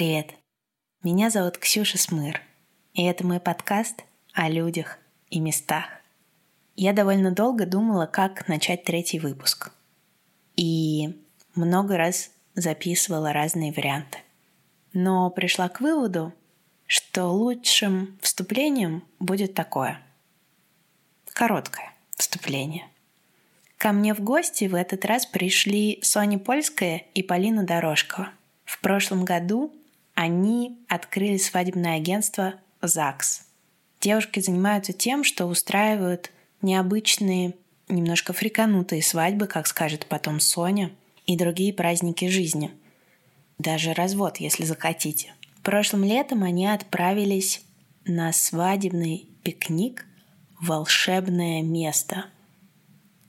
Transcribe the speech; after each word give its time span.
Привет! 0.00 0.30
Меня 1.02 1.28
зовут 1.28 1.58
Ксюша 1.58 1.98
Смыр, 1.98 2.40
и 2.94 3.04
это 3.04 3.26
мой 3.26 3.38
подкаст 3.38 4.02
о 4.32 4.48
людях 4.48 4.96
и 5.28 5.40
местах. 5.40 5.84
Я 6.74 6.94
довольно 6.94 7.32
долго 7.32 7.66
думала, 7.66 8.06
как 8.06 8.48
начать 8.48 8.84
третий 8.84 9.18
выпуск. 9.18 9.72
И 10.56 11.22
много 11.54 11.98
раз 11.98 12.30
записывала 12.54 13.34
разные 13.34 13.74
варианты. 13.74 14.20
Но 14.94 15.28
пришла 15.28 15.68
к 15.68 15.82
выводу, 15.82 16.32
что 16.86 17.26
лучшим 17.26 18.18
вступлением 18.22 19.04
будет 19.18 19.52
такое. 19.52 20.00
Короткое 21.34 21.92
вступление. 22.16 22.88
Ко 23.76 23.92
мне 23.92 24.14
в 24.14 24.20
гости 24.20 24.64
в 24.64 24.74
этот 24.74 25.04
раз 25.04 25.26
пришли 25.26 25.98
Соня 26.00 26.38
Польская 26.38 27.04
и 27.12 27.22
Полина 27.22 27.64
Дорожкова. 27.64 28.30
В 28.64 28.80
прошлом 28.80 29.26
году 29.26 29.74
они 30.20 30.78
открыли 30.86 31.38
свадебное 31.38 31.96
агентство 31.96 32.56
ЗАГС. 32.82 33.46
Девушки 34.02 34.40
занимаются 34.40 34.92
тем, 34.92 35.24
что 35.24 35.46
устраивают 35.46 36.30
необычные, 36.60 37.54
немножко 37.88 38.34
фриканутые 38.34 39.02
свадьбы, 39.02 39.46
как 39.46 39.66
скажет 39.66 40.04
потом 40.04 40.38
Соня, 40.38 40.90
и 41.24 41.38
другие 41.38 41.72
праздники 41.72 42.28
жизни. 42.28 42.70
Даже 43.56 43.94
развод, 43.94 44.36
если 44.36 44.64
захотите. 44.64 45.32
Прошлым 45.62 46.04
летом 46.04 46.42
они 46.42 46.66
отправились 46.66 47.62
на 48.04 48.30
свадебный 48.34 49.26
пикник 49.42 50.04
волшебное 50.60 51.62
место. 51.62 52.26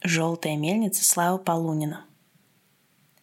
Желтая 0.03 0.58
мельница 0.58 1.06
Слава 1.06 1.38
Полунина. 1.38 2.03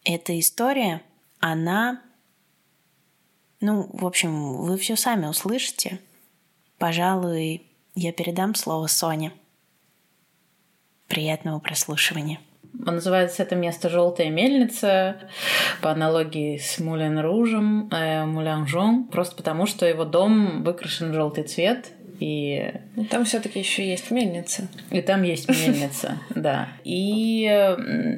Эта 0.04 0.40
история, 0.40 1.02
она 1.38 2.00
ну, 3.60 3.88
в 3.92 4.06
общем, 4.06 4.58
вы 4.58 4.78
все 4.78 4.96
сами 4.96 5.26
услышите. 5.26 5.98
Пожалуй, 6.78 7.66
я 7.94 8.12
передам 8.12 8.54
слово 8.54 8.86
Соне. 8.86 9.32
Приятного 11.08 11.58
прослушивания. 11.58 12.38
Называется 12.72 13.42
это 13.42 13.56
место 13.56 13.88
«Желтая 13.88 14.30
мельница» 14.30 15.16
по 15.80 15.90
аналогии 15.90 16.58
с 16.58 16.78
Мулен 16.78 17.18
Ружем, 17.18 17.88
э, 17.90 18.24
Мулянжом, 18.24 19.08
просто 19.08 19.34
потому 19.34 19.66
что 19.66 19.86
его 19.86 20.04
дом 20.04 20.62
выкрашен 20.62 21.10
в 21.10 21.14
желтый 21.14 21.44
цвет, 21.44 21.92
и... 22.20 22.72
Ну, 22.96 23.04
там 23.04 23.24
все 23.24 23.40
таки 23.40 23.58
еще 23.58 23.86
есть 23.86 24.10
мельница. 24.10 24.68
И 24.90 25.00
там 25.00 25.22
есть 25.22 25.48
мельница, 25.48 26.18
да. 26.30 26.68
И 26.84 27.42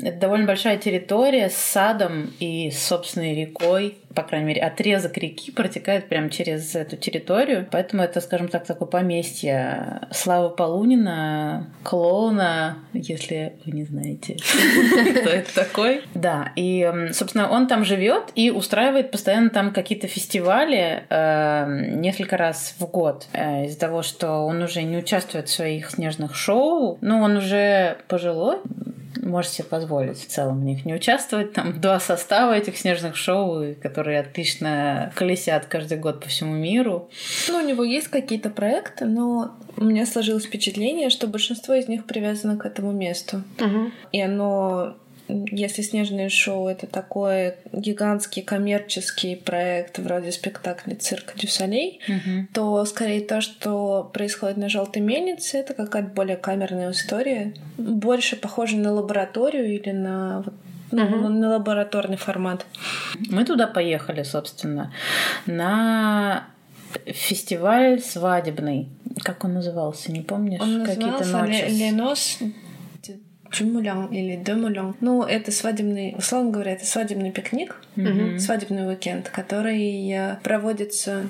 это 0.03 0.19
довольно 0.19 0.47
большая 0.47 0.79
территория 0.79 1.51
с 1.51 1.57
садом 1.57 2.31
и 2.41 2.71
собственной 2.71 3.35
рекой 3.35 3.99
по 4.15 4.23
крайней 4.23 4.47
мере, 4.47 4.63
отрезок 4.63 5.17
реки 5.19 5.53
протекает 5.53 6.09
прямо 6.09 6.31
через 6.31 6.75
эту 6.75 6.97
территорию. 6.97 7.69
Поэтому 7.71 8.03
это, 8.03 8.21
скажем 8.21 8.49
так, 8.49 8.67
такое 8.67 8.89
поместье 8.89 10.01
Славы 10.11 10.51
Полунина, 10.51 11.71
клоуна, 11.85 12.79
если 12.93 13.55
вы 13.65 13.73
не 13.73 13.85
знаете, 13.85 14.37
кто 15.21 15.31
это 15.31 15.55
такой. 15.55 16.03
Да, 16.15 16.53
и, 16.57 17.09
собственно, 17.13 17.51
он 17.51 17.69
там 17.69 17.85
живет 17.85 18.33
и 18.35 18.51
устраивает 18.51 19.13
постоянно 19.13 19.51
там 19.51 19.73
какие-то 19.73 20.09
фестивали 20.09 21.05
э, 21.09 21.95
несколько 21.95 22.37
раз 22.37 22.75
в 22.79 22.87
год. 22.87 23.29
Э, 23.33 23.67
из-за 23.67 23.79
того, 23.79 24.03
что 24.03 24.45
он 24.45 24.63
уже 24.63 24.83
не 24.83 24.97
участвует 24.97 25.49
в 25.49 25.53
своих 25.53 25.91
снежных 25.91 26.35
шоу, 26.35 26.99
но 27.01 27.21
он 27.21 27.37
уже 27.37 27.99
пожилой, 28.09 28.59
может 29.31 29.53
себе 29.53 29.69
позволить 29.69 30.19
в 30.19 30.27
целом 30.27 30.61
в 30.61 30.65
них 30.65 30.85
не 30.85 30.95
участвовать. 30.95 31.53
Там 31.53 31.81
два 31.81 32.01
состава 32.01 32.53
этих 32.53 32.77
снежных 32.77 33.17
шоу, 33.17 33.75
которые 33.83 34.21
отлично 34.21 35.13
колесят 35.15 35.67
каждый 35.67 35.99
год 35.99 36.21
по 36.21 36.29
всему 36.29 36.55
миру. 36.55 37.09
Ну, 37.49 37.59
у 37.59 37.67
него 37.67 37.85
есть 37.85 38.09
какие-то 38.09 38.51
проекты, 38.51 39.07
но 39.07 39.53
у 39.77 39.85
меня 39.85 40.07
сложилось 40.07 40.45
впечатление, 40.45 41.11
что 41.11 41.27
большинство 41.27 41.75
из 41.75 41.89
них 41.89 42.05
привязано 42.05 42.57
к 42.57 42.67
этому 42.67 42.93
месту. 42.93 43.43
Угу. 43.59 43.91
И 44.13 44.21
оно 44.21 44.97
если 45.51 45.83
«Снежное 45.83 46.29
шоу»— 46.29 46.69
это 46.69 46.87
такой 46.87 47.55
гигантский 47.73 48.43
коммерческий 48.43 49.37
проект 49.37 49.99
вроде 49.99 50.33
спектакля 50.33 50.95
«Цирка 50.95 51.39
дю 51.39 51.49
Солей», 51.49 52.01
угу. 52.09 52.47
то 52.53 52.85
скорее 52.85 53.21
то, 53.21 53.41
что 53.41 54.11
происходит 54.13 54.57
на 54.57 54.69
«Желтой 54.69 55.03
мельнице», 55.03 55.59
это 55.59 55.75
какая-то 55.75 56.09
более 56.09 56.37
камерная 56.37 56.91
история, 56.91 57.55
больше 57.77 58.37
похожа 58.37 58.77
на 58.77 58.93
лабораторию 58.93 59.75
или 59.75 59.91
на 59.91 60.45
ну, 60.93 61.05
угу. 61.05 61.29
на 61.29 61.51
лабораторный 61.51 62.17
формат. 62.17 62.67
Мы 63.31 63.45
туда 63.45 63.67
поехали, 63.67 64.23
собственно, 64.23 64.93
на 65.47 66.49
фестиваль 67.07 68.01
свадебный. 68.01 68.89
Как 69.23 69.45
он 69.45 69.55
назывался, 69.55 70.13
не 70.13 70.21
помнишь? 70.21 70.61
Он 70.61 70.85
Какие-то 70.85 71.25
ночи. 71.27 71.65
Ленос 71.69 72.39
Чумулян 73.51 74.07
или 74.07 74.37
Демулян. 74.37 74.95
Ну, 75.01 75.23
это 75.23 75.51
свадебный, 75.51 76.15
условно 76.17 76.51
говоря, 76.51 76.73
это 76.73 76.87
свадебный 76.87 77.31
пикник, 77.33 77.77
mm-hmm. 77.97 78.39
свадебный 78.39 78.89
уикенд, 78.89 79.29
который 79.29 80.11
э, 80.11 80.37
проводится 80.43 81.25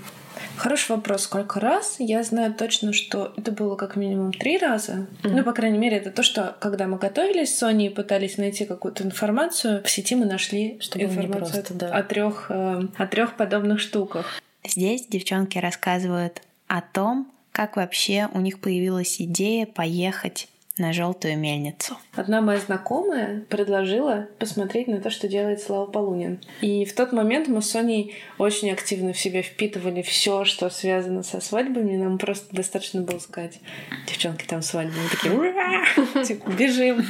Хороший 0.56 0.92
вопрос, 0.92 1.22
сколько 1.22 1.60
раз? 1.60 1.96
Я 1.98 2.22
знаю 2.22 2.54
точно, 2.54 2.92
что 2.92 3.32
это 3.36 3.50
было 3.52 3.76
как 3.76 3.96
минимум 3.96 4.32
три 4.32 4.58
раза. 4.58 5.06
Mm-hmm. 5.22 5.30
Ну, 5.30 5.44
по 5.44 5.52
крайней 5.52 5.78
мере, 5.78 5.96
это 5.96 6.10
то, 6.10 6.22
что 6.22 6.56
когда 6.60 6.86
мы 6.86 6.98
готовились 6.98 7.54
с 7.54 7.58
Соней 7.58 7.88
и 7.88 7.90
пытались 7.90 8.38
найти 8.38 8.64
какую-то 8.64 9.04
информацию, 9.04 9.82
в 9.82 9.90
сети 9.90 10.14
мы 10.14 10.26
нашли 10.26 10.78
что 10.80 11.00
информацию 11.00 11.62
просто, 11.64 11.74
да. 11.74 11.94
о 11.94 12.02
трех 12.02 12.46
э, 12.48 12.82
о 12.96 13.06
трех 13.06 13.36
подобных 13.36 13.80
штуках. 13.80 14.40
Здесь 14.64 15.06
девчонки 15.06 15.58
рассказывают 15.58 16.42
о 16.68 16.82
том, 16.82 17.30
как 17.52 17.76
вообще 17.76 18.28
у 18.32 18.40
них 18.40 18.60
появилась 18.60 19.20
идея 19.20 19.66
поехать 19.66 20.48
на 20.78 20.92
желтую 20.92 21.38
мельницу. 21.38 21.98
Одна 22.14 22.40
моя 22.40 22.58
знакомая 22.58 23.44
предложила 23.48 24.28
посмотреть 24.38 24.88
на 24.88 25.00
то, 25.00 25.10
что 25.10 25.28
делает 25.28 25.60
Слава 25.60 25.86
Полунин. 25.86 26.40
И 26.60 26.84
в 26.84 26.94
тот 26.94 27.12
момент 27.12 27.48
мы 27.48 27.60
с 27.60 27.70
Соней 27.70 28.14
очень 28.38 28.70
активно 28.70 29.12
в 29.12 29.18
себя 29.18 29.42
впитывали 29.42 30.02
все, 30.02 30.44
что 30.44 30.70
связано 30.70 31.22
со 31.22 31.40
свадьбами. 31.40 31.96
Нам 31.96 32.18
просто 32.18 32.54
достаточно 32.54 33.02
было 33.02 33.18
сказать, 33.18 33.60
девчонки, 34.06 34.46
там 34.46 34.62
свадьба. 34.62 34.94
Мы 35.02 35.08
такие, 35.10 35.34
ура! 35.34 36.24
Типа, 36.24 36.50
бежим. 36.50 37.04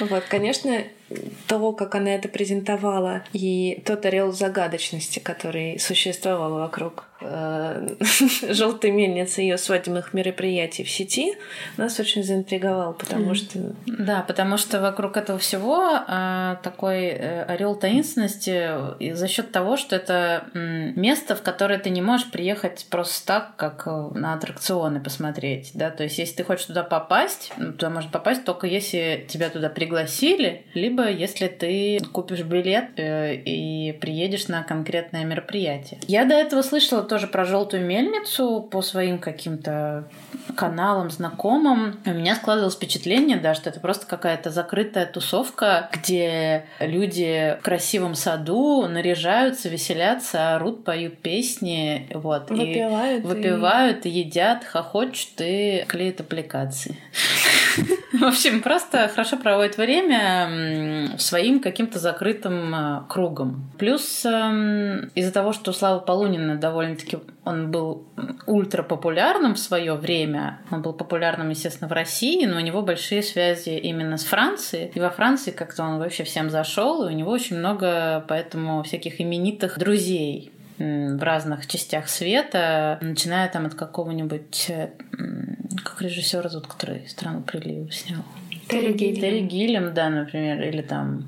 Вот, 0.00 0.24
конечно, 0.24 0.84
того, 1.46 1.72
как 1.72 1.94
она 1.94 2.14
это 2.14 2.28
презентовала, 2.28 3.22
и 3.32 3.82
тот 3.84 4.04
орел 4.06 4.32
загадочности, 4.32 5.20
который 5.20 5.78
существовал 5.78 6.54
вокруг 6.58 7.04
э, 7.20 7.88
желтой 8.50 8.90
мельницы 8.90 9.42
ее 9.42 9.58
свадебных 9.58 10.14
мероприятий 10.14 10.84
в 10.84 10.90
сети, 10.90 11.34
нас 11.76 12.00
очень 12.00 12.24
заинтриговал, 12.24 12.94
потому 12.94 13.34
что... 13.34 13.58
Да, 13.86 14.22
потому 14.22 14.56
что 14.56 14.80
вокруг 14.80 15.16
этого 15.16 15.38
всего 15.38 16.00
э, 16.06 16.56
такой 16.62 17.04
э, 17.04 17.42
орел 17.44 17.76
таинственности 17.76 18.68
и 18.98 19.12
за 19.12 19.28
счет 19.28 19.52
того, 19.52 19.76
что 19.76 19.96
это 19.96 20.48
э, 20.54 20.92
место, 20.96 21.36
в 21.36 21.42
которое 21.42 21.78
ты 21.78 21.90
не 21.90 22.02
можешь 22.02 22.30
приехать 22.30 22.86
просто 22.90 23.26
так, 23.26 23.56
как 23.56 23.86
э, 23.86 24.08
на 24.14 24.34
аттракционы 24.34 25.00
посмотреть, 25.00 25.70
да, 25.74 25.90
то 25.90 26.02
есть 26.02 26.18
если 26.18 26.36
ты 26.36 26.44
хочешь 26.44 26.66
туда 26.66 26.82
попасть, 26.82 27.52
ну, 27.56 27.72
туда 27.72 27.90
можно 27.90 28.10
попасть 28.10 28.44
только 28.44 28.66
если 28.66 29.24
тебя 29.28 29.50
туда 29.50 29.68
пригласили, 29.68 30.64
либо 30.74 30.95
либо 30.96 31.10
если 31.10 31.48
ты 31.48 32.00
купишь 32.12 32.42
билет 32.42 32.98
э, 32.98 33.34
и 33.34 33.92
приедешь 33.92 34.48
на 34.48 34.62
конкретное 34.62 35.24
мероприятие. 35.24 36.00
Я 36.06 36.24
до 36.24 36.34
этого 36.34 36.62
слышала 36.62 37.02
тоже 37.02 37.26
про 37.26 37.44
желтую 37.44 37.84
мельницу 37.84 38.66
по 38.70 38.82
своим 38.82 39.18
каким-то 39.18 40.08
каналам, 40.56 41.10
знакомым. 41.10 42.00
У 42.06 42.10
меня 42.10 42.34
складывалось 42.36 42.74
впечатление, 42.74 43.36
да, 43.36 43.54
что 43.54 43.70
это 43.70 43.80
просто 43.80 44.06
какая-то 44.06 44.50
закрытая 44.50 45.06
тусовка, 45.06 45.90
где 45.92 46.64
люди 46.80 47.56
в 47.60 47.62
красивом 47.62 48.14
саду 48.14 48.86
наряжаются, 48.88 49.68
веселятся, 49.68 50.56
орут, 50.56 50.84
поют 50.84 51.18
песни, 51.18 52.08
вот. 52.12 52.50
Выпивают. 52.50 53.24
И 53.24 53.26
выпивают, 53.26 54.06
и... 54.06 54.10
едят, 54.10 54.64
хохочут 54.64 55.40
и 55.40 55.84
клеят 55.88 56.20
аппликации. 56.20 56.96
В 58.12 58.24
общем, 58.24 58.62
просто 58.62 59.08
хорошо 59.08 59.36
проводит 59.36 59.76
время 59.76 61.16
своим 61.18 61.60
каким-то 61.60 61.98
закрытым 61.98 62.74
э, 62.74 63.02
кругом. 63.08 63.70
Плюс 63.78 64.24
эм, 64.24 65.10
из-за 65.14 65.32
того, 65.32 65.52
что 65.52 65.72
Слава 65.72 66.00
Полунина 66.00 66.56
довольно-таки 66.56 67.18
он 67.44 67.70
был 67.70 68.06
ультра 68.46 68.82
популярным 68.82 69.54
в 69.54 69.58
свое 69.58 69.94
время. 69.94 70.60
Он 70.70 70.82
был 70.82 70.92
популярным, 70.92 71.50
естественно, 71.50 71.88
в 71.88 71.92
России, 71.92 72.44
но 72.46 72.56
у 72.56 72.60
него 72.60 72.82
большие 72.82 73.22
связи 73.22 73.70
именно 73.70 74.16
с 74.16 74.24
Францией. 74.24 74.90
И 74.94 75.00
во 75.00 75.10
Франции 75.10 75.50
как-то 75.50 75.84
он 75.84 75.98
вообще 75.98 76.24
всем 76.24 76.50
зашел, 76.50 77.06
и 77.06 77.12
у 77.12 77.16
него 77.16 77.30
очень 77.30 77.58
много 77.58 78.24
поэтому 78.28 78.82
всяких 78.82 79.20
именитых 79.20 79.78
друзей 79.78 80.52
в 80.78 81.22
разных 81.22 81.66
частях 81.66 82.08
света, 82.08 82.98
начиная 83.00 83.48
там 83.48 83.66
от 83.66 83.74
какого-нибудь, 83.74 84.66
э, 84.68 84.90
как 85.76 86.02
режиссер 86.02 86.48
который 86.68 87.08
«Страну 87.08 87.42
прилива» 87.42 87.90
снял. 87.90 88.22
Терри 88.68 88.92
Гиллем. 88.92 89.20
Терри 89.20 89.40
Гиллем, 89.40 89.94
да, 89.94 90.08
например, 90.08 90.62
или 90.62 90.82
там 90.82 91.24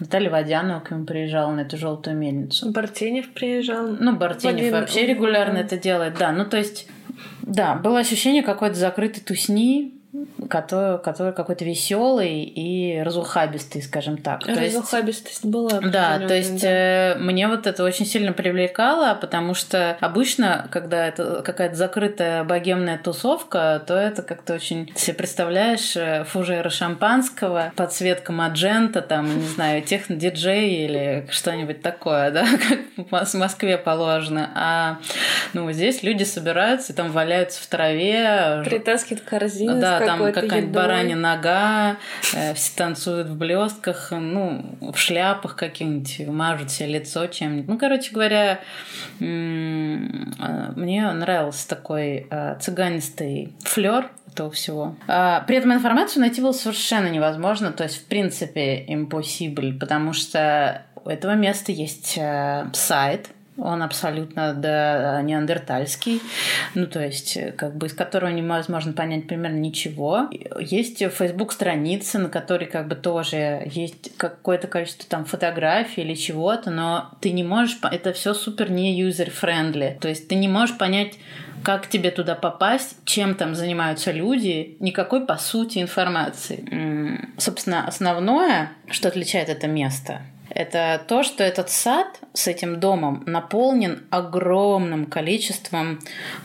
Наталья 0.00 0.30
Водянова 0.30 0.80
к 0.80 0.90
нему 0.90 1.04
приезжала 1.04 1.52
на 1.52 1.60
эту 1.60 1.76
желтую 1.76 2.16
мельницу. 2.16 2.70
Бартенев 2.70 3.32
приезжал. 3.32 3.88
Ну, 3.88 4.16
Бартенев 4.16 4.54
Владимир... 4.54 4.72
вообще 4.72 5.06
регулярно 5.06 5.58
это 5.58 5.76
делает, 5.76 6.16
да. 6.18 6.30
Ну, 6.30 6.44
то 6.44 6.56
есть, 6.56 6.88
да, 7.42 7.74
было 7.74 7.98
ощущение 7.98 8.42
какой-то 8.42 8.76
закрытой 8.76 9.20
тусни, 9.20 9.97
который, 10.48 10.98
который 10.98 11.32
какой-то 11.32 11.64
веселый 11.64 12.42
и 12.42 13.00
разухабистый, 13.02 13.82
скажем 13.82 14.18
так. 14.18 14.46
Разухабистость 14.46 15.42
то 15.42 15.46
есть, 15.48 15.52
была. 15.54 15.80
Да, 15.80 16.18
то 16.18 16.34
есть 16.34 16.62
да. 16.62 16.68
Э, 16.68 17.14
мне 17.18 17.48
вот 17.48 17.66
это 17.66 17.84
очень 17.84 18.06
сильно 18.06 18.32
привлекало, 18.32 19.14
потому 19.14 19.54
что 19.54 19.96
обычно, 20.00 20.68
когда 20.70 21.06
это 21.06 21.42
какая-то 21.42 21.76
закрытая 21.76 22.44
богемная 22.44 22.98
тусовка, 22.98 23.82
то 23.86 23.94
это 23.94 24.22
как-то 24.22 24.54
очень 24.54 24.92
себе 24.94 25.14
представляешь 25.14 25.96
э, 25.96 26.24
фужеры 26.24 26.70
шампанского, 26.70 27.72
подсветка 27.76 28.32
маджента, 28.32 29.02
там, 29.02 29.26
не 29.38 29.46
знаю, 29.46 29.82
техно-диджей 29.82 30.84
или 30.84 31.28
что-нибудь 31.30 31.82
такое, 31.82 32.30
да, 32.30 32.46
как 32.68 33.06
в 33.10 33.34
Москве 33.34 33.78
положено. 33.78 34.50
А 34.54 34.98
ну, 35.52 35.70
здесь 35.72 36.02
люди 36.02 36.24
собираются 36.24 36.92
и 36.92 36.96
там 36.96 37.10
валяются 37.10 37.62
в 37.62 37.66
траве. 37.66 38.62
Притаскивают 38.64 39.24
корзины 39.24 39.80
да, 39.80 39.98
там 40.08 40.32
какая-нибудь 40.32 40.74
баранья 40.74 41.16
нога, 41.16 41.96
э, 42.34 42.54
все 42.54 42.72
танцуют 42.76 43.28
в 43.28 43.36
блестках, 43.36 44.12
ну, 44.12 44.64
в 44.80 44.96
шляпах 44.96 45.56
каких-нибудь, 45.56 46.26
мажут 46.28 46.70
себе 46.70 46.98
лицо 46.98 47.26
чем-нибудь. 47.26 47.68
Ну, 47.68 47.78
короче 47.78 48.12
говоря, 48.12 48.60
э, 49.20 49.24
мне 49.24 51.12
нравился 51.12 51.68
такой 51.68 52.26
э, 52.30 52.56
цыганистый 52.60 53.52
флер 53.60 54.10
этого 54.32 54.50
всего. 54.50 54.96
А, 55.08 55.40
при 55.40 55.56
этом 55.56 55.72
информацию 55.72 56.20
найти 56.20 56.40
было 56.40 56.52
совершенно 56.52 57.08
невозможно, 57.08 57.72
то 57.72 57.84
есть, 57.84 57.96
в 57.96 58.04
принципе, 58.06 58.84
impossible, 58.86 59.78
потому 59.78 60.12
что 60.12 60.82
у 61.04 61.08
этого 61.08 61.34
места 61.34 61.72
есть 61.72 62.18
сайт, 62.72 63.30
он 63.58 63.82
абсолютно 63.82 64.54
да, 64.54 65.20
неандертальский, 65.22 66.20
ну, 66.74 66.86
то 66.86 67.04
есть, 67.04 67.38
как 67.56 67.76
бы, 67.76 67.86
из 67.88 67.92
которого 67.92 68.30
невозможно 68.30 68.92
понять 68.92 69.26
примерно 69.26 69.58
ничего. 69.58 70.30
Есть 70.60 70.98
Facebook 70.98 71.52
страница, 71.52 72.18
на 72.18 72.28
которой 72.28 72.66
как 72.66 72.88
бы 72.88 72.94
тоже 72.94 73.62
есть 73.66 74.16
какое-то 74.16 74.68
количество 74.68 75.08
там 75.08 75.24
фотографий 75.24 76.02
или 76.02 76.14
чего-то, 76.14 76.70
но 76.70 77.10
ты 77.20 77.32
не 77.32 77.42
можешь, 77.42 77.78
это 77.82 78.12
все 78.12 78.34
супер 78.34 78.70
не 78.70 79.00
user-friendly, 79.02 79.98
то 79.98 80.08
есть 80.08 80.28
ты 80.28 80.34
не 80.34 80.48
можешь 80.48 80.78
понять, 80.78 81.14
как 81.64 81.88
тебе 81.88 82.12
туда 82.12 82.36
попасть, 82.36 82.96
чем 83.04 83.34
там 83.34 83.56
занимаются 83.56 84.12
люди, 84.12 84.76
никакой 84.78 85.26
по 85.26 85.36
сути 85.36 85.80
информации. 85.80 86.64
Собственно, 87.36 87.86
основное, 87.86 88.70
что 88.88 89.08
отличает 89.08 89.48
это 89.48 89.66
место, 89.66 90.22
это 90.50 91.00
то, 91.06 91.22
что 91.22 91.44
этот 91.44 91.70
сад 91.70 92.20
с 92.32 92.46
этим 92.46 92.80
домом 92.80 93.22
наполнен 93.26 94.04
огромным 94.10 95.06
количеством 95.06 96.00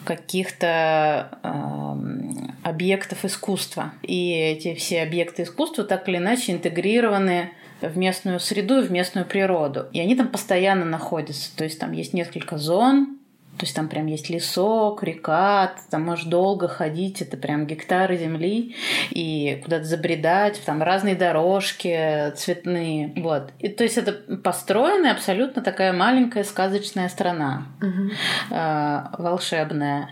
каких-то 0.06 1.30
э, 1.44 2.68
объектов 2.68 3.26
искусства. 3.26 3.94
И 4.02 4.32
эти 4.32 4.76
все 4.76 5.02
объекты 5.02 5.44
искусства 5.44 5.84
так 5.84 6.08
или 6.10 6.18
иначе 6.18 6.52
интегрированы 6.52 7.52
в 7.82 7.98
местную 7.98 8.40
среду 8.40 8.82
в 8.82 8.92
местную 8.92 9.26
природу. 9.26 9.88
И 9.92 10.00
они 10.00 10.16
там 10.16 10.30
постоянно 10.30 10.86
находятся. 10.86 11.56
То 11.56 11.64
есть 11.64 11.80
там 11.80 11.92
есть 11.92 12.14
несколько 12.14 12.58
зон, 12.58 13.20
то 13.58 13.66
есть 13.66 13.76
там 13.76 13.88
прям 13.88 14.08
есть 14.08 14.30
лесок, 14.30 15.04
река, 15.04 15.68
ты 15.68 15.82
там 15.92 16.04
можешь 16.04 16.26
долго 16.26 16.68
ходить, 16.68 17.22
это 17.22 17.38
прям 17.38 17.66
гектары 17.68 18.18
земли, 18.18 18.76
и 19.12 19.62
куда-то 19.64 19.86
забредать, 19.86 20.62
там 20.66 20.82
разные 20.82 21.16
дорожки 21.16 22.32
цветные, 22.36 23.14
вот. 23.16 23.52
И 23.60 23.70
то 23.70 23.84
есть 23.84 23.98
это 23.98 24.14
построенная 24.38 25.12
абсолютно 25.12 25.62
такая 25.62 25.94
маленькая 25.94 26.44
сказочная 26.44 27.10
страна, 27.10 27.68
угу. 27.82 28.12
э, 28.52 29.02
волшебная. 29.18 30.10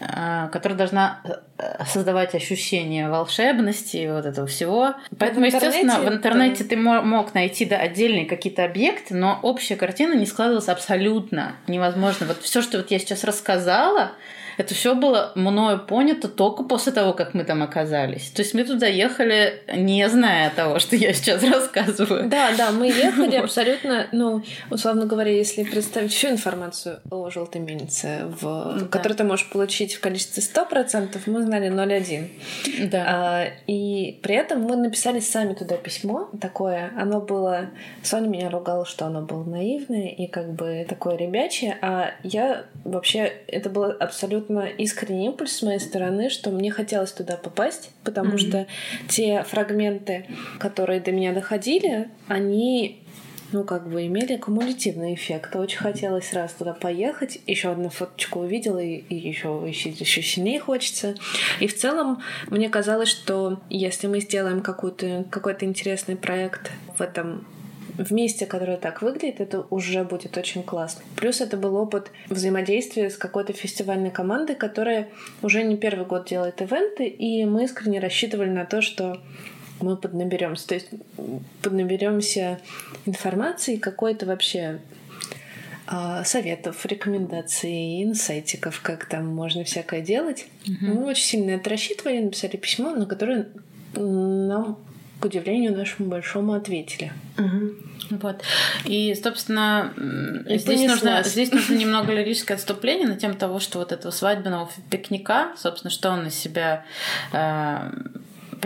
А, 0.00 0.48
которая 0.48 0.76
должна 0.76 1.20
э, 1.24 1.34
создавать 1.86 2.34
ощущение 2.34 3.08
волшебности 3.08 3.96
и 3.98 4.08
вот 4.08 4.26
этого 4.26 4.46
всего. 4.46 4.94
Поэтому, 5.18 5.42
в 5.42 5.48
естественно, 5.48 6.00
в 6.00 6.08
интернете 6.08 6.64
ты 6.64 6.76
мог 6.76 7.34
найти 7.34 7.64
да, 7.64 7.76
отдельные 7.76 8.26
какие-то 8.26 8.64
объекты, 8.64 9.14
но 9.14 9.38
общая 9.42 9.76
картина 9.76 10.14
не 10.14 10.26
складывалась 10.26 10.68
абсолютно 10.68 11.56
невозможно. 11.68 12.26
Вот 12.26 12.42
все, 12.42 12.60
что 12.60 12.78
вот 12.78 12.90
я 12.90 12.98
сейчас 12.98 13.24
рассказала, 13.24 14.12
это 14.56 14.74
все 14.74 14.94
было 14.94 15.32
мною 15.34 15.78
понято 15.78 16.28
только 16.28 16.62
после 16.62 16.92
того, 16.92 17.12
как 17.12 17.34
мы 17.34 17.44
там 17.44 17.62
оказались. 17.62 18.30
То 18.30 18.42
есть 18.42 18.54
мы 18.54 18.64
туда 18.64 18.86
ехали, 18.86 19.62
не 19.74 20.08
зная 20.08 20.50
того, 20.50 20.78
что 20.78 20.96
я 20.96 21.12
сейчас 21.12 21.42
рассказываю. 21.42 22.28
Да, 22.28 22.50
да, 22.56 22.70
мы 22.70 22.86
ехали 22.86 23.36
абсолютно, 23.44 24.06
ну, 24.12 24.42
условно 24.70 25.06
говоря, 25.06 25.32
если 25.32 25.64
представить 25.64 26.12
всю 26.12 26.28
информацию 26.28 27.00
о 27.10 27.30
желтой 27.30 27.60
мельнице, 27.60 28.26
в, 28.40 28.78
да. 28.80 28.86
которую 28.86 29.16
ты 29.16 29.24
можешь 29.24 29.48
получить 29.50 29.94
в 29.94 30.00
количестве 30.00 30.42
100%, 30.42 31.18
мы 31.26 31.42
знали 31.58 31.70
0,1. 31.70 32.88
Да. 32.88 33.04
А, 33.06 33.46
и 33.66 34.18
при 34.22 34.34
этом 34.34 34.62
мы 34.62 34.76
написали 34.76 35.20
сами 35.20 35.54
туда 35.54 35.76
письмо 35.76 36.28
такое. 36.40 36.90
Оно 36.96 37.20
было... 37.20 37.70
Соня 38.02 38.28
меня 38.28 38.50
ругала, 38.50 38.84
что 38.84 39.06
оно 39.06 39.22
было 39.22 39.44
наивное 39.44 40.08
и 40.08 40.26
как 40.26 40.52
бы 40.52 40.84
такое 40.88 41.16
ребячее, 41.16 41.76
а 41.80 42.10
я 42.22 42.64
вообще... 42.84 43.32
Это 43.46 43.70
абсолютно 44.00 44.34
абсолютно 44.34 44.66
искренний 44.66 45.26
импульс 45.26 45.52
с 45.52 45.62
моей 45.62 45.78
стороны, 45.78 46.28
что 46.30 46.50
мне 46.50 46.70
хотелось 46.70 47.12
туда 47.12 47.36
попасть, 47.36 47.90
потому 48.04 48.34
mm-hmm. 48.34 48.38
что 48.38 48.66
те 49.08 49.42
фрагменты, 49.44 50.26
которые 50.58 51.00
до 51.00 51.12
меня 51.12 51.32
доходили, 51.32 52.08
они 52.28 53.03
ну, 53.54 53.62
как 53.62 53.88
бы 53.88 54.04
имели 54.04 54.36
кумулятивный 54.36 55.14
эффект. 55.14 55.54
Очень 55.54 55.78
хотелось 55.78 56.32
раз 56.32 56.52
туда 56.54 56.74
поехать, 56.74 57.38
еще 57.46 57.70
одну 57.70 57.88
фоточку 57.88 58.40
увидела, 58.40 58.80
и, 58.80 59.14
еще, 59.14 59.62
еще, 59.64 59.90
еще 59.90 60.22
сильнее 60.22 60.58
хочется. 60.58 61.14
И 61.60 61.68
в 61.68 61.76
целом 61.76 62.20
мне 62.48 62.68
казалось, 62.68 63.08
что 63.08 63.60
если 63.70 64.08
мы 64.08 64.20
сделаем 64.20 64.60
какой-то 64.60 65.24
какой-то 65.30 65.66
интересный 65.66 66.16
проект 66.16 66.72
в 66.98 67.00
этом 67.00 67.46
в 67.96 68.10
месте, 68.12 68.44
которое 68.44 68.76
так 68.76 69.02
выглядит, 69.02 69.40
это 69.40 69.64
уже 69.70 70.02
будет 70.02 70.36
очень 70.36 70.64
классно. 70.64 71.04
Плюс 71.14 71.40
это 71.40 71.56
был 71.56 71.76
опыт 71.76 72.10
взаимодействия 72.28 73.08
с 73.08 73.16
какой-то 73.16 73.52
фестивальной 73.52 74.10
командой, 74.10 74.56
которая 74.56 75.10
уже 75.42 75.62
не 75.62 75.76
первый 75.76 76.04
год 76.04 76.26
делает 76.26 76.60
ивенты, 76.60 77.06
и 77.06 77.44
мы 77.44 77.64
искренне 77.64 78.00
рассчитывали 78.00 78.50
на 78.50 78.64
то, 78.64 78.82
что 78.82 79.20
мы 79.84 79.96
поднаберемся. 79.96 80.68
То 80.68 80.74
есть 80.74 80.88
поднаберемся 81.62 82.60
информации 83.06 83.76
какой-то 83.76 84.26
вообще 84.26 84.80
а, 85.86 86.24
советов, 86.24 86.84
рекомендаций, 86.86 88.02
инсайтиков, 88.02 88.80
как 88.80 89.04
там 89.04 89.26
можно 89.26 89.64
всякое 89.64 90.00
делать. 90.00 90.46
Угу. 90.66 90.86
Мы 90.86 91.04
очень 91.04 91.24
сильно 91.24 91.50
это 91.50 91.68
рассчитывали, 91.68 92.20
написали 92.20 92.56
письмо, 92.56 92.90
на 92.90 93.06
которое 93.06 93.48
нам 93.94 94.78
к 95.20 95.26
удивлению 95.26 95.76
нашему 95.76 96.08
большому, 96.08 96.54
ответили. 96.54 97.12
Угу. 97.38 98.18
Вот. 98.22 98.42
И, 98.84 99.14
собственно, 99.14 99.92
и 100.48 100.58
здесь 100.58 100.88
нужно, 100.88 101.22
здесь 101.22 101.52
нужно 101.52 101.74
немного 101.78 102.12
лирическое 102.12 102.56
отступление 102.56 103.06
на 103.06 103.16
тему 103.16 103.34
того, 103.34 103.60
что 103.60 103.78
вот 103.78 103.92
этого 103.92 104.10
свадебного 104.10 104.70
пикника, 104.90 105.52
собственно, 105.56 105.90
что 105.90 106.10
он 106.10 106.26
из 106.26 106.34
себя 106.34 106.84
э, 107.32 107.90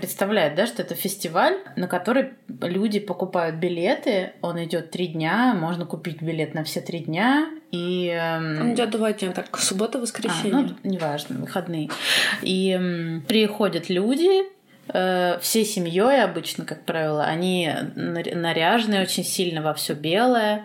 представляет, 0.01 0.55
да, 0.55 0.67
что 0.67 0.83
это 0.83 0.95
фестиваль, 0.95 1.57
на 1.77 1.89
который 1.89 2.35
люди 2.61 3.01
покупают 3.01 3.57
билеты, 3.57 4.33
он 4.43 4.63
идет 4.63 4.91
три 4.91 5.09
дня, 5.09 5.55
можно 5.55 5.87
купить 5.87 6.23
билет 6.23 6.55
на 6.55 6.63
все 6.63 6.81
три 6.81 7.01
дня, 7.01 7.51
и... 7.73 8.09
Эм, 8.09 8.61
он 8.61 8.75
идет 8.75 8.91
два 8.91 9.13
дня, 9.13 9.33
так, 9.33 9.59
суббота, 9.59 9.99
воскресенье. 9.99 10.55
А, 10.55 10.77
ну, 10.83 10.91
неважно, 10.91 11.39
выходные. 11.41 11.91
И 12.43 12.71
эм, 12.71 13.25
приходят 13.27 13.91
люди, 13.91 14.45
всей 14.89 15.65
семьей 15.65 16.23
обычно, 16.23 16.65
как 16.65 16.85
правило, 16.85 17.25
они 17.25 17.71
наряжены 17.95 19.03
очень 19.03 19.25
сильно 19.25 19.63
во 19.63 19.75
все 19.75 19.95
белое, 19.95 20.65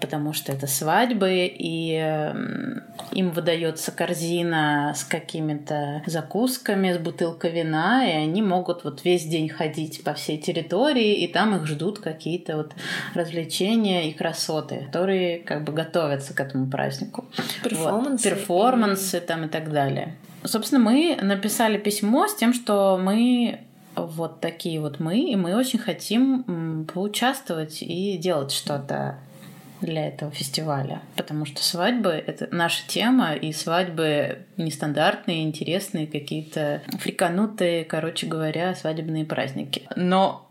потому 0.00 0.32
что 0.32 0.52
это 0.52 0.66
свадьбы, 0.66 1.50
и 1.52 1.94
им 3.12 3.30
выдается 3.30 3.92
корзина 3.92 4.94
с 4.96 5.04
какими-то 5.04 6.02
закусками, 6.06 6.92
с 6.92 6.98
бутылкой 6.98 7.50
вина, 7.52 8.06
и 8.06 8.12
они 8.12 8.42
могут 8.42 8.84
вот 8.84 9.04
весь 9.04 9.24
день 9.24 9.48
ходить 9.48 10.04
по 10.04 10.14
всей 10.14 10.38
территории, 10.38 11.14
и 11.14 11.26
там 11.26 11.56
их 11.56 11.66
ждут 11.66 11.98
какие-то 11.98 12.56
вот 12.56 12.72
развлечения 13.14 14.08
и 14.08 14.12
красоты, 14.12 14.86
которые 14.86 15.40
как 15.40 15.64
бы 15.64 15.72
готовятся 15.72 16.34
к 16.34 16.40
этому 16.40 16.70
празднику. 16.70 17.26
Перформансы. 17.62 18.28
Вот. 18.28 18.38
Перформансы 18.38 19.20
там 19.20 19.44
и 19.44 19.48
так 19.48 19.72
далее. 19.72 20.14
Собственно, 20.44 20.80
мы 20.80 21.18
написали 21.20 21.78
письмо 21.78 22.28
с 22.28 22.36
тем, 22.36 22.54
что 22.54 22.98
мы 23.02 23.60
вот 23.96 24.40
такие 24.40 24.80
вот 24.80 25.00
мы, 25.00 25.18
и 25.18 25.36
мы 25.36 25.56
очень 25.56 25.78
хотим 25.78 26.86
поучаствовать 26.92 27.82
и 27.82 28.16
делать 28.16 28.52
что-то 28.52 29.18
для 29.80 30.08
этого 30.08 30.30
фестиваля. 30.30 31.02
Потому 31.16 31.44
что 31.44 31.62
свадьбы— 31.62 32.10
это 32.26 32.48
наша 32.50 32.86
тема, 32.88 33.34
и 33.34 33.52
свадьбы 33.52 34.46
нестандартные, 34.56 35.44
интересные, 35.44 36.06
какие-то 36.06 36.82
фриканутые, 36.98 37.84
короче 37.84 38.26
говоря, 38.26 38.74
свадебные 38.74 39.24
праздники. 39.24 39.82
Но 39.94 40.47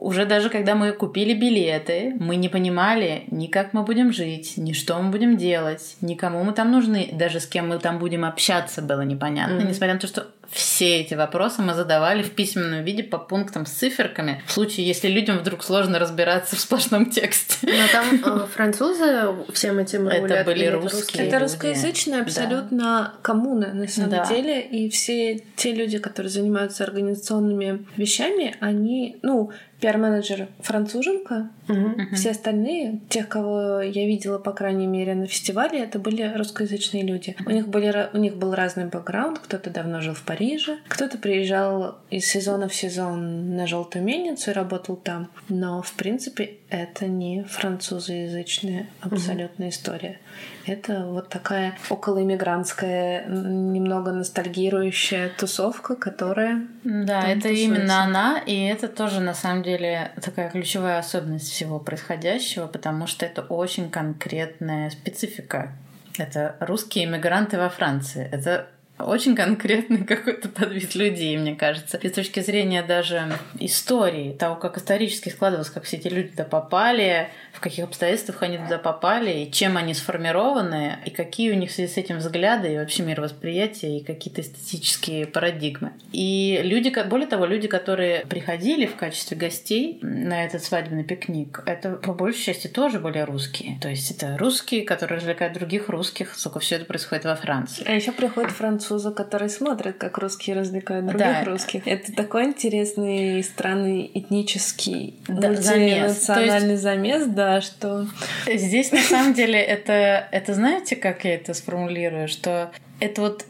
уже 0.00 0.24
даже 0.24 0.48
когда 0.48 0.74
мы 0.74 0.92
купили 0.92 1.34
билеты, 1.34 2.14
мы 2.18 2.36
не 2.36 2.48
понимали 2.48 3.24
ни 3.30 3.46
как 3.48 3.74
мы 3.74 3.82
будем 3.82 4.12
жить, 4.12 4.54
ни 4.56 4.72
что 4.72 5.00
мы 5.00 5.10
будем 5.10 5.36
делать, 5.36 5.96
ни 6.00 6.14
кому 6.14 6.42
мы 6.42 6.52
там 6.52 6.70
нужны, 6.72 7.10
даже 7.12 7.38
с 7.38 7.46
кем 7.46 7.68
мы 7.68 7.78
там 7.78 7.98
будем 7.98 8.24
общаться 8.24 8.80
было 8.80 9.02
непонятно, 9.02 9.60
mm-hmm. 9.60 9.68
несмотря 9.68 9.94
на 9.94 10.00
то, 10.00 10.06
что 10.06 10.26
все 10.50 10.96
эти 10.96 11.14
вопросы 11.14 11.62
мы 11.62 11.74
задавали 11.74 12.22
в 12.22 12.32
письменном 12.32 12.82
виде 12.82 13.04
по 13.04 13.18
пунктам 13.18 13.66
с 13.66 13.70
циферками, 13.70 14.42
в 14.46 14.52
случае, 14.52 14.86
если 14.86 15.08
людям 15.08 15.38
вдруг 15.38 15.62
сложно 15.62 15.98
разбираться 15.98 16.56
в 16.56 16.60
сплошном 16.60 17.10
тексте. 17.10 17.56
Но 17.62 17.86
там 17.92 18.42
э, 18.42 18.46
французы 18.46 19.28
всем 19.52 19.78
этим 19.78 20.08
рулят. 20.08 20.30
Это 20.30 20.44
были 20.44 20.66
русские 20.66 21.28
Это 21.28 21.38
русскоязычная 21.38 22.22
абсолютно 22.22 22.78
да. 22.78 23.12
коммуна, 23.22 23.72
на 23.72 23.86
самом 23.86 24.10
да. 24.10 24.26
деле, 24.26 24.60
и 24.60 24.90
все 24.90 25.40
те 25.54 25.72
люди, 25.72 25.98
которые 25.98 26.30
занимаются 26.30 26.82
организационными 26.82 27.86
вещами, 27.96 28.56
они, 28.60 29.18
ну, 29.22 29.52
пиар-менеджер 29.80 30.48
француженка. 30.60 31.48
Угу. 31.68 32.14
Все 32.14 32.30
остальные, 32.30 33.00
тех, 33.08 33.28
кого 33.28 33.80
я 33.80 34.06
видела, 34.06 34.38
по 34.38 34.52
крайней 34.52 34.86
мере, 34.86 35.14
на 35.14 35.26
фестивале, 35.26 35.80
это 35.80 35.98
были 35.98 36.32
русскоязычные 36.36 37.02
люди. 37.02 37.36
У 37.46 37.50
них, 37.50 37.68
были, 37.68 38.08
у 38.12 38.18
них 38.18 38.36
был 38.36 38.54
разный 38.54 38.86
бэкграунд. 38.86 39.38
Кто-то 39.38 39.70
давно 39.70 40.00
жил 40.00 40.14
в 40.14 40.22
Париже, 40.22 40.78
кто-то 40.88 41.18
приезжал 41.18 41.98
из 42.10 42.26
сезона 42.26 42.68
в 42.68 42.74
сезон 42.74 43.56
на 43.56 43.66
Желтую 43.66 44.04
мельницу 44.04 44.50
и 44.50 44.54
работал 44.54 44.96
там. 44.96 45.28
Но, 45.48 45.82
в 45.82 45.92
принципе, 45.92 46.58
это 46.70 47.06
не 47.06 47.42
французоязычная 47.42 48.86
абсолютно 49.00 49.66
угу. 49.66 49.70
история. 49.70 50.18
Это 50.66 51.04
вот 51.04 51.28
такая 51.28 51.76
околоиммигрантская, 51.88 53.26
немного 53.26 54.12
ностальгирующая 54.12 55.30
тусовка, 55.36 55.96
которая... 55.96 56.66
Да, 56.84 57.26
это 57.28 57.48
тусуется. 57.48 57.62
именно 57.64 58.02
она, 58.04 58.38
и 58.38 58.64
это 58.64 58.88
тоже 58.88 59.20
на 59.20 59.34
самом 59.34 59.62
деле 59.62 60.12
такая 60.22 60.50
ключевая 60.50 60.98
особенность 60.98 61.50
всего 61.50 61.80
происходящего, 61.80 62.66
потому 62.66 63.06
что 63.06 63.26
это 63.26 63.42
очень 63.42 63.90
конкретная 63.90 64.90
специфика. 64.90 65.72
Это 66.18 66.56
русские 66.60 67.06
иммигранты 67.06 67.58
во 67.58 67.68
Франции. 67.68 68.28
Это 68.30 68.68
очень 69.04 69.34
конкретный 69.34 70.04
какой-то 70.06 70.48
подвид 70.48 70.94
людей, 70.94 71.36
мне 71.36 71.54
кажется. 71.54 71.96
И 71.98 72.08
с 72.08 72.12
точки 72.12 72.40
зрения 72.40 72.82
даже 72.82 73.32
истории, 73.58 74.32
того, 74.32 74.56
как 74.56 74.76
исторически 74.78 75.28
складывалось, 75.28 75.70
как 75.70 75.84
все 75.84 75.96
эти 75.96 76.08
люди 76.08 76.28
туда 76.28 76.44
попали, 76.44 77.28
в 77.52 77.60
каких 77.60 77.84
обстоятельствах 77.84 78.42
они 78.42 78.58
туда 78.58 78.78
попали, 78.78 79.40
и 79.40 79.50
чем 79.50 79.76
они 79.76 79.94
сформированы, 79.94 80.98
и 81.04 81.10
какие 81.10 81.52
у 81.52 81.54
них 81.54 81.70
в 81.70 81.74
связи 81.74 81.92
с 81.92 81.96
этим 81.96 82.18
взгляды, 82.18 82.74
и 82.74 82.76
вообще 82.76 83.02
мировосприятие, 83.02 83.98
и 83.98 84.04
какие-то 84.04 84.40
эстетические 84.40 85.26
парадигмы. 85.26 85.92
И 86.12 86.60
люди, 86.62 86.94
более 87.08 87.26
того, 87.26 87.46
люди, 87.46 87.68
которые 87.68 88.26
приходили 88.26 88.86
в 88.86 88.96
качестве 88.96 89.36
гостей 89.36 89.98
на 90.02 90.44
этот 90.44 90.62
свадебный 90.62 91.04
пикник, 91.04 91.62
это 91.66 91.92
по 91.92 92.12
большей 92.12 92.42
части 92.42 92.66
тоже 92.66 93.00
были 93.00 93.18
русские. 93.18 93.78
То 93.80 93.88
есть 93.88 94.10
это 94.10 94.36
русские, 94.38 94.82
которые 94.82 95.18
развлекают 95.18 95.54
других 95.54 95.88
русских, 95.88 96.34
сука, 96.34 96.60
все 96.60 96.76
это 96.76 96.84
происходит 96.84 97.24
во 97.24 97.34
Франции. 97.34 97.84
А 97.86 97.92
еще 97.92 98.12
приходят 98.12 98.50
французы, 98.50 98.89
которые 99.12 99.48
смотрят, 99.48 99.96
как 99.96 100.18
русские 100.18 100.56
развлекают 100.56 101.06
других 101.06 101.26
да. 101.26 101.44
русских. 101.44 101.86
Это 101.86 102.12
такой 102.12 102.44
интересный, 102.44 103.42
странный 103.44 104.10
этнический 104.12 105.14
да, 105.28 105.54
замес. 105.54 106.28
национальный 106.28 106.70
есть... 106.72 106.82
замес, 106.82 107.26
да, 107.26 107.60
что... 107.60 108.06
Здесь, 108.46 108.92
на 108.92 109.00
самом 109.00 109.34
деле, 109.34 109.60
это, 109.60 110.28
это 110.32 110.54
знаете, 110.54 110.96
как 110.96 111.24
я 111.24 111.34
это 111.34 111.54
сформулирую? 111.54 112.28
Что 112.28 112.70
это 113.00 113.20
вот 113.20 113.44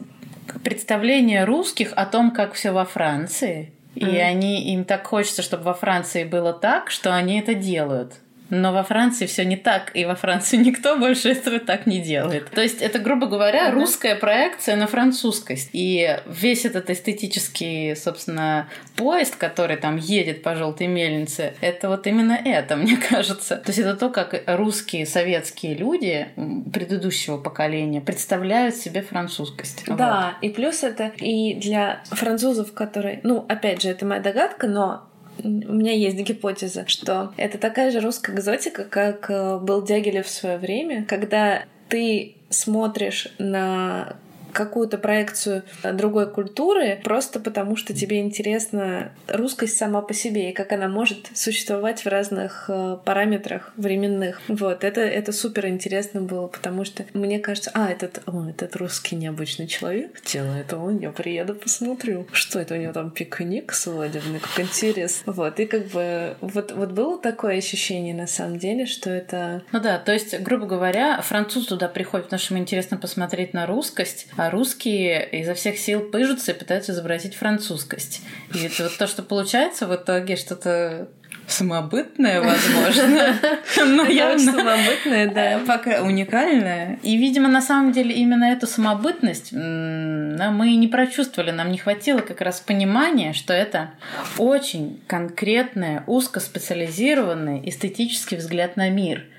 представление 0.63 1.45
русских 1.45 1.93
о 1.95 2.05
том, 2.05 2.31
как 2.31 2.53
все 2.53 2.71
во 2.71 2.85
Франции, 2.85 3.71
и 3.95 4.05
mm. 4.05 4.21
они 4.21 4.73
им 4.73 4.85
так 4.85 5.05
хочется, 5.07 5.41
чтобы 5.41 5.63
во 5.63 5.73
Франции 5.73 6.23
было 6.23 6.53
так, 6.53 6.91
что 6.91 7.15
они 7.15 7.39
это 7.39 7.53
делают. 7.53 8.15
Но 8.51 8.73
во 8.73 8.83
Франции 8.83 9.25
все 9.25 9.45
не 9.45 9.55
так, 9.55 9.91
и 9.95 10.05
во 10.05 10.15
Франции 10.15 10.57
никто 10.63 10.97
больше 10.97 11.29
этого 11.29 11.59
так 11.59 11.87
не 11.87 11.99
делает. 11.99 12.51
То 12.51 12.61
есть 12.61 12.81
это, 12.81 12.99
грубо 12.99 13.25
говоря, 13.25 13.71
русская 13.71 14.15
проекция 14.15 14.75
на 14.75 14.87
французскость. 14.87 15.69
И 15.71 16.19
весь 16.27 16.65
этот 16.65 16.89
эстетический, 16.89 17.95
собственно, 17.95 18.67
поезд, 18.97 19.37
который 19.37 19.77
там 19.77 19.95
едет 19.95 20.43
по 20.43 20.55
желтой 20.55 20.87
мельнице, 20.87 21.53
это 21.61 21.87
вот 21.87 22.05
именно 22.05 22.33
это, 22.33 22.75
мне 22.75 22.97
кажется. 22.97 23.55
То 23.55 23.69
есть 23.69 23.79
это 23.79 23.95
то, 23.95 24.09
как 24.09 24.43
русские 24.45 25.05
советские 25.05 25.75
люди 25.75 26.27
предыдущего 26.73 27.37
поколения 27.37 28.01
представляют 28.01 28.75
себе 28.75 29.01
французскость. 29.01 29.85
Да, 29.87 30.35
вот. 30.35 30.45
и 30.45 30.53
плюс 30.53 30.83
это 30.83 31.13
и 31.17 31.55
для 31.55 32.03
французов, 32.11 32.73
которые, 32.73 33.21
ну, 33.23 33.45
опять 33.47 33.81
же, 33.81 33.89
это 33.89 34.05
моя 34.05 34.21
догадка, 34.21 34.67
но 34.67 35.07
у 35.43 35.47
меня 35.47 35.93
есть 35.93 36.17
гипотеза, 36.17 36.87
что 36.87 37.33
это 37.37 37.57
такая 37.57 37.91
же 37.91 37.99
русская 37.99 38.35
экзотика, 38.35 38.83
как 38.83 39.29
э, 39.29 39.57
был 39.59 39.81
Дягилев 39.81 40.25
в 40.25 40.29
свое 40.29 40.57
время, 40.57 41.05
когда 41.05 41.65
ты 41.89 42.35
смотришь 42.49 43.27
на 43.37 44.15
какую-то 44.53 44.97
проекцию 44.97 45.63
другой 45.83 46.29
культуры, 46.29 46.99
просто 47.03 47.39
потому 47.39 47.75
что 47.75 47.93
тебе 47.93 48.19
интересна 48.19 49.11
русскость 49.27 49.77
сама 49.77 50.01
по 50.01 50.13
себе 50.13 50.49
и 50.49 50.53
как 50.53 50.71
она 50.71 50.87
может 50.87 51.29
существовать 51.33 52.01
в 52.01 52.07
разных 52.07 52.65
э, 52.67 52.97
параметрах 53.03 53.73
временных. 53.77 54.41
Вот, 54.47 54.83
это, 54.83 55.01
это 55.01 55.31
супер 55.31 55.67
интересно 55.67 56.21
было, 56.21 56.47
потому 56.47 56.85
что 56.85 57.05
мне 57.13 57.39
кажется, 57.39 57.71
а, 57.73 57.89
этот, 57.89 58.21
о, 58.25 58.49
этот 58.49 58.75
русский 58.75 59.15
необычный 59.15 59.67
человек 59.67 60.21
делает, 60.23 60.73
он, 60.73 60.99
я 60.99 61.11
приеду 61.11 61.55
посмотрю, 61.55 62.27
что 62.31 62.59
это 62.59 62.75
у 62.75 62.77
него 62.77 62.93
там 62.93 63.11
пикник 63.11 63.73
свадебный, 63.73 64.39
как 64.39 64.59
интересно. 64.59 65.31
Вот, 65.31 65.59
и 65.59 65.65
как 65.65 65.87
бы 65.87 66.35
вот, 66.41 66.71
вот 66.71 66.91
было 66.91 67.17
такое 67.17 67.57
ощущение 67.57 68.13
на 68.13 68.27
самом 68.27 68.59
деле, 68.59 68.85
что 68.85 69.09
это... 69.09 69.63
Ну 69.71 69.79
да, 69.79 69.97
то 69.97 70.11
есть, 70.11 70.39
грубо 70.41 70.65
говоря, 70.65 71.21
француз 71.21 71.67
туда 71.67 71.87
приходит, 71.87 72.25
потому 72.27 72.39
что 72.39 72.53
ему 72.53 72.63
интересно 72.63 72.97
посмотреть 72.97 73.53
на 73.53 73.65
русскость, 73.65 74.27
а 74.41 74.49
русские 74.49 75.29
изо 75.33 75.53
всех 75.53 75.77
сил 75.77 75.99
пыжутся 75.99 76.51
и 76.51 76.57
пытаются 76.57 76.93
изобразить 76.93 77.35
французскость. 77.35 78.23
И 78.55 78.65
это 78.65 78.83
вот 78.83 78.97
то, 78.97 79.05
что 79.05 79.21
получается 79.21 79.85
в 79.85 79.95
итоге 79.95 80.35
что-то 80.35 81.09
самобытное, 81.45 82.41
возможно. 82.41 83.35
Но 83.85 84.03
явно 84.05 84.39
самобытное, 84.39 85.31
да. 85.31 85.59
Пока 85.67 86.01
уникальное. 86.01 86.97
И, 87.03 87.17
видимо, 87.17 87.49
на 87.49 87.61
самом 87.61 87.91
деле 87.91 88.15
именно 88.15 88.45
эту 88.45 88.65
самобытность 88.65 89.51
мы 89.51 90.75
не 90.75 90.87
прочувствовали. 90.87 91.51
Нам 91.51 91.71
не 91.71 91.77
хватило 91.77 92.21
как 92.21 92.41
раз 92.41 92.61
понимания, 92.61 93.33
что 93.33 93.53
это 93.53 93.91
очень 94.39 95.03
конкретное, 95.05 96.03
узкоспециализированный 96.07 97.61
эстетический 97.69 98.37
взгляд 98.37 98.75
на 98.75 98.89
мир– 98.89 99.23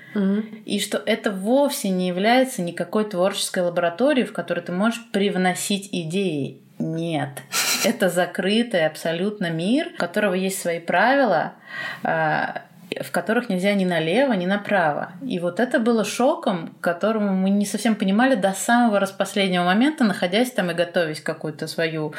и 0.65 0.79
что 0.79 1.01
это 1.05 1.31
вовсе 1.31 1.89
не 1.89 2.07
является 2.07 2.61
никакой 2.61 3.05
творческой 3.05 3.63
лабораторией, 3.63 4.25
в 4.25 4.33
которой 4.33 4.61
ты 4.61 4.71
можешь 4.71 5.03
привносить 5.11 5.89
идеи. 5.91 6.61
Нет. 6.79 7.41
Это 7.85 8.09
закрытый 8.09 8.85
абсолютно 8.85 9.49
мир, 9.49 9.91
у 9.93 9.97
которого 9.97 10.33
есть 10.33 10.59
свои 10.61 10.79
правила, 10.79 11.53
а, 12.03 12.63
в 13.01 13.11
которых 13.11 13.49
нельзя 13.49 13.73
ни 13.73 13.85
налево, 13.85 14.33
ни 14.33 14.45
направо. 14.45 15.11
И 15.25 15.39
вот 15.39 15.59
это 15.59 15.79
было 15.79 16.03
шоком, 16.03 16.75
которому 16.81 17.33
мы 17.33 17.49
не 17.49 17.65
совсем 17.65 17.95
понимали 17.95 18.35
до 18.35 18.53
самого 18.53 18.99
распоследнего 18.99 19.63
момента, 19.63 20.03
находясь 20.03 20.51
там 20.51 20.71
и 20.71 20.73
готовясь 20.73 21.21
какую-то 21.21 21.67
свою 21.67 22.13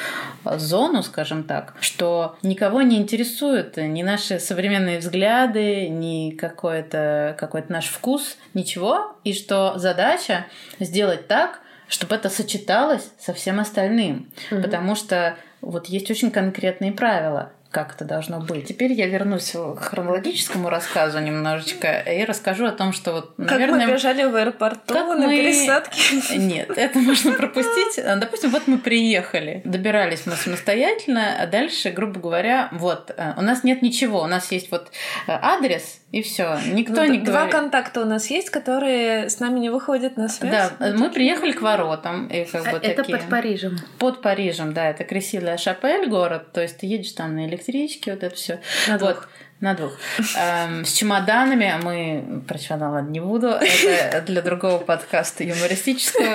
а, 0.45 0.59
зону, 0.59 1.03
скажем 1.03 1.45
так, 1.45 1.75
что 1.81 2.37
никого 2.43 2.83
не 2.83 2.97
интересует 2.97 3.77
ни 3.77 4.03
наши 4.03 4.39
современные 4.39 4.99
взгляды, 4.99 5.89
ни 5.89 6.31
какой-то 6.31 7.37
какой 7.39 7.65
наш 7.69 7.87
вкус, 7.87 8.37
ничего, 8.53 9.17
и 9.25 9.33
что 9.33 9.75
задача 9.77 10.47
сделать 10.81 11.29
так, 11.29 11.61
чтобы 11.89 12.15
это 12.15 12.29
сочеталось 12.29 13.11
со 13.19 13.33
всем 13.33 13.61
остальным. 13.61 14.31
Угу. 14.51 14.63
Потому 14.63 14.95
что 14.95 15.37
вот 15.61 15.87
есть 15.87 16.11
очень 16.11 16.31
конкретные 16.31 16.93
правила 16.93 17.53
как 17.75 17.97
это 17.97 18.05
должно 18.05 18.39
быть. 18.39 18.69
Теперь 18.69 18.93
я 18.93 19.09
вернусь 19.09 19.51
к 19.51 19.81
хронологическому 19.81 20.71
рассказу 20.71 21.19
немножечко 21.19 21.99
и 21.99 22.25
расскажу 22.25 22.67
о 22.67 22.71
том, 22.71 22.93
что 22.93 23.13
вот, 23.13 23.37
наверное... 23.37 23.81
Как 23.81 23.89
мы 23.89 23.95
бежали 23.95 24.25
в 24.25 24.37
аэропорту 24.37 24.95
как 24.95 25.09
на 25.09 25.27
мы... 25.27 25.37
пересадке. 25.37 26.39
Нет, 26.39 26.71
это 26.77 27.01
можно 27.01 27.33
пропустить. 27.33 28.03
Допустим, 28.21 28.51
вот 28.51 28.69
мы 28.69 28.79
приехали, 28.79 29.61
добирались 29.65 30.25
мы 30.25 30.37
самостоятельно, 30.37 31.43
а 31.43 31.49
дальше, 31.49 31.91
грубо 31.91 32.21
говоря, 32.21 32.69
вот, 32.71 33.13
э, 33.17 33.33
у 33.37 33.43
нас 33.43 33.65
нет 33.65 33.83
ничего, 33.83 34.23
у 34.23 34.27
нас 34.27 34.53
есть 34.53 34.71
вот 34.71 34.93
э, 35.27 35.33
адрес, 35.33 36.01
и 36.15 36.23
все. 36.23 36.61
Никто 36.71 37.03
ну, 37.03 37.07
не 37.11 37.19
Два 37.19 37.33
говорит. 37.33 37.53
контакта 37.53 38.01
у 38.01 38.05
нас 38.05 38.31
есть, 38.31 38.51
которые 38.51 39.29
с 39.29 39.41
нами 39.41 39.59
не 39.59 39.69
выходят 39.69 40.17
на 40.17 40.29
связь. 40.29 40.71
Да, 40.79 40.93
мы 40.93 41.11
приехали 41.11 41.51
к 41.51 41.61
воротам. 41.61 42.29
И 42.29 42.45
как 42.45 42.63
бы 42.63 42.69
а 42.69 42.73
такие... 42.75 42.93
Это 42.93 43.05
под 43.05 43.29
Парижем. 43.29 43.79
Под 43.99 44.23
Парижем, 44.23 44.73
да. 44.73 44.91
Это 44.91 45.03
Кресилия 45.03 45.57
Шапель 45.57 46.09
город. 46.09 46.53
То 46.53 46.63
есть 46.63 46.79
ты 46.79 46.87
едешь 46.87 47.11
там 47.11 47.35
на 47.35 47.47
электричке, 47.65 48.13
вот 48.13 48.23
это 48.23 48.35
все. 48.35 48.61
На 48.89 48.99
вот. 48.99 49.15
двух. 49.15 49.29
На 49.61 49.73
двух. 49.73 49.93
Эм, 50.37 50.85
с 50.85 50.93
чемоданами 50.93 51.73
мы 51.83 52.43
про 52.47 52.59
чемодан 52.59 52.93
ладно, 52.93 53.11
не 53.11 53.21
буду. 53.21 53.49
Это 53.87 54.21
для 54.27 54.43
другого 54.43 54.79
подкаста 54.79 55.45
юмористического. 55.45 56.27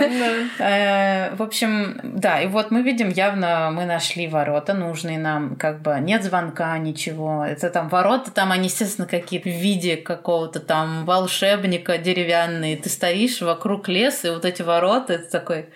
Э, 0.57 1.36
в 1.36 1.43
общем, 1.43 2.00
да, 2.03 2.41
и 2.41 2.48
вот 2.48 2.71
мы 2.71 2.81
видим, 2.81 3.09
явно 3.09 3.69
мы 3.71 3.86
нашли 3.86 4.27
ворота 4.27 4.74
нужные 4.74 5.19
нам, 5.19 5.57
как 5.57 5.81
бы 5.81 5.98
нет 6.00 6.24
звонка, 6.24 6.75
ничего. 6.77 7.45
Это 7.45 7.69
там 7.69 7.89
ворота, 7.89 8.31
там 8.31 8.51
они, 8.51 8.65
естественно, 8.65 9.07
какие-то 9.07 9.50
в 9.50 9.53
виде 9.53 9.98
какого-то 9.98 10.59
там 10.59 11.05
волшебника 11.05 11.98
деревянные. 12.00 12.77
Ты 12.77 12.89
стоишь 12.89 13.41
вокруг 13.41 13.89
леса, 13.89 14.29
и 14.29 14.31
вот 14.31 14.45
эти 14.45 14.63
ворота, 14.63 15.13
это 15.13 15.29
такой, 15.29 15.67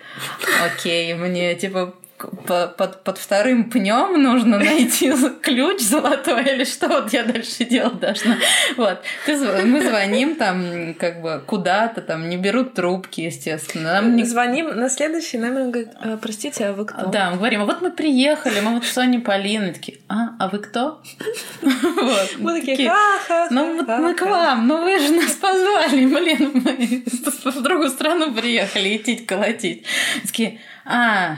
окей, 0.64 1.14
мне 1.14 1.54
типа 1.54 1.94
под, 2.46 3.02
под 3.02 3.18
вторым 3.18 3.70
пнем 3.70 4.22
нужно 4.22 4.58
найти 4.58 5.12
ключ 5.42 5.80
золотой 5.80 6.42
или 6.44 6.64
что 6.64 6.88
вот 6.88 7.12
я 7.12 7.24
дальше 7.24 7.64
делать 7.64 7.98
должна. 7.98 8.36
Вот. 8.76 9.00
Ты, 9.26 9.36
мы 9.64 9.80
звоним 9.80 10.36
там 10.36 10.94
как 10.94 11.22
бы 11.22 11.42
куда-то, 11.46 12.00
там 12.00 12.28
не 12.28 12.36
берут 12.36 12.74
трубки, 12.74 13.22
естественно. 13.22 13.94
Нам 13.94 14.16
не... 14.16 14.24
Звоним 14.24 14.68
на 14.68 14.88
следующий 14.88 15.38
номер, 15.38 15.68
говорит, 15.70 15.88
а, 16.00 16.16
простите, 16.16 16.66
а 16.66 16.72
вы 16.72 16.84
кто? 16.84 17.06
Да, 17.06 17.30
мы 17.30 17.36
говорим, 17.36 17.62
а 17.62 17.64
вот 17.64 17.82
мы 17.82 17.90
приехали, 17.90 18.60
мы 18.60 18.74
вот 18.74 18.84
Соня 18.84 19.20
Полина. 19.20 19.72
Такие, 19.72 19.98
а, 20.08 20.30
а 20.38 20.48
вы 20.48 20.58
кто? 20.58 21.02
Мы 22.38 22.60
такие, 22.60 22.90
ха 23.26 23.48
Ну, 23.50 23.82
мы 23.82 24.14
к 24.14 24.22
вам, 24.22 24.66
ну 24.66 24.82
вы 24.82 24.98
же 24.98 25.12
нас 25.12 25.32
позвали, 25.32 26.06
блин, 26.06 26.50
мы 26.54 27.04
в 27.50 27.62
другую 27.62 27.90
страну 27.90 28.32
приехали 28.32 28.96
идти 28.96 29.16
колотить. 29.16 29.84
Такие, 30.26 30.60
а, 30.84 31.36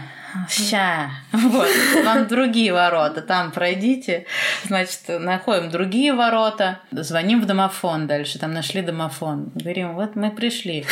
ща, 0.48 1.10
вот, 1.32 1.68
вам 2.04 2.26
другие 2.26 2.72
ворота, 2.72 3.22
там 3.22 3.52
пройдите, 3.52 4.26
значит, 4.64 5.00
находим 5.08 5.70
другие 5.70 6.12
ворота, 6.14 6.80
звоним 6.90 7.42
в 7.42 7.46
домофон 7.46 8.06
дальше, 8.06 8.38
там 8.38 8.52
нашли 8.52 8.82
домофон, 8.82 9.52
говорим, 9.54 9.94
вот 9.94 10.16
мы 10.16 10.30
пришли. 10.30 10.84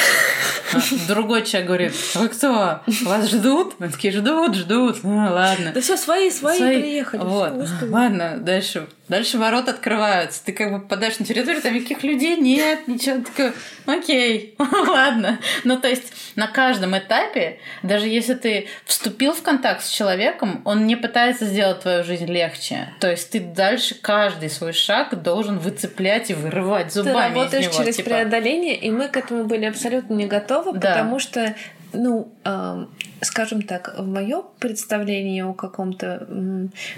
А 0.72 0.78
другой 1.06 1.44
человек 1.44 1.68
говорит, 1.68 1.92
вы 2.14 2.28
кто? 2.28 2.80
Вас 3.04 3.30
ждут? 3.30 3.78
Мы 3.78 3.88
такие, 3.90 4.12
ждут, 4.12 4.54
ждут. 4.56 5.04
Ну, 5.04 5.16
ладно. 5.16 5.72
Да 5.72 5.80
все, 5.80 5.96
свои, 5.96 6.30
свои, 6.30 6.58
свои. 6.58 6.82
приехали. 6.82 7.20
Вот. 7.20 7.52
Ладно, 7.82 8.38
дальше 8.38 8.88
Дальше 9.08 9.36
ворота 9.36 9.72
открываются. 9.72 10.42
Ты 10.44 10.52
как 10.52 10.72
бы 10.72 10.80
попадаешь 10.80 11.18
на 11.18 11.26
территорию, 11.26 11.60
там 11.60 11.74
никаких 11.74 12.02
людей 12.02 12.36
нет, 12.36 12.88
ничего. 12.88 13.22
Такое, 13.22 13.52
окей, 13.86 14.54
ладно. 14.88 15.38
Ну, 15.64 15.78
то 15.78 15.88
есть 15.88 16.12
на 16.36 16.46
каждом 16.46 16.96
этапе, 16.96 17.58
даже 17.82 18.08
если 18.08 18.34
ты 18.34 18.66
вступил 18.86 19.32
в 19.32 19.42
контакт 19.42 19.84
с 19.84 19.88
человеком, 19.88 20.62
он 20.64 20.86
не 20.86 20.96
пытается 20.96 21.44
сделать 21.44 21.80
твою 21.80 22.02
жизнь 22.02 22.26
легче. 22.26 22.88
То 23.00 23.10
есть 23.10 23.30
ты 23.30 23.40
дальше 23.40 23.94
каждый 23.94 24.48
свой 24.48 24.72
шаг 24.72 25.22
должен 25.22 25.58
выцеплять 25.58 26.30
и 26.30 26.34
вырывать 26.34 26.92
зубами 26.92 27.12
Ты 27.12 27.20
работаешь 27.20 27.66
из 27.66 27.72
него, 27.72 27.84
через 27.84 27.96
типа... 27.96 28.10
преодоление, 28.10 28.76
и 28.76 28.90
мы 28.90 29.08
к 29.08 29.16
этому 29.16 29.44
были 29.44 29.66
абсолютно 29.66 30.14
не 30.14 30.26
готовы, 30.26 30.72
да. 30.72 30.90
потому 30.90 31.18
что 31.18 31.54
ну, 31.92 32.32
э, 32.44 32.86
скажем 33.24 33.62
так, 33.62 33.94
в 33.98 34.06
моем 34.06 34.44
представлении 34.58 35.42
о 35.42 35.52
каком-то 35.52 36.26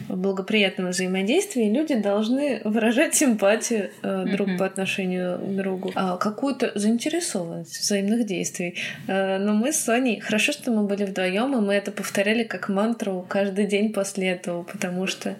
благоприятном 0.08 0.90
взаимодействии 0.90 1.70
люди 1.70 1.94
должны 1.94 2.60
выражать 2.64 3.14
симпатию 3.14 3.90
э, 4.02 4.24
друг 4.26 4.48
mm-hmm. 4.48 4.58
по 4.58 4.66
отношению 4.66 5.38
к 5.38 5.56
другу, 5.56 5.92
а 5.94 6.16
какую-то 6.16 6.72
заинтересованность 6.74 7.78
взаимных 7.80 8.26
действий. 8.26 8.76
Э, 9.06 9.38
но 9.38 9.52
мы 9.54 9.72
с 9.72 9.80
Соней, 9.80 10.20
хорошо, 10.20 10.52
что 10.52 10.70
мы 10.70 10.84
были 10.84 11.04
вдвоем, 11.04 11.56
и 11.56 11.60
мы 11.60 11.74
это 11.74 11.90
повторяли 11.92 12.44
как 12.44 12.68
мантру 12.68 13.24
каждый 13.28 13.66
день 13.66 13.92
после 13.92 14.28
этого, 14.28 14.62
потому 14.62 15.06
что 15.06 15.36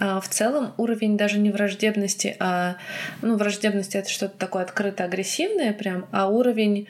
э, 0.00 0.20
в 0.20 0.28
целом 0.28 0.72
уровень 0.76 1.16
даже 1.16 1.38
не 1.38 1.50
враждебности, 1.50 2.36
а 2.38 2.76
ну, 3.20 3.36
враждебность 3.36 3.94
это 3.94 4.08
что-то 4.08 4.36
такое 4.38 4.62
открыто 4.62 5.04
агрессивное 5.04 5.72
прям, 5.72 6.06
а 6.10 6.28
уровень 6.28 6.86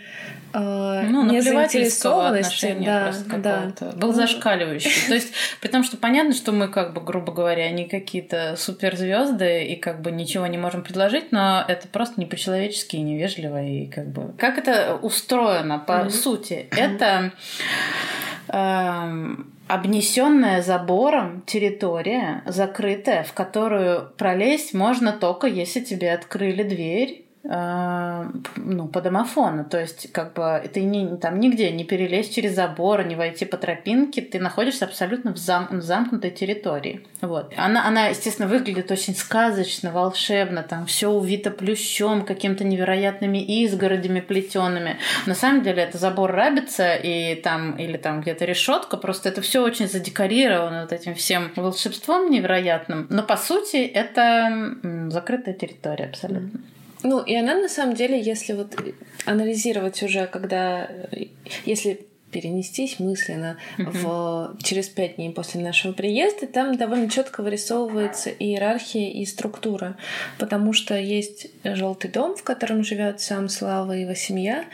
э, 0.53 1.03
ну, 1.09 1.31
незаинтересованности, 1.31 2.77
да, 2.85 3.13
да. 3.39 3.73
был 3.97 4.09
ну, 4.09 4.13
зашкаливающий. 4.13 5.09
То 5.09 5.15
есть, 5.15 5.33
при 5.61 5.69
том, 5.69 5.85
что 5.85 5.97
понятно, 5.97 6.35
что 6.35 6.53
мы, 6.53 6.69
как 6.69 6.93
бы, 6.93 7.01
грубо 7.01 7.33
говоря, 7.33 7.71
не 7.71 7.87
какие-то 7.87 8.55
суперзвезды 8.57 9.65
и 9.65 9.77
как 9.77 10.03
бы 10.03 10.11
ничего 10.11 10.47
не 10.47 10.59
можем 10.59 10.83
предложить, 10.83 11.33
но 11.33 11.65
это 11.67 11.89
просто 11.89 12.21
не 12.21 12.27
по-человечески 12.27 12.97
и 12.97 13.03
невежливо, 13.03 13.63
и 13.63 13.87
как 13.87 14.09
бы... 14.09 14.33
Как 14.39 14.59
это 14.59 14.97
устроено, 14.97 15.79
по 15.79 15.93
mm-hmm. 15.93 16.11
сути? 16.11 16.67
Это... 16.71 17.33
Эм, 18.49 19.53
обнесенная 19.69 20.63
забором 20.63 21.43
территория, 21.47 22.43
закрытая, 22.47 23.23
в 23.23 23.33
которую 23.33 24.11
пролезть 24.19 24.75
можно 24.75 25.13
только 25.13 25.47
если 25.47 25.81
тебе 25.81 26.13
открыли 26.13 26.63
дверь 26.63 27.25
ну, 27.45 28.87
по 28.89 29.01
домофону. 29.01 29.65
То 29.65 29.81
есть, 29.81 30.13
как 30.13 30.35
бы, 30.35 30.63
ты 30.73 30.83
не, 30.83 31.17
там 31.17 31.41
нигде 31.41 31.73
не 31.73 31.85
перелезть 31.85 32.35
через 32.35 32.55
забор, 32.55 33.05
не 33.05 33.17
войти 33.17 33.45
по 33.45 33.57
тропинке, 33.57 34.23
ты 34.23 34.39
находишься 34.39 34.85
абсолютно 34.85 35.33
в, 35.35 35.39
зам, 35.39 35.67
в 35.71 35.83
замкнутой 35.83 36.31
территории. 36.31 37.05
Вот. 37.21 37.53
Она, 37.57 37.87
она, 37.87 38.07
естественно, 38.07 38.49
выглядит 38.49 38.91
очень 38.91 39.17
сказочно, 39.17 39.91
волшебно, 39.91 40.63
там 40.63 40.87
все 40.87 41.09
увито 41.09 41.51
плющом, 41.51 42.25
какими-то 42.25 42.63
невероятными 42.65 43.39
изгородями 43.39 44.21
плетеными. 44.21 44.99
На 45.27 45.35
самом 45.35 45.63
деле 45.63 45.83
это 45.83 45.99
забор 45.99 46.31
рабица 46.31 46.95
и 46.95 47.35
там, 47.35 47.77
или 47.77 47.97
там 47.97 48.21
где-то 48.21 48.45
решетка, 48.45 48.97
просто 48.97 49.29
это 49.29 49.41
все 49.41 49.63
очень 49.63 49.89
задекорировано 49.89 50.83
вот 50.83 50.93
этим 50.93 51.15
всем 51.17 51.51
волшебством 51.57 52.31
невероятным. 52.31 53.09
Но 53.11 53.25
по 53.25 53.37
сути 53.37 53.79
это 53.79 54.77
закрытая 55.09 55.55
территория 55.55 56.05
абсолютно. 56.05 56.61
Ну, 57.03 57.23
и 57.23 57.35
она 57.35 57.55
на 57.55 57.69
самом 57.69 57.95
деле, 57.95 58.21
если 58.21 58.53
вот 58.53 58.77
анализировать 59.25 60.03
уже, 60.03 60.27
когда, 60.27 60.89
если 61.65 62.07
перенестись 62.33 62.99
мысленно 62.99 63.59
в 63.77 64.57
через 64.63 64.89
пять 64.89 65.17
дней 65.17 65.31
после 65.31 65.61
нашего 65.61 65.93
приезда, 65.93 66.47
там 66.47 66.77
довольно 66.77 67.09
четко 67.09 67.43
вырисовывается 67.43 68.31
иерархия 68.31 69.11
и 69.11 69.25
структура, 69.27 69.97
потому 70.39 70.73
что 70.73 70.99
есть 70.99 71.49
желтый 71.63 72.11
дом, 72.11 72.35
в 72.35 72.43
котором 72.43 72.83
живет 72.83 73.21
сам 73.21 73.49
Слава 73.49 73.97
и 73.97 74.01
его 74.01 74.15
семья, 74.15 74.65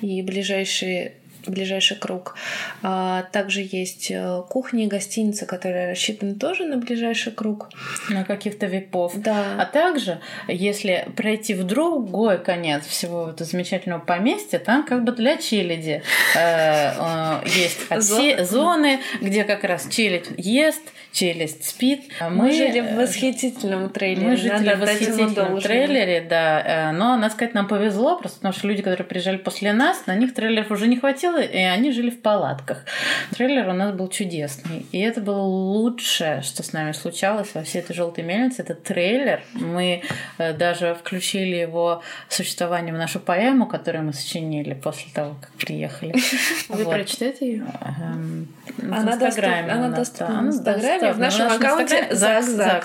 и 0.00 0.22
ближайшие 0.22 1.14
ближайший 1.50 1.96
круг. 1.96 2.36
А 2.82 3.22
также 3.32 3.60
есть 3.60 4.10
э, 4.10 4.42
кухня 4.48 4.84
и 4.84 4.86
гостиница, 4.86 5.46
которая 5.46 5.90
рассчитана 5.90 6.34
тоже 6.34 6.64
на 6.64 6.76
ближайший 6.76 7.32
круг. 7.32 7.70
На 8.08 8.24
каких-то 8.24 8.66
веков. 8.66 9.14
Да. 9.16 9.56
А 9.58 9.64
также, 9.64 10.20
если 10.46 11.08
пройти 11.16 11.54
в 11.54 11.64
другой 11.64 12.38
конец 12.38 12.86
всего 12.86 13.30
этого 13.30 13.48
замечательного 13.48 14.00
поместья, 14.00 14.58
там 14.58 14.84
как 14.84 15.04
бы 15.04 15.12
для 15.12 15.36
челяди 15.36 16.02
э, 16.34 16.38
э, 16.38 17.40
есть 17.46 18.48
зоны, 18.50 19.00
где 19.20 19.44
как 19.44 19.64
раз 19.64 19.88
челядь 19.88 20.26
ест, 20.36 20.82
челюсть 21.12 21.68
спит. 21.68 22.04
А 22.20 22.28
мы, 22.28 22.44
мы 22.44 22.52
жили 22.52 22.80
в 22.80 22.96
восхитительном 22.96 23.90
трейлере. 23.90 24.26
Мы 24.26 24.36
жили 24.36 24.74
в 24.74 24.80
восхитительном 24.80 25.60
трейлере, 25.60 26.20
да. 26.20 26.92
Но, 26.94 27.16
надо 27.16 27.32
сказать, 27.32 27.54
нам 27.54 27.66
повезло, 27.66 28.18
просто 28.18 28.38
потому 28.38 28.54
что 28.54 28.68
люди, 28.68 28.82
которые 28.82 29.06
приезжали 29.06 29.36
после 29.36 29.72
нас, 29.72 30.06
на 30.06 30.14
них 30.14 30.34
трейлеров 30.34 30.70
уже 30.70 30.86
не 30.86 30.96
хватило, 30.96 31.37
и 31.40 31.58
они 31.58 31.92
жили 31.92 32.10
в 32.10 32.20
палатках. 32.20 32.84
Трейлер 33.32 33.68
у 33.68 33.72
нас 33.72 33.94
был 33.94 34.08
чудесный. 34.08 34.86
И 34.92 35.00
это 35.00 35.20
было 35.20 35.42
лучшее, 35.42 36.42
что 36.42 36.62
с 36.62 36.72
нами 36.72 36.92
случалось 36.92 37.54
во 37.54 37.62
всей 37.62 37.80
этой 37.80 37.94
желтой 37.94 38.24
мельнице. 38.24 38.62
Это 38.62 38.74
трейлер. 38.74 39.42
Мы 39.54 40.02
э, 40.38 40.52
даже 40.52 40.94
включили 40.94 41.56
его 41.56 42.02
существование 42.28 42.94
в 42.94 42.98
нашу 42.98 43.20
поэму, 43.20 43.66
которую 43.66 44.04
мы 44.04 44.12
сочинили 44.12 44.74
после 44.74 45.10
того, 45.12 45.36
как 45.40 45.50
приехали. 45.52 46.14
Вы 46.68 46.84
вот. 46.84 46.94
прочитаете 46.94 47.46
ее? 47.52 47.66
Эм, 48.00 48.48
она 48.82 49.14
Инстаграме. 49.14 49.72
Она 49.72 49.90
доступна 49.90 50.42
в 50.42 50.46
Инстаграме. 50.46 51.12
В 51.12 51.18
нашем 51.18 51.48
аккаунте 51.48 52.08
Зак-Зак. 52.10 52.84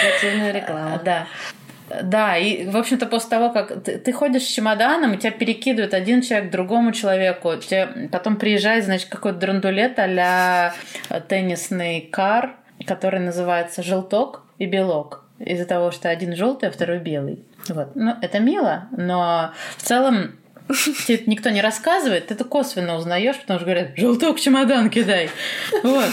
Креативная 0.00 0.52
реклама. 0.60 1.00
Да. 1.04 1.26
Да, 2.02 2.36
и, 2.36 2.66
в 2.66 2.76
общем-то, 2.76 3.06
после 3.06 3.30
того, 3.30 3.50
как 3.50 3.82
ты, 3.82 3.98
ты 3.98 4.12
ходишь 4.12 4.42
с 4.42 4.48
чемоданом, 4.48 5.14
и 5.14 5.18
тебя 5.18 5.32
перекидывает 5.32 5.94
один 5.94 6.22
человек 6.22 6.50
другому 6.50 6.92
человеку, 6.92 7.56
тебе 7.56 8.08
потом 8.10 8.36
приезжает, 8.36 8.84
значит, 8.84 9.08
какой-то 9.08 9.38
драндулет 9.38 9.98
а 9.98 10.72
теннисный 11.28 12.00
кар, 12.00 12.56
который 12.86 13.20
называется 13.20 13.82
«Желток 13.82 14.42
и 14.58 14.66
белок», 14.66 15.24
из-за 15.38 15.64
того, 15.64 15.90
что 15.90 16.08
один 16.10 16.36
желтый, 16.36 16.68
а 16.68 16.72
второй 16.72 16.98
белый. 16.98 17.44
Вот. 17.68 17.94
Ну, 17.94 18.14
это 18.20 18.40
мило, 18.40 18.88
но 18.92 19.52
в 19.76 19.82
целом 19.82 20.32
тебе 20.74 21.22
никто 21.26 21.50
не 21.50 21.60
рассказывает, 21.60 22.28
ты 22.28 22.34
это 22.34 22.44
косвенно 22.44 22.96
узнаешь, 22.96 23.38
потому 23.40 23.58
что 23.58 23.66
говорят, 23.66 23.90
желток 23.96 24.38
в 24.38 24.40
чемодан 24.40 24.90
кидай. 24.90 25.30
Вот. 25.82 26.10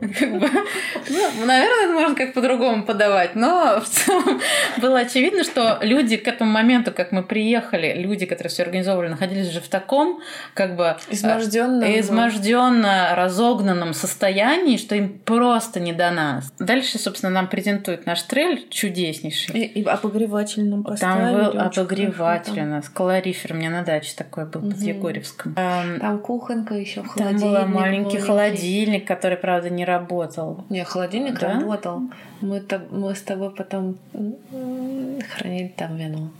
Ну, 0.00 1.46
наверное, 1.46 1.84
это 1.84 1.92
можно 1.92 2.14
как 2.14 2.34
по-другому 2.34 2.84
подавать, 2.84 3.34
но 3.34 3.80
в 3.80 3.88
целом 3.88 4.40
было 4.78 5.00
очевидно, 5.00 5.44
что 5.44 5.78
люди 5.82 6.16
к 6.16 6.26
этому 6.28 6.50
моменту, 6.50 6.92
как 6.92 7.12
мы 7.12 7.22
приехали, 7.22 7.94
люди, 7.96 8.26
которые 8.26 8.50
все 8.50 8.64
организовывали, 8.64 9.08
находились 9.08 9.48
уже 9.48 9.60
в 9.60 9.68
таком, 9.68 10.20
как 10.54 10.76
бы... 10.76 10.96
Изможденном. 11.10 11.82
Э, 11.82 12.00
изможденно 12.00 13.14
разогнанном 13.14 13.94
состоянии, 13.94 14.76
что 14.76 14.94
им 14.94 15.18
просто 15.18 15.80
не 15.80 15.92
до 15.92 16.10
нас. 16.10 16.52
Дальше, 16.58 16.98
собственно, 16.98 17.32
нам 17.32 17.48
презентует 17.48 18.06
наш 18.06 18.22
трейлер 18.22 18.60
чудеснейший. 18.70 19.54
И, 19.58 19.80
и 19.80 19.84
обогреватель 19.84 20.64
нам 20.64 20.84
поставили. 20.84 21.32
Там 21.32 21.52
был 21.52 21.60
обогреватель 21.60 22.60
у 22.60 22.66
нас, 22.66 22.88
калорифер. 22.88 23.52
У 23.52 23.56
меня 23.64 23.78
на 23.78 23.84
даче 23.84 24.14
такой 24.16 24.46
был 24.46 24.60
угу. 24.60 24.70
под 24.70 24.80
Егорьевском. 24.80 25.54
Там 25.54 26.18
кухонка 26.18 26.74
еще 26.74 27.02
холодильник. 27.02 27.40
Там 27.40 27.72
был 27.72 27.80
маленький 27.80 28.18
холодильник, 28.18 29.06
который, 29.06 29.36
правда, 29.36 29.70
не 29.70 29.84
работал. 29.84 30.64
Не, 30.68 30.84
холодильник 30.84 31.38
да? 31.38 31.54
работал. 31.60 32.02
Мы, 32.40 32.62
мы 32.90 33.14
с 33.14 33.22
тобой 33.22 33.50
потом 33.50 33.96
хранили 34.12 35.72
там 35.76 35.96
вино. 35.96 36.30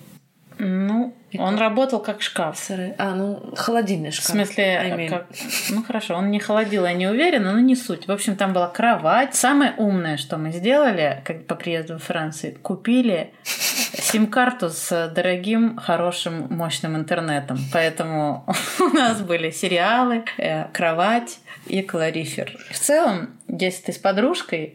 Ну, 0.58 1.14
он 1.38 1.58
работал 1.58 2.00
как 2.00 2.22
шкаф. 2.22 2.56
Сыры. 2.58 2.94
А, 2.98 3.14
ну, 3.14 3.52
холодильный 3.56 4.10
шкаф. 4.10 4.26
В 4.26 4.28
смысле, 4.30 4.64
I 4.64 4.90
mean. 4.92 5.08
как... 5.08 5.26
ну 5.70 5.82
хорошо, 5.82 6.14
он 6.14 6.30
не 6.30 6.38
холодил, 6.38 6.84
я 6.84 6.92
не 6.92 7.06
уверена, 7.06 7.52
но 7.52 7.60
не 7.60 7.76
суть. 7.76 8.06
В 8.06 8.12
общем, 8.12 8.36
там 8.36 8.52
была 8.52 8.68
кровать. 8.68 9.34
Самое 9.34 9.74
умное, 9.76 10.16
что 10.16 10.36
мы 10.36 10.52
сделали, 10.52 11.22
как 11.24 11.46
по 11.46 11.54
приезду 11.54 11.98
в 11.98 12.02
Францию, 12.04 12.56
купили 12.62 13.32
сим-карту 13.44 14.70
с 14.70 15.12
дорогим, 15.14 15.76
хорошим, 15.76 16.46
мощным 16.50 16.96
интернетом. 16.96 17.58
Поэтому 17.72 18.46
у 18.80 18.88
нас 18.96 19.20
были 19.20 19.50
сериалы, 19.50 20.24
э, 20.38 20.68
кровать 20.72 21.38
и 21.66 21.82
калорифер. 21.82 22.56
В 22.70 22.78
целом, 22.78 23.30
если 23.48 23.86
ты 23.86 23.92
с 23.92 23.98
подружкой, 23.98 24.74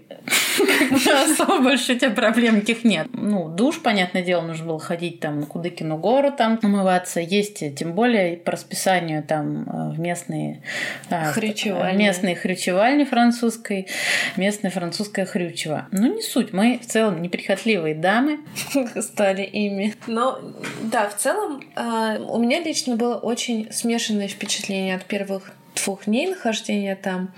особо 0.60 1.60
больше 1.60 1.94
у 1.94 1.98
тебя 1.98 2.12
проблем 2.12 2.58
никаких 2.58 2.84
нет. 2.84 3.08
Ну, 3.14 3.50
душ, 3.50 3.80
понятное 3.82 4.24
дело, 4.24 4.42
нужно 4.42 4.66
было 4.66 4.80
ходить 4.80 5.20
там 5.20 5.42
на 5.42 5.46
Кудыкину 5.46 5.98
гору 5.98 6.32
там 6.32 6.60
умываться. 6.62 7.20
Есть, 7.20 7.64
тем 7.76 7.94
более 7.94 8.38
по 8.38 8.52
расписанию 8.52 9.24
там 9.24 9.64
э, 9.64 9.96
в 9.96 10.00
местные 10.00 10.62
а, 11.10 11.32
хрючевальни. 11.32 12.04
местные 12.04 12.36
хрючевальни 12.36 13.04
французской, 13.04 13.88
местная 14.38 14.72
французская 14.72 15.26
хрючева. 15.26 15.88
Ну, 15.92 16.16
не 16.16 16.22
суть. 16.22 16.54
Мы 16.54 16.80
в 16.82 16.86
целом 16.86 17.22
неприхотливые 17.22 17.96
дамы. 17.96 18.40
Стали 19.02 19.44
ими. 19.44 19.96
Но, 20.08 20.40
да, 20.84 21.10
в 21.10 21.16
целом 21.16 21.64
э, 21.76 22.20
у 22.20 22.38
меня 22.40 22.62
лично 22.62 22.96
было 22.96 23.16
очень 23.16 23.72
смешанное 23.72 24.28
впечатление 24.28 24.96
от 24.96 25.06
первых 25.06 25.52
двух 25.84 26.06
дней 26.06 26.28
нахождения 26.28 26.96
там, 26.96 27.34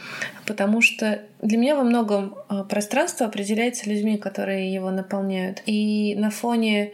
потому 0.45 0.82
что 0.82 1.21
для 1.41 1.58
меня 1.58 1.75
во 1.75 1.84
многом 1.84 2.36
а, 2.47 2.63
пространство 2.63 3.27
определяется 3.27 3.89
людьми, 3.89 4.17
которые 4.17 4.73
его 4.73 4.91
наполняют. 4.91 5.63
И 5.65 6.15
на 6.15 6.30
фоне 6.30 6.91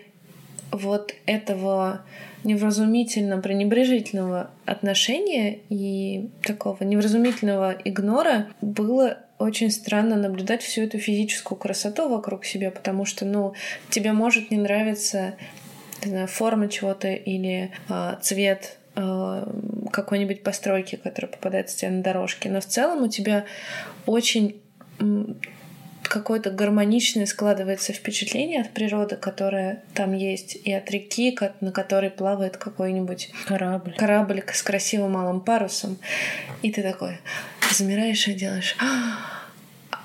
вот 0.72 1.14
этого 1.26 2.02
невразумительно 2.44 3.40
пренебрежительного 3.40 4.52
отношения 4.66 5.60
и 5.70 6.30
такого 6.44 6.84
невразумительного 6.84 7.76
игнора 7.84 8.48
было 8.62 9.18
очень 9.40 9.70
странно 9.70 10.16
наблюдать 10.16 10.62
всю 10.62 10.84
эту 10.84 10.98
физическую 10.98 11.58
красоту 11.58 12.10
вокруг 12.10 12.46
себя, 12.46 12.72
потому 12.72 13.06
что, 13.06 13.26
ну, 13.26 13.54
тебе 13.90 14.14
может 14.14 14.50
не 14.50 14.58
нравиться 14.58 15.36
не 16.04 16.12
знаю, 16.12 16.28
форма 16.28 16.70
чего-то 16.70 17.12
или 17.12 17.72
э, 17.90 18.16
цвет 18.22 18.77
какой-нибудь 19.92 20.44
постройки, 20.44 20.96
которая 20.96 21.32
попадается 21.32 21.78
тебе 21.78 21.92
на 21.92 22.04
дорожке. 22.04 22.50
Но 22.50 22.62
в 22.62 22.66
целом 22.66 23.04
у 23.04 23.08
тебя 23.08 23.46
очень 24.06 24.62
какое-то 26.04 26.50
гармоничное 26.52 27.26
складывается 27.26 27.94
впечатление 27.94 28.62
от 28.62 28.72
природы, 28.72 29.16
которая 29.16 29.84
там 29.94 30.14
есть, 30.14 30.56
и 30.56 30.72
от 30.72 30.90
реки, 30.90 31.38
на 31.60 31.72
которой 31.72 32.10
плавает 32.10 32.58
какой-нибудь 32.58 33.32
корабль. 33.46 33.94
корабль 33.96 34.44
с 34.52 34.64
красивым 34.64 35.12
малым 35.12 35.42
парусом. 35.42 35.98
И 36.62 36.72
ты 36.72 36.82
такой 36.82 37.20
замираешь 37.72 38.28
и 38.28 38.34
делаешь 38.34 38.76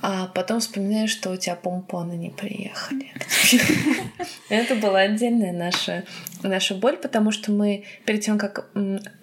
а 0.03 0.27
потом 0.27 0.59
вспоминаешь, 0.59 1.11
что 1.11 1.31
у 1.31 1.37
тебя 1.37 1.55
помпоны 1.55 2.15
не 2.15 2.31
приехали. 2.31 3.12
Это 4.49 4.75
была 4.75 4.99
отдельная 5.01 5.53
наша, 5.53 6.03
наша 6.43 6.75
боль, 6.75 6.97
потому 6.97 7.31
что 7.31 7.53
мы 7.53 7.85
перед 8.05 8.21
тем, 8.23 8.37
как 8.37 8.69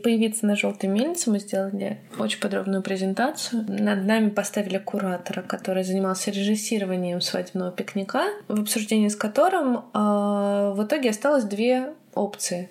появиться 0.01 0.45
на 0.45 0.55
желтой 0.55 0.89
мельнице, 0.89 1.29
мы 1.31 1.39
сделали 1.39 1.99
очень 2.17 2.39
подробную 2.39 2.81
презентацию. 2.81 3.65
Над 3.67 4.05
нами 4.05 4.29
поставили 4.29 4.77
куратора, 4.77 5.41
который 5.41 5.83
занимался 5.83 6.31
режиссированием 6.31 7.19
свадебного 7.19 7.71
пикника, 7.73 8.23
в 8.47 8.61
обсуждении 8.61 9.09
с 9.09 9.17
которым 9.17 9.77
э, 9.77 10.73
в 10.77 10.81
итоге 10.85 11.09
осталось 11.09 11.43
две 11.43 11.89
опции. 12.15 12.69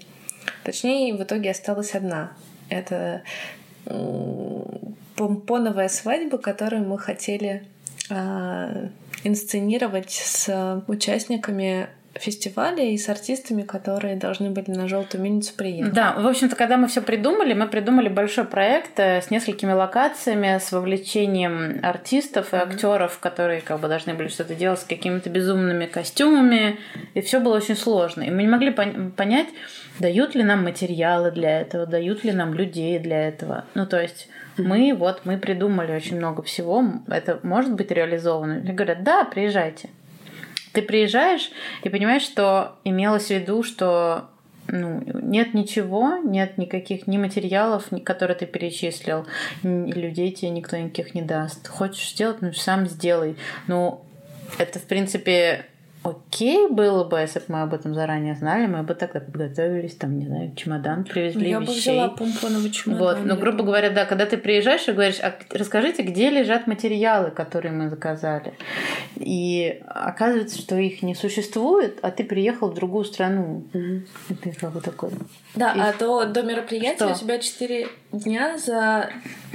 Точнее, 0.65 1.15
в 1.15 1.23
итоге 1.23 1.51
осталась 1.51 1.95
одна. 1.95 2.33
Это 2.71 3.23
помпоновая 5.15 5.89
свадьба, 5.89 6.39
которую 6.39 6.89
мы 6.89 6.99
хотели 6.99 7.65
а, 8.11 8.89
инсценировать 9.25 10.11
с 10.11 10.83
участниками 10.87 11.89
фестиваля 12.19 12.85
и 12.85 12.97
с 12.97 13.09
артистами, 13.09 13.63
которые 13.63 14.17
должны 14.17 14.51
были 14.51 14.71
на 14.71 14.89
желтую 14.89 15.23
мельницу 15.23 15.55
приехать. 15.57 15.93
Да, 15.93 16.15
в 16.15 16.27
общем-то, 16.27 16.57
когда 16.57 16.77
мы 16.77 16.89
все 16.89 17.03
придумали, 17.03 17.55
мы 17.55 17.67
придумали 17.67 18.09
большой 18.09 18.45
проект 18.45 18.99
э, 18.99 19.23
с 19.23 19.31
несколькими 19.31 19.73
локациями, 19.73 20.59
с 20.59 20.73
вовлечением 20.73 21.81
артистов 21.83 22.53
и 22.53 22.57
mm-hmm. 22.57 22.63
актеров, 22.63 23.19
которые 23.19 23.61
как 23.61 23.81
бы 23.81 23.89
должны 23.89 24.15
были 24.15 24.29
что-то 24.29 24.55
делать 24.55 24.81
с 24.81 24.85
какими-то 24.85 25.31
безумными 25.31 25.87
костюмами, 25.87 26.79
и 27.15 27.21
все 27.21 27.41
было 27.41 27.57
очень 27.57 27.77
сложно. 27.77 28.23
И 28.23 28.31
мы 28.31 28.43
не 28.43 28.49
могли 28.49 28.71
пон- 28.71 29.11
понять, 29.13 29.49
дают 29.99 30.35
ли 30.35 30.43
нам 30.43 30.65
материалы 30.65 31.31
для 31.31 31.61
этого, 31.61 31.87
дают 31.87 32.25
ли 32.25 32.33
нам 32.33 32.55
людей 32.55 32.99
для 32.99 33.29
этого. 33.29 33.65
Ну, 33.75 33.87
то 33.87 34.01
есть 34.01 34.29
мы 34.57 34.95
вот, 34.95 35.23
мы 35.25 35.39
придумали 35.39 35.93
очень 35.93 36.17
много 36.17 36.43
всего, 36.43 36.85
это 37.09 37.41
может 37.43 37.73
быть 37.75 37.91
реализовано. 37.91 38.61
И 38.61 38.73
говорят, 38.73 39.03
да, 39.03 39.25
приезжайте. 39.25 39.91
Ты 40.73 40.83
приезжаешь 40.83 41.51
и 41.83 41.89
понимаешь, 41.89 42.23
что 42.23 42.77
имелось 42.85 43.27
в 43.27 43.31
виду, 43.31 43.63
что 43.63 44.31
ну, 44.67 45.03
нет 45.05 45.55
ничего, 45.55 46.17
нет 46.19 46.59
никаких 46.59 47.07
ни 47.07 47.17
материалов, 47.17 47.87
которые 48.05 48.37
ты 48.37 48.47
перечислил, 48.47 49.27
людей 49.63 50.31
тебе 50.33 50.51
никто 50.51 50.77
никаких 50.77 51.15
не 51.15 51.23
даст. 51.23 51.69
Хочешь 51.69 52.11
сделать, 52.11 52.43
ну 52.43 52.53
сам 52.53 52.87
сделай. 52.87 53.37
Ну, 53.67 54.05
это, 54.59 54.79
в 54.79 54.85
принципе, 54.85 55.67
окей 56.03 56.69
было 56.69 57.05
бы, 57.05 57.19
если 57.19 57.41
бы 57.41 57.45
мы 57.49 57.63
об 57.63 57.75
этом 57.75 57.95
заранее 57.95 58.35
знали, 58.35 58.67
мы 58.67 58.83
бы 58.83 58.95
тогда 58.95 59.21
подготовились, 59.21 59.95
там, 59.97 60.19
не 60.19 60.27
знаю, 60.27 60.55
чемодан 60.55 61.05
привезли 61.05 61.51
Я 61.51 61.59
вещей. 61.59 61.75
бы 61.75 61.81
взяла 61.81 62.09
помпоновый 62.09 62.71
чемодан. 62.71 63.05
Вот, 63.05 63.25
ну, 63.25 63.37
грубо 63.37 63.65
говоря, 63.65 63.91
да, 63.91 64.05
когда 64.05 64.27
ты 64.27 64.37
приезжаешь 64.37 64.87
и 64.89 64.93
говоришь, 64.93 65.21
а 65.21 65.35
расскажите, 65.51 66.03
где 66.03 66.31
лежат 66.31 66.67
материалы, 66.67 67.31
которые 67.31 67.73
мы 67.73 67.91
заказали. 67.91 68.55
И 69.17 69.81
оказывается, 69.87 70.59
что 70.59 70.77
их 70.77 71.03
не 71.03 71.15
существует, 71.15 71.99
а 72.03 72.11
ты 72.11 72.25
приехал 72.25 72.71
в 72.71 72.75
другую 72.75 73.05
страну. 73.05 73.65
Угу. 73.73 74.03
И 74.31 74.35
ты 74.35 74.53
как 74.53 74.73
бы 74.73 74.81
такой... 74.81 75.11
Да, 75.55 75.73
и... 75.73 75.81
а 75.81 75.93
до, 75.99 76.25
до 76.27 76.43
мероприятия 76.43 76.97
что? 76.97 77.13
у 77.13 77.15
тебя 77.15 77.39
4 77.39 77.89
дня, 78.13 78.59
за 78.59 79.11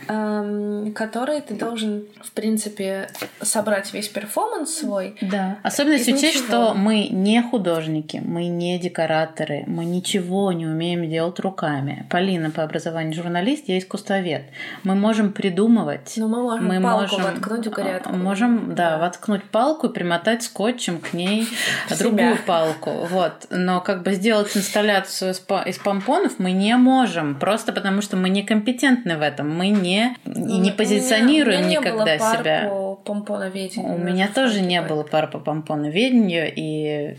эм, 0.07 0.93
которые 0.93 1.41
ты 1.41 1.53
должен, 1.53 2.05
в 2.21 2.31
принципе, 2.31 3.09
собрать 3.41 3.93
весь 3.93 4.07
перформанс 4.09 4.75
свой. 4.75 5.15
Да. 5.21 5.59
Особенно 5.63 5.93
если 5.93 6.13
учесть, 6.13 6.32
что 6.33 6.73
мы 6.73 7.07
не 7.09 7.41
художники, 7.41 8.21
мы 8.23 8.47
не 8.47 8.79
декораторы, 8.79 9.63
мы 9.67 9.85
ничего 9.85 10.51
не 10.51 10.65
умеем 10.65 11.09
делать 11.09 11.39
руками. 11.39 12.05
Полина 12.09 12.51
по 12.51 12.63
образованию 12.63 13.13
журналист, 13.13 13.65
я 13.67 13.77
искусствовед. 13.77 14.43
Мы 14.83 14.95
можем 14.95 15.33
придумывать. 15.33 16.13
Ну, 16.17 16.27
мы 16.27 16.41
можем 16.41 16.67
мы 16.67 16.81
палку 16.81 17.15
можем, 17.15 17.33
воткнуть 17.33 17.67
в 17.67 17.71
грядку. 17.71 18.13
Можем, 18.13 18.75
да, 18.75 18.97
воткнуть 18.97 19.43
палку 19.43 19.87
и 19.87 19.93
примотать 19.93 20.43
скотчем 20.43 20.99
к 20.99 21.13
ней 21.13 21.47
другую 21.99 22.37
палку. 22.45 23.05
Вот. 23.09 23.47
Но 23.49 23.81
как 23.81 24.03
бы 24.03 24.13
сделать 24.13 24.55
инсталляцию 24.55 25.31
из 25.31 25.77
помпонов 25.77 26.39
мы 26.39 26.51
не 26.51 26.75
можем, 26.77 27.35
просто 27.35 27.73
потому 27.73 28.01
что 28.01 28.17
мы 28.17 28.29
некомпетентны 28.29 29.17
в 29.17 29.21
этом. 29.21 29.55
Мы 29.55 29.69
не, 29.69 30.15
ну, 30.25 30.59
не 30.59 30.71
позиционируем 30.71 31.67
меня, 31.67 31.69
меня 31.69 31.79
никогда 31.79 32.13
не 32.13 32.19
было 32.19 32.37
себя. 32.37 32.67
По 32.69 32.95
помпоноведению. 32.95 33.95
У 33.95 33.97
меня 33.97 34.27
тоже 34.33 34.61
не 34.61 34.81
было 34.81 35.03
пар 35.03 35.29
по 35.29 35.39
помпоноведению, 35.39 36.22
и, 36.29 37.15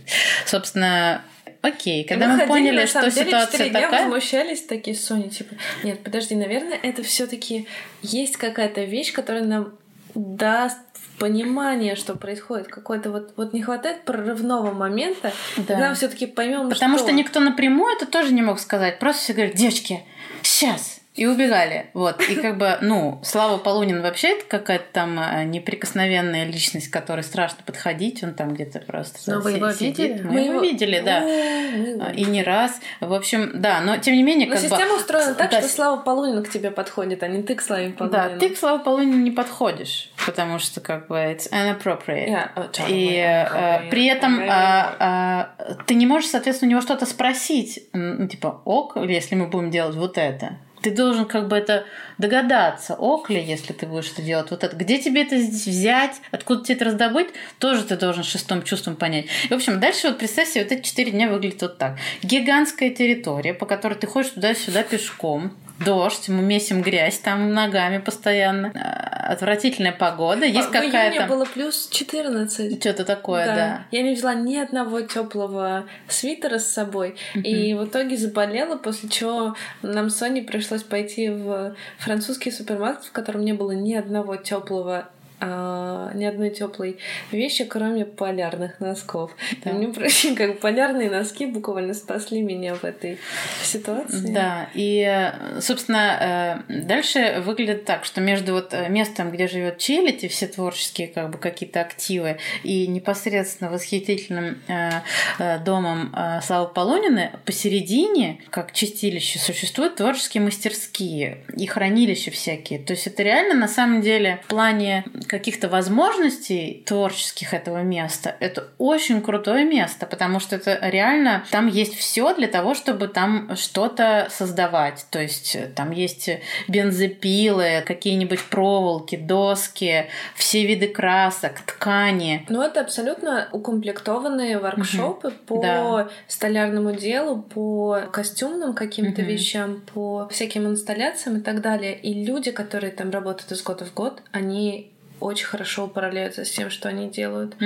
собственно, 0.47 1.23
Окей, 1.63 2.05
когда 2.05 2.27
мы, 2.27 2.33
мы 2.33 2.39
ходили, 2.41 2.51
поняли, 2.51 2.87
что 2.87 3.11
деле, 3.11 3.25
ситуация 3.27 3.71
дня 3.71 3.81
такая... 3.81 4.05
возмущались 4.05 4.63
такие 4.65 4.95
с 4.95 5.03
Соней, 5.03 5.31
типа, 5.31 5.55
нет, 5.83 6.03
подожди, 6.05 6.35
наверное, 6.35 6.79
это 6.83 7.03
все 7.03 7.27
таки 7.27 7.67
есть 8.03 8.37
какая-то 8.37 8.85
вещь, 8.85 9.15
которая 9.15 9.45
нам 9.45 9.73
даст 10.15 10.77
понимание, 11.19 11.97
что 11.97 12.17
происходит, 12.17 12.69
какой-то 12.69 13.11
вот, 13.11 13.33
вот 13.37 13.55
не 13.55 13.63
хватает 13.63 14.05
прорывного 14.05 14.73
момента, 14.73 15.33
Да. 15.57 15.63
когда 15.65 15.89
мы 15.89 15.95
все-таки 15.95 16.27
поймем, 16.27 16.69
Потому 16.69 16.99
что... 16.99 17.07
что 17.07 17.17
никто 17.17 17.41
напрямую 17.41 17.97
это 17.97 18.05
тоже 18.05 18.35
не 18.35 18.43
мог 18.43 18.59
сказать. 18.59 18.99
Просто 18.99 19.23
все 19.23 19.33
говорят, 19.33 19.55
девочки, 19.55 20.03
сейчас. 20.43 20.94
И 21.15 21.27
убегали. 21.27 21.91
Вот. 21.95 22.21
И 22.29 22.35
как 22.35 22.59
бы, 22.59 22.77
ну, 22.81 23.21
Слава 23.23 23.59
Полунин 23.59 24.03
вообще 24.03 24.31
это 24.31 24.47
какая-то 24.47 24.87
там 24.93 25.17
а, 25.21 25.45
неприкосновенная 25.45 26.45
личность, 26.45 26.89
которой 26.91 27.23
страшно 27.23 27.59
подходить. 27.65 28.25
Он 28.25 28.35
там 28.35 28.53
где-то 28.53 28.81
просто 28.81 29.19
Но 29.31 29.41
вы 29.41 29.53
его 29.53 29.71
сидит. 29.71 29.99
видели? 29.99 30.23
Мы, 30.23 30.41
его 30.41 30.61
видели, 30.61 31.01
да. 31.01 31.21
Мы 31.21 32.01
А, 32.01 32.11
И 32.13 32.25
не 32.25 32.43
раз. 32.43 32.81
В 33.01 33.15
общем, 33.15 33.53
да, 33.55 33.81
но 33.81 33.97
тем 33.99 34.15
не 34.15 34.25
менее, 34.25 34.49
Но 34.49 34.55
как 34.55 34.63
бы... 34.65 34.69
система 34.69 34.97
устроена 34.97 35.35
так, 35.35 35.53
Да, 35.53 35.61
что 35.61 35.69
Слава 35.69 36.01
Полунин 36.01 36.43
к 36.43 36.51
тебе 36.51 36.73
подходит, 36.73 37.23
а 37.23 37.29
не 37.29 37.45
ты 37.45 37.55
к 37.55 37.63
Славе 37.63 37.91
Полунину. 37.91 38.31
Да, 38.31 38.37
ты 38.37 38.51
к 38.51 38.59
Славе 38.59 38.83
Полунину 38.83 39.19
не 39.19 39.31
подходишь, 39.31 40.11
потому 40.27 40.59
что 40.59 40.81
как 40.81 41.07
бы 41.07 41.15
it's 41.15 41.49
inappropriate. 41.53 42.29
Yeah, 42.29 42.49
oh, 42.57 42.73
totally 42.73 42.87
И 42.89 43.17
э, 43.19 43.89
при 43.89 44.07
этом 44.07 44.41
а, 44.49 44.97
а, 44.99 45.75
ты 45.87 45.95
не 45.95 46.07
можешь, 46.07 46.31
соответственно, 46.31 46.71
у 46.71 46.73
него 46.73 46.81
что-то 46.81 47.07
спросить, 47.07 47.89
ну, 47.93 48.27
типа, 48.27 48.63
ок, 48.65 48.97
если 48.97 49.37
мы 49.37 49.47
будем 49.47 49.71
делать 49.71 49.95
вот 49.95 50.19
это. 50.19 50.59
Ты 50.85 50.91
должен 50.91 51.25
как 51.25 51.49
бы 51.49 51.57
это 51.57 51.87
догадаться, 52.19 52.95
ок 52.95 53.31
ли, 53.31 53.43
если 53.43 53.73
ты 53.73 53.87
будешь 53.87 54.13
это 54.13 54.21
делать 54.21 54.51
вот 54.51 54.65
это. 54.65 54.77
Где 54.77 54.99
тебе 54.99 55.23
это 55.23 55.37
взять, 55.37 56.21
откуда 56.31 56.63
тебе 56.63 56.75
это 56.75 56.85
раздобыть, 56.85 57.29
тоже 57.59 57.85
ты 57.85 57.97
должен 57.97 58.23
шестым 58.23 58.63
чувством 58.63 58.95
понять. 58.95 59.25
И, 59.45 59.49
в 59.49 59.53
общем, 59.53 59.81
дальше 59.81 60.09
вот 60.09 60.19
представь 60.19 60.51
себе, 60.51 60.65
вот 60.65 60.73
эти 60.73 60.83
четыре 60.83 61.13
дня 61.13 61.31
выглядят 61.31 61.63
вот 61.63 61.79
так. 61.79 61.97
Гигантская 62.23 62.91
территория, 62.91 63.55
по 63.55 63.65
которой 63.65 63.95
ты 63.95 64.07
ходишь 64.07 64.33
туда-сюда 64.33 64.83
пешком, 64.83 65.55
Дождь, 65.81 66.29
мы 66.29 66.43
месим 66.43 66.83
грязь 66.83 67.19
там 67.19 67.53
ногами 67.53 67.99
постоянно. 67.99 68.73
А, 68.75 69.33
Отвратительная 69.33 69.93
погода. 69.93 70.45
Есть 70.45 70.69
В 70.69 70.75
июне 70.75 70.87
какая-то... 70.87 71.27
было 71.27 71.45
плюс 71.47 71.89
14. 71.91 72.81
Что-то 72.81 73.05
такое, 73.05 73.47
да. 73.47 73.87
Я 73.91 74.03
не 74.03 74.15
взяла 74.15 74.35
ни 74.35 74.57
одного 74.57 75.01
теплого 75.01 75.87
свитера 76.09 76.59
с 76.59 76.69
собой. 76.69 77.17
И 77.35 77.75
в 77.75 77.87
итоге 77.87 78.17
заболела, 78.17 78.77
после 78.77 79.09
чего 79.09 79.57
нам 79.83 80.11
с 80.11 80.17
Соней 80.17 80.43
пришлось 80.43 80.83
пойти 80.83 81.31
в 81.31 81.75
французский 81.99 82.51
супермаркет, 82.51 83.07
в 83.07 83.13
котором 83.13 83.45
не 83.45 83.53
было 83.53 83.73
ни 83.73 83.95
одного 83.95 84.37
теплого 84.37 85.09
а, 85.47 86.13
ни 86.15 86.25
одной 86.25 86.51
теплой 86.51 86.99
вещи, 87.31 87.65
кроме 87.65 88.05
полярных 88.05 88.81
носков. 88.81 89.33
Да. 89.65 89.73
Мне 89.73 89.89
проще, 89.89 90.35
как 90.35 90.61
полярные 90.61 91.11
носки 91.11 91.47
буквально 91.47 91.95
спасли 91.95 92.43
меня 92.43 92.75
в 92.75 92.85
этой 92.85 93.19
ситуации. 93.63 94.33
Да, 94.33 94.69
и, 94.75 95.33
собственно, 95.61 96.63
э, 96.69 96.83
дальше 96.83 97.43
выглядит 97.45 97.85
так, 97.85 98.05
что 98.05 98.21
между 98.21 98.55
вот 98.55 98.73
э, 98.73 98.89
местом, 98.89 99.31
где 99.31 99.49
живет 99.49 99.79
Челядь 99.79 100.25
и 100.25 100.29
все 100.29 100.47
творческие 100.47 101.09
как 101.09 101.31
бы 101.31 101.39
какие-то 101.39 101.81
активы, 101.81 102.39
и 102.63 102.87
непосредственно 102.87 103.71
восхитительным 103.71 104.59
э, 104.69 105.59
домом 105.65 106.15
Славы 106.43 106.73
Полонины, 106.73 107.33
посередине, 107.45 108.41
как 108.51 108.73
чистилище, 108.73 109.39
существуют 109.39 109.97
творческие 109.97 110.43
мастерские 110.43 111.39
и 111.57 111.67
хранилища 111.67 112.31
всякие. 112.31 112.79
То 112.79 112.93
есть 112.93 113.07
это 113.07 113.23
реально 113.23 113.55
на 113.55 113.69
самом 113.69 114.01
деле 114.01 114.41
в 114.45 114.49
плане 114.49 115.05
каких-то 115.39 115.69
возможностей 115.69 116.85
творческих 116.87 117.55
этого 117.55 117.83
места, 117.83 118.37
это 118.39 118.69
очень 118.79 119.21
крутое 119.21 119.65
место, 119.65 120.07
потому 120.07 120.39
что 120.39 120.55
это 120.55 120.79
реально 120.81 121.45
там 121.51 121.67
есть 121.67 121.95
все 121.97 122.33
для 122.35 122.47
того, 122.47 122.75
чтобы 122.75 123.09
там 123.09 123.57
что-то 123.57 124.29
создавать. 124.31 125.07
То 125.11 125.21
есть 125.21 125.57
э, 125.57 125.67
там 125.75 125.91
есть 125.91 126.31
бензопилы, 126.69 127.83
какие-нибудь 127.85 128.45
проволоки, 128.45 129.17
доски, 129.17 130.07
все 130.37 130.65
виды 130.67 130.87
красок, 130.89 131.61
ткани. 131.67 132.47
Ну, 132.49 132.63
это 132.63 132.81
абсолютно 132.81 133.49
укомплектованные 133.53 134.59
воркшопы 134.59 135.33
по 135.47 135.61
Да. 135.61 136.09
столярному 136.29 136.93
делу, 136.93 137.43
по 137.43 138.03
костюмным 138.13 138.73
каким-то 138.75 139.23
Мгм. 139.23 139.31
вещам, 139.31 139.83
по 139.95 140.29
всяким 140.31 140.67
инсталляциям 140.67 141.39
и 141.39 141.41
так 141.41 141.61
далее. 141.61 141.99
И 141.99 142.25
люди, 142.25 142.53
которые 142.53 142.93
там 142.93 143.11
работают 143.11 143.51
из 143.51 143.63
года 143.63 143.85
в 143.85 143.93
год, 143.95 144.23
они 144.31 144.93
очень 145.25 145.47
хорошо 145.47 145.85
управляются 145.87 146.45
с 146.45 146.51
тем, 146.51 146.71
что 146.71 146.89
они 146.89 147.09
делают. 147.11 147.57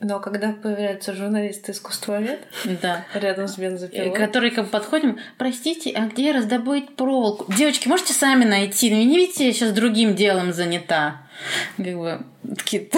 Но 0.00 0.20
когда 0.20 0.52
появляются 0.52 1.14
журналисты 1.14 1.72
искусствовед 1.72 2.40
Да. 2.82 3.04
рядом 3.14 3.48
с 3.48 3.58
бензопилой, 3.58 4.14
Которые 4.14 4.50
как 4.50 4.66
бы 4.66 4.70
подходим, 4.70 5.18
простите, 5.38 5.90
а 5.92 6.06
где 6.06 6.32
раздобыть 6.32 6.96
проволоку? 6.96 7.52
Девочки, 7.52 7.88
можете 7.88 8.12
сами 8.12 8.44
найти? 8.44 8.90
Ну, 8.90 8.96
не 8.96 9.16
видите, 9.16 9.46
я 9.46 9.52
сейчас 9.52 9.72
другим 9.72 10.14
делом 10.14 10.52
занята. 10.52 11.22
Как 11.76 11.96
бы 11.96 12.20
такие, 12.54 12.88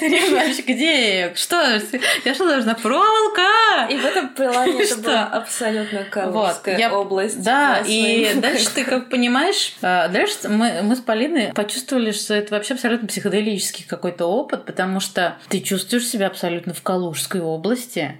вообще, 0.00 0.62
где? 0.62 1.32
Что? 1.34 1.80
Я 2.24 2.34
что 2.34 2.48
должна? 2.48 2.74
Проволока! 2.74 3.86
И 3.88 3.96
в 3.96 4.04
этом 4.04 4.28
плане 4.30 4.82
это 4.82 4.96
была 4.96 5.24
абсолютно 5.26 6.04
Калужская 6.04 6.78
я- 6.78 6.92
область. 6.92 7.42
Да, 7.42 7.82
и 7.86 8.34
дальше 8.40 8.68
ты 8.74 8.84
как 8.84 9.08
понимаешь, 9.08 9.74
а, 9.82 10.08
дальше 10.08 10.48
мы, 10.48 10.80
мы 10.82 10.96
с 10.96 11.00
Полиной 11.00 11.52
почувствовали, 11.52 12.12
что 12.12 12.34
это 12.34 12.54
вообще 12.54 12.74
абсолютно 12.74 13.08
психоделический 13.08 13.84
какой-то 13.86 14.26
опыт, 14.26 14.64
потому 14.64 15.00
что 15.00 15.36
ты 15.48 15.60
чувствуешь 15.60 16.06
себя 16.06 16.26
абсолютно 16.26 16.74
в 16.74 16.82
Калужской 16.82 17.40
области. 17.40 18.16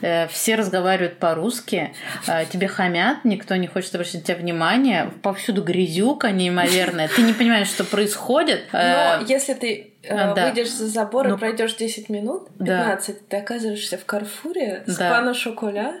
Э, 0.00 0.28
Все 0.28 0.54
разговаривают 0.56 1.18
по-русски, 1.18 1.94
э, 2.26 2.44
тебе 2.46 2.68
хамят, 2.68 3.24
никто 3.24 3.56
не 3.56 3.66
хочет 3.66 3.94
обращать 3.94 4.14
на 4.16 4.20
тебя 4.22 4.36
внимание, 4.36 5.10
повсюду 5.22 5.62
грязюка 5.62 6.30
неимоверная, 6.30 7.08
ты 7.08 7.22
не 7.22 7.32
понимаешь, 7.32 7.68
что 7.68 7.84
происходит. 7.84 8.64
Э, 8.72 9.18
Но 9.20 9.26
если 9.26 9.54
ты 9.54 9.88
а, 10.08 10.34
да. 10.34 10.46
выйдешь 10.46 10.70
за 10.70 10.88
забор 10.88 11.28
Ну, 11.28 11.36
и 11.36 11.38
пройдешь 11.38 11.74
10 11.74 12.08
минут, 12.08 12.48
да. 12.58 12.96
15, 12.96 13.28
ты 13.28 13.36
оказываешься 13.36 13.98
в 13.98 14.04
Карфуре 14.04 14.82
с 14.86 14.96
Да. 14.96 15.10
пана 15.10 15.32
Шоколя, 15.34 15.94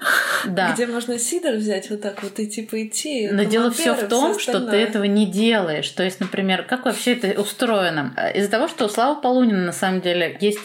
Да. 0.46 0.72
где 0.72 0.86
можно 0.86 1.18
сидор 1.18 1.54
взять 1.54 1.88
вот 1.90 2.02
так 2.02 2.20
вот 2.22 2.38
и 2.40 2.48
типа 2.48 2.84
идти. 2.84 3.28
Но 3.30 3.44
дело 3.44 3.70
все 3.70 3.94
в 3.94 4.08
том, 4.08 4.32
всё 4.36 4.40
что 4.50 4.60
ты 4.60 4.76
этого 4.76 5.04
не 5.04 5.26
делаешь. 5.26 5.88
То 5.90 6.02
есть, 6.02 6.18
например, 6.20 6.64
как 6.64 6.84
вообще 6.84 7.12
это 7.14 7.40
устроено? 7.40 8.12
Из-за 8.34 8.50
того, 8.50 8.66
что 8.68 8.86
у 8.86 8.88
Славы 8.88 9.20
Полунина 9.20 9.66
на 9.66 9.72
самом 9.72 10.00
деле 10.00 10.36
есть 10.40 10.58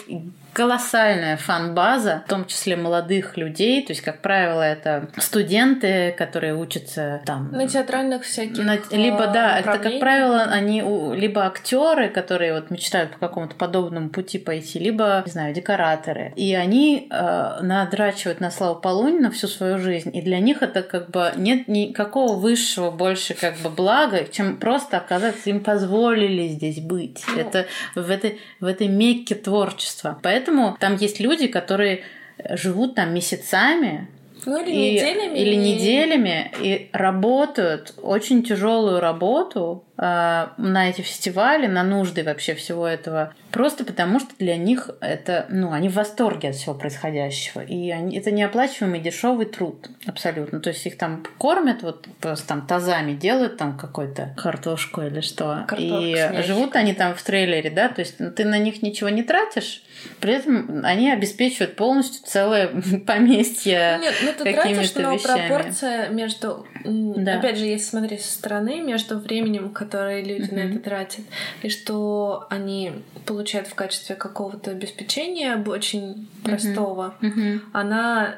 колоссальная 0.52 1.36
фан-база, 1.36 2.22
в 2.26 2.28
том 2.28 2.46
числе 2.46 2.76
молодых 2.76 3.36
людей, 3.36 3.84
то 3.84 3.92
есть, 3.92 4.02
как 4.02 4.22
правило, 4.22 4.62
это 4.62 5.08
студенты, 5.18 6.14
которые 6.16 6.54
учатся 6.54 7.20
там 7.24 7.50
На 7.52 7.68
театральных 7.68 8.24
всяких 8.24 8.64
на- 8.64 8.78
либо 8.90 9.26
да, 9.28 9.58
это 9.58 9.78
как 9.78 10.00
правило 10.00 10.42
они 10.42 10.82
у- 10.82 11.14
либо 11.14 11.44
актеры, 11.46 12.08
которые 12.08 12.54
вот 12.54 12.70
мечтают 12.70 13.12
по 13.12 13.18
какому-то 13.18 13.54
подобному 13.54 14.08
пути 14.10 14.38
пойти, 14.38 14.78
либо 14.78 15.22
не 15.26 15.30
знаю 15.32 15.54
декораторы, 15.54 16.32
и 16.36 16.54
они 16.54 17.08
э, 17.10 17.58
надрачивают 17.62 18.40
на 18.40 18.50
славу 18.50 18.80
Полунина 18.80 19.30
всю 19.30 19.46
свою 19.46 19.78
жизнь, 19.78 20.10
и 20.16 20.22
для 20.22 20.38
них 20.40 20.62
это 20.62 20.82
как 20.82 21.10
бы 21.10 21.32
нет 21.36 21.68
никакого 21.68 22.34
высшего 22.34 22.90
больше 22.90 23.34
как 23.34 23.56
бы 23.58 23.70
блага, 23.70 24.24
чем 24.24 24.56
просто 24.56 24.96
оказаться 24.96 25.50
им 25.50 25.60
позволили 25.62 26.48
здесь 26.48 26.80
быть. 26.80 27.22
Ну. 27.28 27.40
Это 27.40 27.66
в 27.94 28.10
этой 28.10 28.40
в 28.60 28.66
этой 28.66 28.88
мекке 28.88 29.34
творчества. 29.34 30.18
Поэтому 30.22 30.47
там 30.80 30.96
есть 30.96 31.20
люди, 31.20 31.46
которые 31.46 32.02
живут 32.50 32.94
там 32.94 33.14
месяцами, 33.14 34.08
Ну 34.46 34.62
или 34.62 34.70
и- 34.70 34.92
неделями. 34.94 35.38
или 35.38 35.54
и- 35.54 35.56
неделями 35.56 36.52
и 36.60 36.88
работают 36.92 37.94
очень 38.02 38.42
тяжелую 38.42 39.00
работу 39.00 39.84
э, 40.00 40.46
на 40.58 40.88
эти 40.88 41.00
фестивали, 41.00 41.66
на 41.66 41.82
нужды 41.82 42.22
вообще 42.22 42.54
всего 42.54 42.86
этого, 42.86 43.34
просто 43.58 43.84
потому 43.84 44.20
что 44.20 44.30
для 44.38 44.56
них 44.56 44.88
это, 45.00 45.46
ну, 45.48 45.72
они 45.72 45.88
в 45.88 45.94
восторге 45.94 46.50
от 46.50 46.54
всего 46.54 46.76
происходящего. 46.76 47.60
И 47.60 47.90
они, 47.90 48.16
это 48.16 48.30
неоплачиваемый 48.30 49.00
дешевый 49.00 49.46
труд 49.46 49.90
абсолютно. 50.06 50.60
То 50.60 50.70
есть 50.70 50.86
их 50.86 50.96
там 50.96 51.24
кормят 51.38 51.82
вот 51.82 52.06
просто 52.20 52.46
там 52.46 52.68
тазами 52.68 53.14
делают 53.14 53.56
там 53.56 53.76
какой-то 53.76 54.32
картошку 54.36 55.02
или 55.02 55.20
что. 55.22 55.64
Картошку 55.66 56.04
и 56.04 56.42
живут 56.46 56.76
они 56.76 56.94
там 56.94 57.16
в 57.16 57.22
трейлере, 57.24 57.68
да, 57.70 57.88
то 57.88 57.98
есть 58.00 58.18
ты 58.36 58.44
на 58.44 58.58
них 58.58 58.80
ничего 58.80 59.08
не 59.08 59.24
тратишь, 59.24 59.82
при 60.20 60.34
этом 60.34 60.82
они 60.84 61.10
обеспечивают 61.10 61.74
полностью 61.74 62.24
целое 62.24 62.68
поместье 63.08 63.98
Нет, 64.00 64.14
ну 64.22 64.32
ты 64.38 64.54
тратишь, 64.54 64.94
но 64.94 65.14
вещами. 65.14 65.48
пропорция 65.48 66.10
между, 66.10 66.64
Да. 66.84 67.40
опять 67.40 67.58
же, 67.58 67.64
если 67.64 67.86
смотреть 67.86 68.22
со 68.22 68.32
стороны, 68.34 68.80
между 68.82 69.18
временем, 69.18 69.70
которое 69.70 70.22
люди 70.22 70.54
на 70.54 70.62
Мгм. 70.62 70.70
это 70.76 70.78
тратят, 70.78 71.24
и 71.62 71.68
что 71.68 72.46
они 72.50 72.92
получают 73.26 73.47
получает 73.48 73.68
в 73.68 73.74
качестве 73.74 74.14
какого-то 74.14 74.72
обеспечения, 74.72 75.56
очень 75.66 76.28
простого, 76.44 77.14
mm-hmm. 77.22 77.60
она 77.72 78.34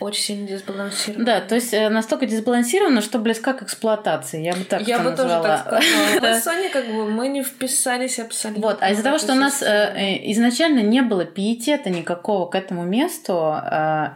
очень 0.00 0.22
сильно 0.22 0.48
дисбалансирована. 0.48 1.24
Да, 1.24 1.40
то 1.40 1.54
есть 1.54 1.72
э, 1.72 1.88
настолько 1.88 2.26
дисбалансирована, 2.26 3.00
что 3.00 3.20
близка 3.20 3.52
к 3.52 3.62
эксплуатации. 3.62 4.42
Я 4.42 4.54
бы 4.54 4.64
так 4.64 4.82
Я 4.82 4.98
бы 4.98 5.10
назвала. 5.10 5.42
тоже 5.42 5.64
так 5.64 5.82
сказала. 5.82 6.40
Соня, 6.40 6.70
как 6.70 6.86
бы 6.86 7.08
мы 7.08 7.28
не 7.28 7.44
вписались 7.44 8.18
абсолютно. 8.18 8.66
Вот, 8.66 8.78
а 8.80 8.90
из-за 8.90 9.04
того, 9.04 9.18
что 9.18 9.32
у 9.32 9.36
нас 9.36 9.62
э, 9.62 10.18
изначально 10.32 10.80
не 10.80 11.02
было 11.02 11.24
пиетета 11.24 11.88
никакого 11.90 12.46
к 12.46 12.56
этому 12.56 12.84
месту, 12.84 13.54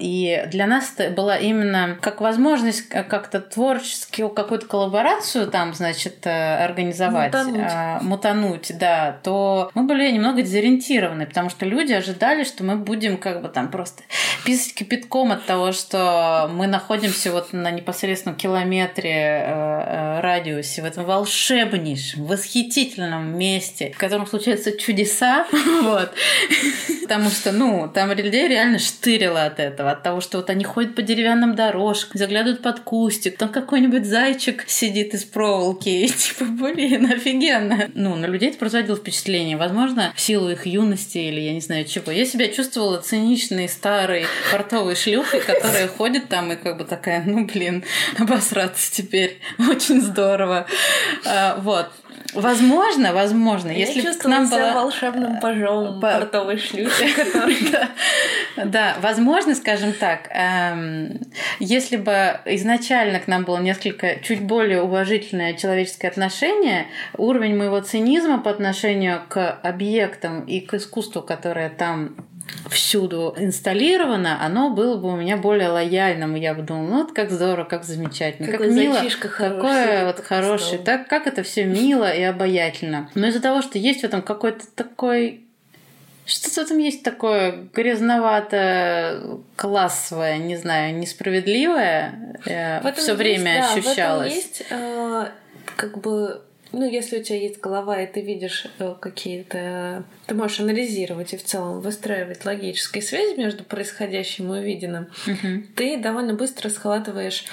и 0.00 0.44
для 0.48 0.66
нас 0.66 0.92
это 0.96 1.14
была 1.14 1.36
именно 1.36 1.98
как 2.00 2.20
возможность 2.20 2.88
как-то 2.88 3.40
творчески 3.40 4.28
какую-то 4.28 4.66
коллаборацию 4.66 5.46
там, 5.46 5.72
значит, 5.74 6.26
организовать, 6.26 7.32
мутануть, 7.32 8.02
мутануть 8.02 8.72
да, 8.78 9.18
то 9.22 9.70
мы 9.74 9.84
были 9.84 10.10
немного 10.22 10.42
дезориентированы, 10.42 11.26
потому 11.26 11.50
что 11.50 11.66
люди 11.66 11.92
ожидали, 11.92 12.44
что 12.44 12.62
мы 12.62 12.76
будем 12.76 13.16
как 13.16 13.42
бы 13.42 13.48
там 13.48 13.70
просто 13.70 14.04
писать 14.44 14.74
кипятком 14.74 15.32
от 15.32 15.44
того, 15.46 15.72
что 15.72 16.48
мы 16.52 16.68
находимся 16.68 17.32
вот 17.32 17.52
на 17.52 17.70
непосредственном 17.72 18.36
километре 18.36 19.10
э, 19.10 19.46
э, 19.46 20.20
радиусе, 20.20 20.82
в 20.82 20.84
этом 20.84 21.04
волшебнейшем, 21.04 22.24
восхитительном 22.24 23.36
месте, 23.36 23.92
в 23.94 23.98
котором 23.98 24.26
случаются 24.26 24.76
чудеса, 24.78 25.46
вот. 25.82 26.12
Потому 27.02 27.28
что, 27.30 27.50
ну, 27.52 27.90
там 27.92 28.12
людей 28.12 28.46
реально 28.48 28.78
штырило 28.78 29.44
от 29.44 29.58
этого, 29.58 29.90
от 29.90 30.02
того, 30.02 30.20
что 30.20 30.38
вот 30.38 30.50
они 30.50 30.64
ходят 30.64 30.94
по 30.94 31.02
деревянным 31.02 31.54
дорожкам, 31.56 32.18
заглядывают 32.18 32.62
под 32.62 32.80
кустик, 32.80 33.36
там 33.36 33.48
какой-нибудь 33.48 34.06
зайчик 34.06 34.64
сидит 34.68 35.14
из 35.14 35.24
проволоки, 35.24 35.88
и 36.04 36.08
типа, 36.08 36.44
блин, 36.44 37.10
офигенно. 37.10 37.90
Ну, 37.94 38.14
на 38.14 38.26
людей 38.26 38.50
это 38.50 38.58
производило 38.58 38.96
впечатление. 38.96 39.56
Возможно, 39.56 40.11
в 40.14 40.20
силу 40.20 40.50
их 40.50 40.66
юности 40.66 41.18
или 41.18 41.40
я 41.40 41.52
не 41.52 41.60
знаю 41.60 41.84
чего. 41.84 42.12
Я 42.12 42.24
себя 42.24 42.48
чувствовала 42.48 42.98
циничной 42.98 43.68
старой 43.68 44.26
портовой 44.50 44.96
шлюхой, 44.96 45.40
которая 45.40 45.88
ходит 45.88 46.28
там 46.28 46.52
и 46.52 46.56
как 46.56 46.78
бы 46.78 46.84
такая, 46.84 47.22
ну, 47.24 47.46
блин, 47.46 47.84
обосраться 48.18 48.92
теперь. 48.92 49.40
Очень 49.58 50.00
здорово. 50.00 50.66
А, 51.24 51.56
вот. 51.60 51.88
Возможно, 52.34 53.12
возможно, 53.12 53.68
Я 53.70 53.86
если 53.86 54.12
к 54.12 54.24
нам 54.24 54.48
была 54.48 54.72
волшебным 54.72 55.38
пожом 55.40 56.00
По... 56.00 56.12
портовой 56.12 56.58
шлюхи, 56.58 57.12
который... 57.16 57.56
Да, 58.56 58.96
возможно, 59.00 59.54
скажем 59.54 59.92
так, 59.92 60.28
эм, 60.30 61.20
если 61.58 61.96
бы 61.96 62.40
изначально 62.46 63.20
к 63.20 63.26
нам 63.26 63.44
было 63.44 63.58
несколько 63.58 64.16
чуть 64.22 64.40
более 64.40 64.82
уважительное 64.82 65.54
человеческое 65.54 66.08
отношение, 66.08 66.86
уровень 67.16 67.56
моего 67.56 67.80
цинизма 67.80 68.40
по 68.40 68.50
отношению 68.50 69.22
к 69.28 69.50
объектам 69.62 70.44
и 70.44 70.60
к 70.60 70.74
искусству, 70.74 71.22
которое 71.22 71.68
там 71.68 72.16
всюду 72.70 73.34
инсталлировано, 73.38 74.44
оно 74.44 74.70
было 74.70 74.96
бы 74.96 75.12
у 75.12 75.16
меня 75.16 75.36
более 75.36 75.68
лояльным. 75.68 76.34
Я 76.34 76.54
бы 76.54 76.62
думала, 76.62 76.88
ну 76.88 77.02
вот 77.02 77.12
как 77.12 77.30
здорово, 77.30 77.64
как 77.64 77.84
замечательно, 77.84 78.50
Какой 78.50 78.68
как 78.68 78.76
мило, 78.76 79.02
какое 79.20 80.06
вот 80.06 80.20
хороший, 80.20 80.78
так 80.78 81.08
как 81.08 81.26
это 81.26 81.42
все 81.42 81.64
мило 81.64 82.12
и 82.12 82.22
обаятельно. 82.22 83.10
Но 83.14 83.26
из-за 83.26 83.40
того, 83.40 83.62
что 83.62 83.78
есть 83.78 84.00
в 84.00 84.04
этом 84.04 84.22
какой-то 84.22 84.64
такой 84.74 85.44
что-то 86.24 86.62
этом 86.62 86.78
есть 86.78 87.02
такое 87.02 87.68
грязновато 87.74 89.40
классовое, 89.56 90.38
не 90.38 90.56
знаю, 90.56 90.94
несправедливое. 90.94 92.38
Э, 92.46 92.92
все 92.92 93.14
время 93.14 93.56
есть, 93.56 93.86
ощущалось. 93.88 93.92
Да, 93.96 93.96
в 93.96 94.12
этом 94.12 94.24
есть 94.36 94.62
э, 94.70 95.26
как 95.76 95.98
бы 95.98 96.42
ну, 96.72 96.88
если 96.88 97.20
у 97.20 97.22
тебя 97.22 97.38
есть 97.38 97.60
голова, 97.60 98.00
и 98.00 98.06
ты 98.10 98.20
видишь 98.20 98.66
э, 98.78 98.94
какие-то... 98.98 100.04
Ты 100.26 100.34
можешь 100.34 100.60
анализировать 100.60 101.34
и 101.34 101.36
в 101.36 101.44
целом 101.44 101.80
выстраивать 101.80 102.44
логические 102.44 103.02
связи 103.02 103.38
между 103.38 103.64
происходящим 103.64 104.54
и 104.54 104.58
увиденным, 104.58 105.08
угу. 105.26 105.64
ты 105.76 105.98
довольно 105.98 106.34
быстро 106.34 106.68
схватываешь 106.70 107.44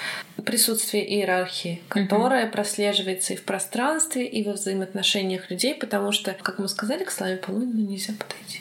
присутствие 0.44 1.06
иерархии, 1.06 1.82
которая 1.88 2.46
угу. 2.46 2.52
прослеживается 2.52 3.34
и 3.34 3.36
в 3.36 3.44
пространстве, 3.44 4.26
и 4.26 4.42
во 4.42 4.52
взаимоотношениях 4.52 5.50
людей, 5.50 5.74
потому 5.74 6.12
что, 6.12 6.32
как 6.32 6.58
мы 6.58 6.68
сказали, 6.68 7.04
к 7.04 7.10
славе 7.10 7.36
Полунину 7.36 7.88
нельзя 7.88 8.14
подойти. 8.18 8.60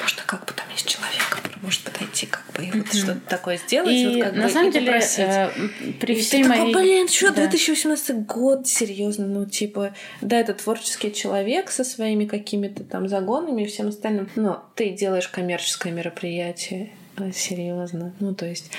Можно 0.00 0.22
как 0.26 0.46
бы 0.46 0.52
там 0.52 0.66
есть 0.72 0.88
человек, 0.88 1.28
который 1.30 1.58
может 1.62 1.82
подойти, 1.82 2.26
как 2.26 2.44
бы, 2.52 2.64
и 2.64 2.70
вот 2.70 2.86
mm-hmm. 2.86 2.96
что-то 2.96 3.20
такое 3.28 3.58
сделать. 3.58 3.92
И 3.92 4.06
вот, 4.06 4.24
как 4.24 4.34
на 4.34 4.44
бы, 4.44 4.48
самом 4.48 4.70
деле, 4.70 5.00
э, 5.18 5.50
при 6.00 6.14
и 6.14 6.20
всей 6.20 6.44
моей... 6.44 6.72
Такой, 6.72 6.82
блин, 6.82 7.08
что, 7.08 7.28
да. 7.28 7.42
2018 7.42 8.26
год, 8.26 8.66
серьезно, 8.66 9.26
ну, 9.26 9.46
типа, 9.46 9.94
да, 10.20 10.38
это 10.38 10.54
творческий 10.54 11.12
человек 11.12 11.70
со 11.70 11.84
своими 11.84 12.26
какими-то 12.26 12.84
там 12.84 13.08
загонами 13.08 13.62
и 13.62 13.66
всем 13.66 13.88
остальным, 13.88 14.28
но 14.36 14.64
ты 14.74 14.90
делаешь 14.90 15.28
коммерческое 15.28 15.92
мероприятие, 15.92 16.90
серьезно. 17.34 18.12
Ну, 18.20 18.34
то 18.34 18.46
есть, 18.46 18.70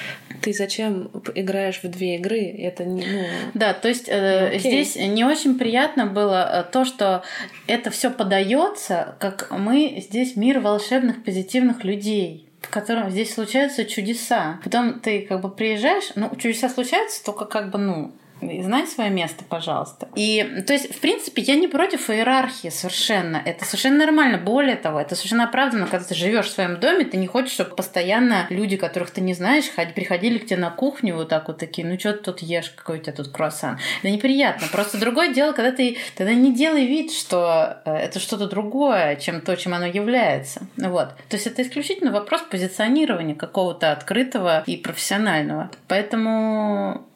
ты 0.42 0.54
зачем 0.54 1.10
играешь 1.36 1.82
в 1.84 1.88
две 1.90 2.16
игры? 2.16 2.40
Это 2.40 2.86
не. 2.86 3.06
Ну, 3.06 3.24
да, 3.54 3.74
то 3.74 3.88
есть 3.88 4.06
э, 4.08 4.52
ну, 4.54 4.60
здесь 4.60 4.96
не 4.96 5.24
очень 5.24 5.58
приятно 5.58 6.06
было 6.06 6.66
э, 6.68 6.72
то, 6.72 6.86
что 6.86 7.24
это 7.68 7.90
все 7.90 8.10
подается, 8.10 9.16
как 9.20 9.52
мы 9.52 10.04
здесь 10.08 10.36
мир 10.36 10.60
волшебных 10.60 11.24
позитивных 11.24 11.84
людей 11.84 12.48
в 12.62 12.70
котором 12.70 13.10
здесь 13.10 13.34
случаются 13.34 13.86
чудеса. 13.86 14.60
Потом 14.64 15.00
ты 15.00 15.22
как 15.22 15.42
бы 15.42 15.50
приезжаешь, 15.50 16.12
ну, 16.16 16.36
чудеса 16.36 16.68
случаются 16.68 17.24
только 17.24 17.46
как 17.46 17.72
бы, 17.72 17.78
ну, 17.78 18.12
и 18.42 18.62
знай 18.62 18.88
свое 18.88 19.10
место, 19.10 19.44
пожалуйста. 19.48 20.08
И, 20.16 20.64
то 20.66 20.74
есть, 20.74 20.96
в 20.96 21.00
принципе, 21.00 21.42
я 21.42 21.56
не 21.56 21.68
против 21.68 22.10
иерархии 22.10 22.70
совершенно. 22.70 23.42
Это 23.44 23.66
совершенно 23.66 23.98
нормально. 23.98 24.38
Более 24.38 24.76
того, 24.76 25.00
это 25.00 25.16
совершенно 25.16 25.46
оправданно, 25.46 25.88
когда 25.88 26.06
ты 26.06 26.16
живешь 26.16 26.48
в 26.48 26.52
своем 26.52 26.80
доме, 26.80 27.06
ты 27.06 27.18
не 27.18 27.28
хочешь, 27.28 27.54
чтобы 27.54 27.76
постоянно 27.76 28.48
люди, 28.50 28.78
которых 28.78 29.12
ты 29.12 29.22
не 29.22 29.34
знаешь, 29.34 29.66
приходили 29.96 30.38
к 30.38 30.46
тебе 30.46 30.58
на 30.58 30.70
кухню 30.70 31.16
вот 31.16 31.30
так 31.30 31.48
вот 31.48 31.58
такие, 31.58 31.88
ну 31.88 31.98
что 32.00 32.14
ты 32.14 32.24
тут 32.24 32.42
ешь, 32.42 32.70
какой 32.70 33.00
у 33.00 33.02
тебя 33.02 33.14
тут 33.14 33.30
круассан. 33.30 33.80
Это 34.00 34.12
неприятно. 34.12 34.68
Просто 34.72 35.00
другое 35.00 35.34
дело, 35.34 35.54
когда 35.54 35.72
ты 35.72 35.98
тогда 36.16 36.34
не 36.34 36.54
делай 36.54 36.86
вид, 36.86 37.12
что 37.12 37.82
э, 37.86 37.96
это 37.96 38.20
что-то 38.20 38.48
другое, 38.48 39.16
чем 39.16 39.42
то, 39.42 39.56
чем 39.56 39.74
оно 39.74 39.86
является. 39.86 40.68
Вот. 40.78 41.10
То 41.30 41.36
есть 41.36 41.48
это 41.48 41.62
исключительно 41.62 42.12
вопрос 42.12 42.42
позиционирования 42.42 43.36
какого-то 43.36 43.92
открытого 43.92 44.64
и 44.66 44.78
профессионального. 44.78 45.72
Поэтому 45.88 47.08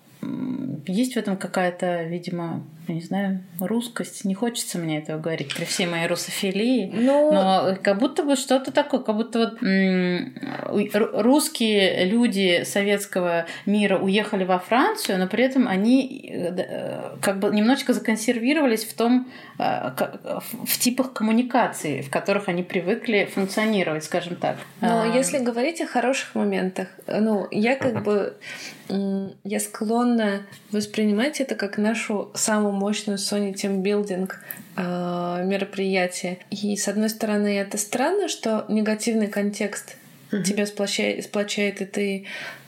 есть 0.87 1.13
в 1.13 1.17
этом 1.17 1.37
какая-то, 1.37 2.03
видимо, 2.03 2.63
я 2.91 2.95
не 2.95 3.01
знаю, 3.01 3.41
русскость. 3.59 4.25
Не 4.25 4.33
хочется 4.33 4.77
мне 4.77 4.99
этого 4.99 5.19
говорить 5.19 5.55
при 5.55 5.63
всей 5.63 5.87
моей 5.87 6.07
русофилии. 6.07 6.91
Но, 6.93 7.31
но 7.31 7.77
как 7.81 7.99
будто 7.99 8.23
бы 8.23 8.35
что-то 8.35 8.71
такое, 8.71 8.99
как 8.99 9.15
будто 9.15 9.39
вот 9.39 9.63
м- 9.63 10.35
русские 10.67 12.05
люди 12.05 12.63
советского 12.65 13.45
мира 13.65 13.97
уехали 13.97 14.43
во 14.43 14.59
Францию, 14.59 15.19
но 15.19 15.27
при 15.27 15.45
этом 15.45 15.67
они 15.67 16.29
э, 16.29 16.53
э, 16.57 17.17
как 17.21 17.39
бы 17.39 17.49
немножечко 17.49 17.93
законсервировались 17.93 18.83
в 18.83 18.93
том, 18.93 19.31
э, 19.57 19.91
в 20.65 20.77
типах 20.77 21.13
коммуникации, 21.13 22.01
в 22.01 22.09
которых 22.09 22.49
они 22.49 22.63
привыкли 22.63 23.29
функционировать, 23.33 24.03
скажем 24.03 24.35
так. 24.35 24.57
Но 24.81 25.03
а... 25.03 25.15
если 25.15 25.37
говорить 25.39 25.79
о 25.79 25.87
хороших 25.87 26.35
моментах, 26.35 26.89
ну, 27.07 27.47
я 27.51 27.75
как 27.77 28.03
бы 28.03 28.35
я 29.43 29.59
склонна 29.59 30.41
воспринимать 30.71 31.39
это 31.39 31.55
как 31.55 31.77
нашу 31.77 32.31
самую 32.33 32.73
мощную 32.81 33.17
Sony 33.17 33.53
Team 33.53 33.81
Building 33.83 34.31
э, 34.75 35.45
мероприятие. 35.45 36.39
И 36.49 36.75
с 36.75 36.87
одной 36.87 37.09
стороны, 37.09 37.57
это 37.57 37.77
странно, 37.77 38.27
что 38.27 38.65
негативный 38.67 39.27
контекст 39.27 39.95
mm-hmm. 40.31 40.43
тебя 40.43 40.65
сплочает, 40.65 41.23
сплочает, 41.25 41.81
и 41.81 41.85
ты 41.85 42.25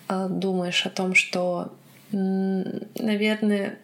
э, 0.08 0.28
думаешь 0.30 0.86
о 0.86 0.89
том, 0.89 1.15
что, 1.15 1.73
наверное, 2.12 3.80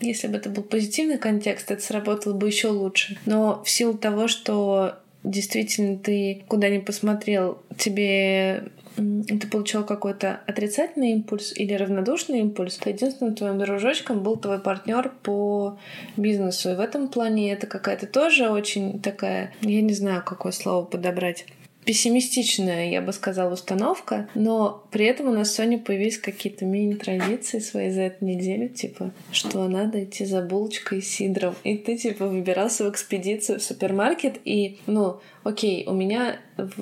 если 0.00 0.26
бы 0.26 0.36
это 0.36 0.50
был 0.50 0.64
позитивный 0.64 1.18
контекст, 1.18 1.70
это 1.70 1.82
сработало 1.82 2.34
бы 2.34 2.48
еще 2.48 2.68
лучше. 2.68 3.16
Но 3.24 3.62
в 3.64 3.70
силу 3.70 3.94
того, 3.94 4.26
что 4.26 4.96
действительно 5.22 5.98
ты 5.98 6.42
куда 6.48 6.68
ни 6.68 6.78
посмотрел, 6.78 7.62
тебе 7.76 8.64
ты 9.00 9.46
получал 9.46 9.84
какой-то 9.84 10.40
отрицательный 10.46 11.12
импульс 11.12 11.52
или 11.56 11.74
равнодушный 11.74 12.40
импульс, 12.40 12.76
то 12.76 12.90
единственным 12.90 13.34
твоим 13.34 13.58
дружочком 13.58 14.22
был 14.22 14.36
твой 14.36 14.58
партнер 14.58 15.12
по 15.22 15.78
бизнесу. 16.16 16.70
И 16.70 16.74
в 16.74 16.80
этом 16.80 17.08
плане 17.08 17.52
это 17.52 17.66
какая-то 17.66 18.06
тоже 18.06 18.48
очень 18.48 19.00
такая, 19.00 19.52
я 19.62 19.82
не 19.82 19.94
знаю, 19.94 20.22
какое 20.24 20.52
слово 20.52 20.84
подобрать 20.84 21.46
пессимистичная, 21.84 22.90
я 22.90 23.00
бы 23.00 23.12
сказала, 23.12 23.54
установка, 23.54 24.28
но 24.34 24.84
при 24.90 25.06
этом 25.06 25.28
у 25.28 25.32
нас 25.32 25.50
с 25.50 25.54
Соней 25.54 25.78
появились 25.78 26.18
какие-то 26.18 26.64
мини-традиции 26.64 27.58
свои 27.58 27.90
за 27.90 28.02
эту 28.02 28.24
неделю, 28.24 28.68
типа, 28.68 29.12
что 29.32 29.66
надо 29.66 30.04
идти 30.04 30.24
за 30.24 30.42
булочкой 30.42 30.98
и 30.98 31.02
сидром. 31.02 31.54
И 31.64 31.76
ты, 31.76 31.96
типа, 31.96 32.26
выбирался 32.26 32.84
в 32.84 32.90
экспедицию 32.90 33.60
в 33.60 33.62
супермаркет, 33.62 34.40
и, 34.44 34.78
ну, 34.86 35.20
окей, 35.42 35.86
у 35.86 35.92
меня 35.92 36.38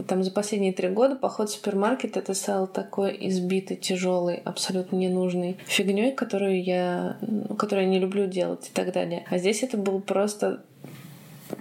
там 0.08 0.24
за 0.24 0.30
последние 0.30 0.72
три 0.72 0.88
года 0.88 1.14
поход 1.14 1.48
в 1.48 1.52
супермаркет 1.52 2.16
это 2.16 2.34
стал 2.34 2.66
такой 2.66 3.16
избитый, 3.28 3.76
тяжелый, 3.76 4.36
абсолютно 4.36 4.96
ненужной 4.96 5.56
фигней, 5.66 6.12
которую 6.12 6.62
я, 6.62 7.18
которую 7.56 7.86
я 7.86 7.90
не 7.90 7.98
люблю 7.98 8.26
делать 8.26 8.68
и 8.68 8.74
так 8.74 8.92
далее. 8.92 9.24
А 9.30 9.38
здесь 9.38 9.62
это 9.62 9.76
был 9.76 10.00
просто 10.00 10.64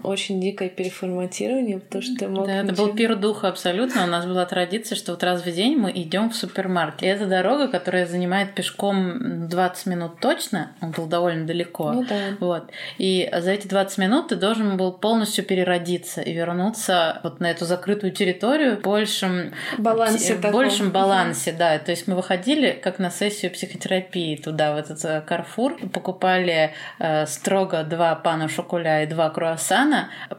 очень 0.04 0.40
дикое 0.42 0.70
переформатирование, 0.70 1.80
потому 1.80 2.02
что 2.02 2.28
мог 2.28 2.48
Да, 2.48 2.58
это 2.58 2.72
ничего- 2.72 2.88
был 2.88 2.96
пир 2.96 3.16
духа 3.16 3.48
абсолютно. 3.48 4.04
У 4.04 4.08
нас 4.08 4.26
была 4.26 4.46
традиция, 4.46 4.96
что 4.96 5.12
вот 5.14 5.24
раз 5.24 5.46
в 5.46 5.52
день 5.52 5.78
мы 5.78 5.92
идем 5.92 6.30
в 6.30 6.36
супермаркет. 6.36 7.04
И 7.04 7.06
это 7.06 7.26
дорога, 7.26 7.68
которая 7.68 8.06
занимает 8.06 8.54
пешком 8.56 9.48
20 9.48 9.86
минут 9.88 10.20
точно. 10.20 10.72
Он 10.82 10.92
был 10.92 11.06
довольно 11.06 11.46
далеко. 11.46 11.92
Ну 11.92 12.04
да. 12.04 12.16
Вот. 12.40 12.70
И 12.98 13.30
за 13.32 13.52
эти 13.52 13.68
20 13.68 13.98
минут 14.00 14.30
ты 14.30 14.36
должен 14.36 14.78
был 14.78 14.92
полностью 14.92 15.46
переродиться 15.46 16.22
и 16.22 16.34
вернуться 16.34 17.20
вот 17.24 17.40
на 17.40 17.50
эту 17.52 17.66
закрытую 17.66 18.12
территорию 18.12 18.78
в 18.78 18.82
большем 18.82 19.54
Балансе 19.78 20.34
в 20.36 20.42
таком. 20.42 20.52
большем 20.52 20.92
балансе, 20.92 21.52
да. 21.52 21.78
То 21.80 21.92
есть 21.92 22.08
мы 22.08 22.16
выходили 22.16 22.72
как 22.84 23.00
на 23.00 23.10
сессию 23.10 23.52
психотерапии 23.52 24.36
туда, 24.36 24.74
в 24.74 24.78
этот 24.78 25.04
э, 25.06 25.22
Карфур, 25.22 25.78
покупали 25.94 26.74
э, 27.00 27.26
строго 27.26 27.84
два 27.84 28.16
пана 28.16 28.50
шоколя 28.50 29.04
и 29.04 29.08
два 29.08 29.30
круассана. 29.30 29.77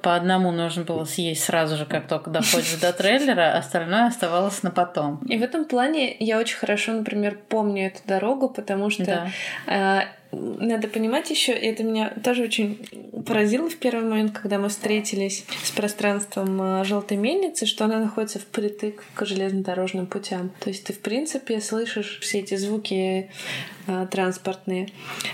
По 0.03 0.16
одному 0.16 0.51
нужно 0.51 0.84
было 0.84 1.05
съесть 1.05 1.45
сразу 1.45 1.76
же, 1.76 1.86
как 1.86 2.07
только 2.09 2.30
доходишь 2.30 2.74
до 2.80 2.93
трейлера, 2.93 3.57
остальное 3.57 4.07
оставалось 4.07 4.62
на 4.62 4.70
потом. 4.70 5.20
И 5.26 5.39
в 5.39 5.43
этом 5.43 5.64
плане 5.64 6.16
я 6.18 6.39
очень 6.39 6.57
хорошо, 6.57 6.93
например, 6.93 7.39
помню 7.49 7.86
эту 7.86 8.01
дорогу, 8.07 8.49
потому 8.49 8.91
что 8.91 9.05
Да. 9.66 10.09
Э, 10.31 10.37
надо 10.37 10.89
понимать 10.89 11.31
еще, 11.31 11.53
и 11.53 11.66
это 11.66 11.83
меня 11.83 12.11
тоже 12.22 12.45
очень 12.45 12.79
поразило 13.26 13.68
в 13.68 13.76
первый 13.76 14.09
момент, 14.09 14.33
когда 14.33 14.59
мы 14.59 14.68
встретились 14.68 15.45
с 15.62 15.70
пространством 15.70 16.85
желтой 16.85 17.16
мельницы, 17.16 17.66
что 17.66 17.85
она 17.85 17.99
находится 17.99 18.39
впритык 18.39 19.05
к 19.14 19.26
железнодорожным 19.26 20.07
путям. 20.07 20.51
То 20.61 20.70
есть 20.70 20.85
ты, 20.85 20.93
в 20.93 21.01
принципе, 21.01 21.61
слышишь 21.61 22.18
все 22.20 22.41
эти 22.41 22.57
звуки 22.57 23.31
э, 23.87 24.07
транспортные. 24.11 24.89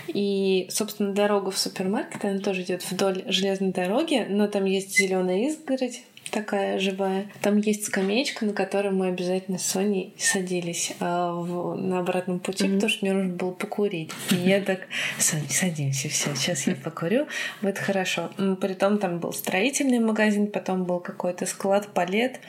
И, 0.07 0.67
собственно, 0.69 1.13
дорога 1.13 1.51
в 1.51 1.57
супермаркет, 1.57 2.23
она 2.23 2.39
тоже 2.39 2.61
идет 2.63 2.89
вдоль 2.89 3.23
железной 3.27 3.71
дороги, 3.71 4.25
но 4.29 4.47
там 4.47 4.65
есть 4.65 4.97
зеленая 4.97 5.47
изгородь, 5.47 6.03
такая 6.35 6.79
живая. 6.79 7.27
Там 7.41 7.57
есть 7.59 7.85
скамеечка, 7.85 8.45
на 8.45 8.51
которой 8.51 8.91
мы 8.91 9.07
обязательно 9.07 9.57
с 9.57 9.65
Соней 9.65 10.13
садились 10.19 10.93
а, 10.99 11.31
в- 11.33 11.75
на 11.75 11.99
обратном 11.99 12.39
пути, 12.39 12.65
потому 12.65 12.89
что 12.89 13.05
мне 13.05 13.13
нужно 13.13 13.33
было 13.33 13.51
покурить. 13.51 14.11
И 14.31 14.35
я 14.35 14.59
так, 14.61 14.81
Соня, 15.17 15.47
садимся, 15.49 16.09
все, 16.09 16.35
сейчас 16.35 16.67
я 16.67 16.75
покурю, 16.75 17.27
будет 17.61 17.79
хорошо. 17.79 18.29
Притом 18.59 18.97
там 18.97 19.19
был 19.19 19.31
строительный 19.31 19.99
магазин, 19.99 20.47
потом 20.47 20.83
был 20.83 20.99
какой-то 20.99 21.45
склад 21.45 21.87
палет, 21.93 22.41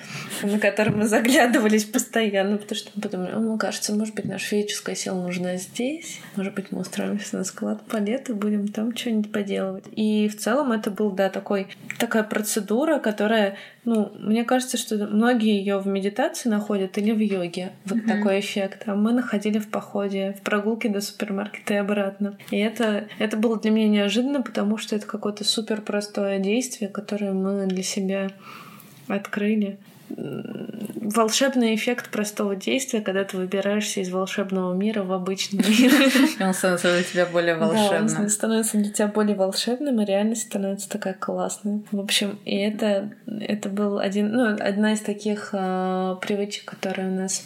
на 0.42 0.58
который 0.58 0.92
мы 0.92 1.06
заглядывались 1.06 1.84
постоянно, 1.84 2.56
потому 2.58 2.76
что 2.76 2.90
мы 2.96 3.02
подумали, 3.02 3.32
«О, 3.32 3.38
ну, 3.38 3.56
кажется, 3.56 3.94
может 3.94 4.16
быть, 4.16 4.24
наша 4.24 4.46
физическая 4.46 4.96
сила 4.96 5.22
нужна 5.22 5.56
здесь, 5.58 6.18
может 6.34 6.54
быть, 6.54 6.72
мы 6.72 6.80
устроимся 6.80 7.36
на 7.36 7.44
склад 7.44 7.86
палет 7.86 8.30
и 8.30 8.32
будем 8.32 8.66
там 8.66 8.96
что-нибудь 8.96 9.30
поделывать. 9.30 9.84
И 9.94 10.28
в 10.28 10.36
целом 10.36 10.72
это 10.72 10.90
был, 10.90 11.12
да, 11.12 11.30
такой, 11.30 11.68
такая 11.98 12.24
процедура, 12.24 12.98
которая 12.98 13.56
ну, 13.86 14.12
мне 14.18 14.42
кажется, 14.42 14.76
что 14.76 14.96
многие 15.06 15.56
ее 15.56 15.78
в 15.78 15.86
медитации 15.86 16.48
находят 16.48 16.98
или 16.98 17.12
в 17.12 17.20
йоге. 17.20 17.70
Вот 17.84 18.04
такой 18.04 18.40
эффект. 18.40 18.82
А 18.86 18.96
мы 18.96 19.12
находили 19.12 19.60
в 19.60 19.68
походе, 19.68 20.36
в 20.38 20.42
прогулке 20.42 20.88
до 20.88 21.00
супермаркета 21.00 21.74
и 21.74 21.76
обратно. 21.76 22.36
И 22.50 22.58
это, 22.58 23.06
это 23.20 23.36
было 23.36 23.60
для 23.60 23.70
меня 23.70 23.88
неожиданно, 23.88 24.42
потому 24.42 24.76
что 24.76 24.96
это 24.96 25.06
какое-то 25.06 25.44
супер 25.44 25.80
простое 25.82 26.40
действие, 26.40 26.90
которое 26.90 27.32
мы 27.32 27.66
для 27.66 27.84
себя 27.84 28.32
открыли. 29.06 29.78
Волшебный 30.08 31.74
эффект 31.74 32.10
простого 32.10 32.56
действия, 32.56 33.00
когда 33.00 33.24
ты 33.24 33.36
выбираешься 33.36 34.00
из 34.00 34.10
волшебного 34.10 34.74
мира 34.74 35.02
в 35.02 35.12
обычный 35.12 35.64
мир. 35.66 35.92
Он 36.40 36.52
становится 36.52 36.92
для 36.92 37.02
тебя 37.02 37.26
более 37.26 37.56
Да, 37.56 37.68
он 37.68 37.76
волшебным. 37.76 38.28
становится 38.28 38.76
для 38.78 38.92
тебя 38.92 39.06
более 39.08 39.36
волшебным, 39.36 40.00
и 40.00 40.04
реальность 40.04 40.42
становится 40.42 40.88
такая 40.88 41.14
классная. 41.14 41.80
В 41.92 42.00
общем, 42.00 42.38
и 42.44 42.56
это, 42.56 43.10
это 43.26 43.68
был 43.68 43.98
один, 43.98 44.32
ну, 44.32 44.56
одна 44.58 44.92
из 44.94 45.00
таких 45.00 45.50
а, 45.52 46.16
привычек, 46.16 46.64
которые 46.64 47.08
у 47.08 47.14
нас, 47.14 47.44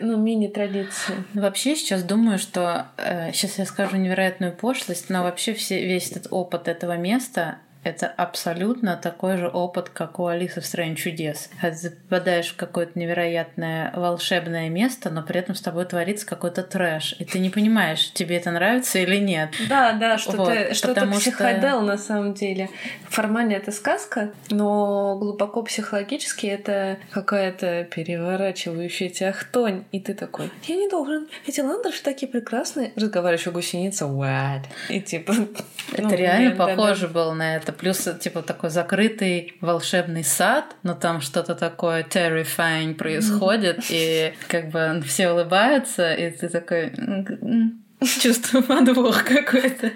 ну, 0.00 0.16
мини-традиции. 0.16 1.14
Вообще 1.34 1.74
сейчас 1.76 2.02
думаю, 2.02 2.38
что 2.38 2.86
сейчас 3.32 3.58
я 3.58 3.66
скажу 3.66 3.96
невероятную 3.96 4.52
пошлость, 4.52 5.10
но 5.10 5.22
вообще 5.22 5.52
все, 5.54 5.84
весь 5.84 6.10
этот 6.10 6.28
опыт 6.30 6.68
этого 6.68 6.96
места 6.96 7.58
это 7.84 8.06
абсолютно 8.06 8.96
такой 8.96 9.36
же 9.36 9.48
опыт, 9.48 9.88
как 9.88 10.18
у 10.18 10.26
Алисы 10.26 10.60
в 10.60 10.66
«Стране 10.66 10.96
чудес». 10.96 11.50
Ты 11.60 11.90
попадаешь 11.90 12.48
в 12.48 12.56
какое-то 12.56 12.98
невероятное 12.98 13.92
волшебное 13.94 14.68
место, 14.68 15.10
но 15.10 15.22
при 15.22 15.38
этом 15.40 15.54
с 15.54 15.60
тобой 15.60 15.84
творится 15.84 16.26
какой-то 16.26 16.62
трэш, 16.62 17.16
и 17.18 17.24
ты 17.24 17.38
не 17.38 17.50
понимаешь, 17.50 18.12
тебе 18.12 18.36
это 18.36 18.50
нравится 18.50 18.98
или 18.98 19.16
нет. 19.16 19.50
Да, 19.68 19.92
да, 19.92 20.18
что-то 20.18 20.38
Вот, 20.38 20.76
что 20.76 20.94
что- 20.94 21.06
психодел 21.18 21.82
на 21.82 21.96
самом 21.96 22.34
деле. 22.34 22.68
Формально 23.08 23.52
это 23.52 23.70
сказка, 23.72 24.32
но 24.50 25.16
глубоко 25.18 25.62
психологически 25.62 26.46
это 26.46 26.98
какая-то 27.10 27.84
переворачивающая 27.84 29.08
тебя 29.08 29.32
хтонь. 29.32 29.84
И 29.92 30.00
ты 30.00 30.14
такой, 30.14 30.50
я 30.64 30.76
не 30.76 30.88
должен. 30.88 31.28
Эти 31.46 31.60
ландыши 31.60 32.02
такие 32.02 32.30
прекрасные. 32.30 32.92
Разговаривающая 32.96 33.52
гусеница, 33.52 34.06
what? 34.06 34.64
И 34.88 35.00
типа... 35.00 35.32
Это 35.92 36.02
ну, 36.02 36.14
реально 36.14 36.50
блин, 36.50 36.58
похоже 36.58 37.08
было 37.08 37.32
на 37.32 37.56
это. 37.56 37.67
Плюс, 37.72 38.08
типа, 38.20 38.42
такой 38.42 38.70
закрытый 38.70 39.54
волшебный 39.60 40.24
сад, 40.24 40.64
но 40.82 40.94
там 40.94 41.20
что-то 41.20 41.54
такое 41.54 42.02
terrifying 42.04 42.94
происходит, 42.94 43.84
и 43.88 44.32
как 44.48 44.70
бы 44.70 45.02
все 45.06 45.30
улыбаются, 45.30 46.12
и 46.14 46.30
ты 46.30 46.48
такой... 46.48 46.92
«М, 46.96 47.26
м, 47.42 47.84
Чувствую 48.22 48.62
подвох 48.62 49.24
какой-то. 49.24 49.90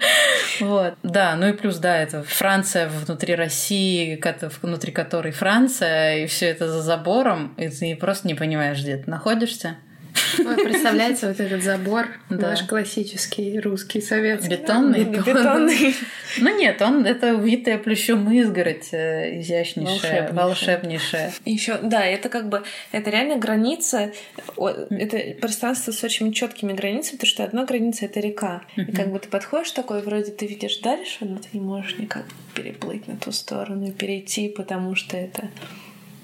Вот. 0.59 0.95
Да, 1.03 1.37
ну 1.37 1.47
и 1.47 1.53
плюс, 1.53 1.77
да, 1.77 1.97
это 1.97 2.21
Франция 2.23 2.89
внутри 2.89 3.33
России, 3.33 4.21
внутри 4.61 4.91
которой 4.91 5.31
Франция, 5.31 6.17
и 6.17 6.27
все 6.27 6.47
это 6.47 6.67
за 6.67 6.81
забором, 6.81 7.53
и 7.57 7.69
ты 7.69 7.95
просто 7.95 8.27
не 8.27 8.35
понимаешь, 8.35 8.81
где 8.81 8.97
ты 8.97 9.09
находишься. 9.09 9.77
Ой, 10.45 10.55
представляется 10.63 11.27
вот 11.27 11.39
этот 11.39 11.63
забор, 11.63 12.07
Да. 12.29 12.49
наш 12.49 12.63
классический 12.63 13.59
русский 13.59 14.01
советский. 14.01 14.49
Бетонный. 14.55 15.03
Бетонный. 15.05 15.95
Ну 16.39 16.57
нет, 16.57 16.81
он 16.81 17.05
это 17.05 17.35
увитая 17.35 17.77
плющом 17.77 18.31
изгородь, 18.31 18.89
э, 18.91 19.39
изящнейшая, 19.41 20.31
Волшебнейшая. 20.31 20.33
волшебнейшая. 20.33 21.33
Еще, 21.45 21.77
да, 21.83 22.05
это 22.05 22.29
как 22.29 22.49
бы, 22.49 22.63
это 22.91 23.09
реально 23.09 23.37
граница, 23.37 24.11
это 24.57 25.39
пространство 25.39 25.91
с 25.91 26.03
очень 26.03 26.31
четкими 26.33 26.73
границами, 26.73 27.17
потому 27.17 27.29
что 27.29 27.43
одна 27.43 27.65
граница 27.65 28.05
это 28.05 28.19
река. 28.19 28.63
И 28.75 28.91
как 28.91 29.11
бы 29.11 29.19
ты 29.19 29.27
подходишь 29.29 29.71
такой, 29.71 30.01
вроде 30.01 30.31
ты 30.31 30.47
видишь 30.47 30.77
дальше, 30.79 31.19
но 31.21 31.37
ты 31.37 31.47
не 31.53 31.59
можешь 31.61 31.97
никак 31.97 32.25
переплыть 32.55 33.07
на 33.07 33.15
ту 33.17 33.31
сторону 33.31 33.87
и 33.87 33.91
перейти, 33.91 34.49
потому 34.49 34.95
что 34.95 35.17
это... 35.17 35.49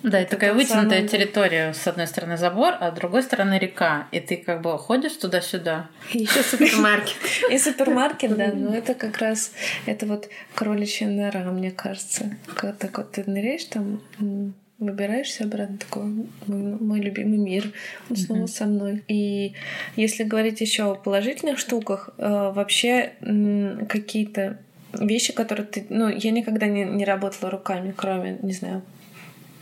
Да, 0.03 0.21
и 0.21 0.25
такая 0.25 0.53
вытянутая 0.53 0.99
самый- 0.99 1.07
территория. 1.09 1.73
С 1.73 1.87
одной 1.87 2.07
стороны 2.07 2.37
забор, 2.37 2.75
а 2.79 2.91
с 2.91 2.93
другой 2.93 3.23
стороны 3.23 3.59
река. 3.59 4.07
И 4.11 4.19
ты 4.19 4.37
как 4.37 4.61
бы 4.61 4.77
ходишь 4.77 5.13
туда-сюда. 5.13 5.89
Еще 6.11 6.41
супермаркет. 6.41 7.15
И 7.51 7.57
супермаркет, 7.57 8.37
да, 8.37 8.51
но 8.53 8.73
это 8.73 8.93
как 8.93 9.17
раз, 9.17 9.51
это 9.85 10.05
вот 10.05 10.29
кроличья 10.55 11.07
нора, 11.07 11.51
мне 11.51 11.71
кажется. 11.71 12.37
Как 12.55 12.77
так 12.77 12.97
вот 12.97 13.11
ты 13.11 13.23
ныряешь 13.29 13.65
там, 13.65 14.01
выбираешься 14.79 15.43
обратно, 15.43 15.77
такой, 15.77 16.03
мой, 16.47 16.77
мой 16.79 16.99
любимый 17.01 17.37
мир, 17.37 17.71
он 18.09 18.15
снова 18.15 18.45
со 18.45 18.65
мной. 18.65 19.03
И 19.09 19.53
если 19.97 20.23
говорить 20.23 20.61
еще 20.61 20.83
о 20.83 20.95
положительных 20.95 21.59
штуках, 21.59 22.11
э, 22.17 22.51
вообще 22.55 23.13
какие-то 23.89 24.57
вещи, 24.93 25.33
которые 25.33 25.65
ты... 25.65 25.85
Ну, 25.89 26.07
я 26.07 26.31
никогда 26.31 26.67
не, 26.67 26.85
не 26.85 27.03
работала 27.03 27.51
руками, 27.51 27.93
кроме, 27.95 28.39
не 28.41 28.53
знаю, 28.53 28.81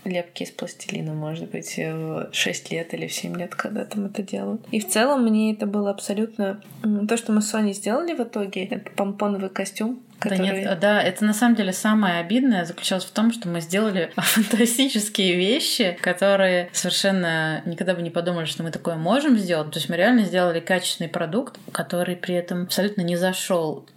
лепки 0.08 0.44
из 0.44 0.52
пластилина, 0.52 1.14
может 1.14 1.50
быть, 1.50 1.78
в 1.78 2.30
6 2.32 2.72
лет 2.72 2.94
или 2.94 3.08
в 3.08 3.14
7 3.14 3.38
лет, 3.38 3.56
когда 3.56 3.86
там 3.86 4.06
это 4.06 4.22
делают. 4.22 4.62
И 4.72 4.80
в 4.80 4.88
целом 4.88 5.24
мне 5.24 5.54
это 5.54 5.66
было 5.66 5.92
абсолютно... 5.92 6.62
То, 7.08 7.18
что 7.18 7.32
мы 7.32 7.42
с 7.42 7.50
Соней 7.50 7.74
сделали 7.74 8.14
в 8.14 8.22
итоге, 8.22 8.66
это 8.66 8.90
помпоновый 8.92 9.50
костюм, 9.50 10.00
который... 10.20 10.38
Да 10.38 10.44
нет, 10.44 10.80
да, 10.80 11.02
это 11.02 11.26
на 11.26 11.34
самом 11.34 11.56
деле 11.56 11.74
самое 11.74 12.20
обидное 12.20 12.66
заключалось 12.66 13.06
в 13.06 13.12
том, 13.12 13.32
что 13.32 13.48
мы 13.48 13.62
сделали 13.62 14.12
фантастические 14.16 15.36
вещи, 15.36 15.98
которые 16.02 16.70
совершенно 16.74 17.62
никогда 17.66 17.94
бы 17.94 18.02
не 18.02 18.10
подумали, 18.10 18.46
что 18.46 18.64
мы 18.64 18.72
такое 18.72 18.96
можем 18.96 19.38
сделать. 19.38 19.72
То 19.72 19.80
есть 19.80 19.90
мы 19.90 19.98
реально 19.98 20.24
сделали 20.24 20.60
качественный 20.60 21.10
продукт, 21.10 21.60
который 21.72 22.16
при 22.16 22.36
этом 22.36 22.64
абсолютно 22.64 23.02
не 23.02 23.16
зашел 23.16 23.86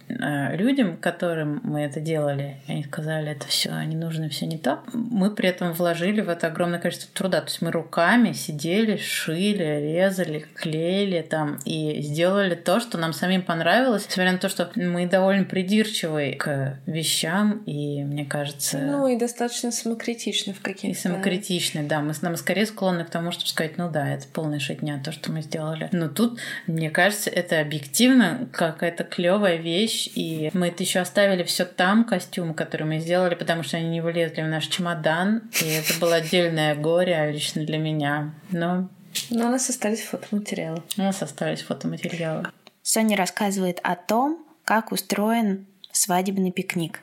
людям, 0.55 0.97
которым 0.97 1.61
мы 1.63 1.81
это 1.81 1.99
делали. 1.99 2.57
И 2.67 2.71
они 2.71 2.83
сказали, 2.83 3.31
это 3.31 3.47
все 3.47 3.71
не 3.83 3.95
нужно, 3.95 4.29
все 4.29 4.45
не 4.45 4.57
так. 4.57 4.81
Мы 4.93 5.31
при 5.31 5.49
этом 5.49 5.73
вложили 5.73 6.21
в 6.21 6.29
это 6.29 6.47
огромное 6.47 6.79
количество 6.79 7.09
труда. 7.13 7.41
То 7.41 7.47
есть 7.47 7.61
мы 7.61 7.71
руками 7.71 8.33
сидели, 8.33 8.97
шили, 8.97 9.79
резали, 9.81 10.45
клеили 10.55 11.21
там 11.21 11.59
и 11.65 12.01
сделали 12.01 12.55
то, 12.55 12.79
что 12.79 12.97
нам 12.97 13.13
самим 13.13 13.41
понравилось, 13.41 14.05
несмотря 14.07 14.33
на 14.33 14.37
то, 14.37 14.49
что 14.49 14.69
мы 14.75 15.07
довольно 15.07 15.45
придирчивы 15.45 16.35
к 16.39 16.79
вещам, 16.85 17.63
и 17.65 18.03
мне 18.03 18.25
кажется... 18.25 18.77
Ну 18.79 19.07
и 19.07 19.17
достаточно 19.17 19.71
самокритичны 19.71 20.53
в 20.53 20.59
и 20.59 20.63
каких-то... 20.63 21.01
самокритичны, 21.01 21.83
да. 21.83 22.01
Мы, 22.01 22.13
нам 22.21 22.35
скорее 22.35 22.65
склонны 22.65 23.05
к 23.05 23.09
тому, 23.09 23.31
чтобы 23.31 23.47
сказать, 23.47 23.77
ну 23.77 23.89
да, 23.89 24.07
это 24.07 24.25
полная 24.31 24.59
шитня, 24.59 25.01
то, 25.03 25.11
что 25.11 25.31
мы 25.31 25.41
сделали. 25.41 25.89
Но 25.91 26.07
тут, 26.07 26.39
мне 26.67 26.89
кажется, 26.89 27.29
это 27.29 27.59
объективно 27.59 28.47
какая-то 28.51 29.03
клевая 29.03 29.57
вещь, 29.57 30.00
вещь, 30.05 30.11
и 30.15 30.49
мы 30.53 30.67
это 30.69 30.83
еще 30.83 30.99
оставили 30.99 31.43
все 31.43 31.65
там, 31.65 32.05
костюмы, 32.05 32.53
которые 32.53 32.87
мы 32.87 32.99
сделали, 32.99 33.35
потому 33.35 33.63
что 33.63 33.77
они 33.77 33.89
не 33.89 34.01
влезли 34.01 34.41
в 34.41 34.47
наш 34.47 34.67
чемодан, 34.67 35.49
и 35.61 35.65
это 35.65 35.99
было 35.99 36.15
отдельное 36.15 36.75
горе 36.75 37.31
лично 37.31 37.63
для 37.65 37.77
меня. 37.77 38.33
Но 38.51 38.89
Но 39.29 39.47
у 39.47 39.49
нас 39.49 39.69
остались 39.69 40.01
фотоматериалы. 40.01 40.81
у 40.97 41.01
нас 41.01 41.21
остались 41.21 41.61
фотоматериалы. 41.61 42.45
Соня 42.83 43.15
рассказывает 43.15 43.79
о 43.83 43.95
том, 43.95 44.45
как 44.63 44.91
устроен 44.91 45.67
свадебный 45.91 46.51
пикник. 46.51 47.01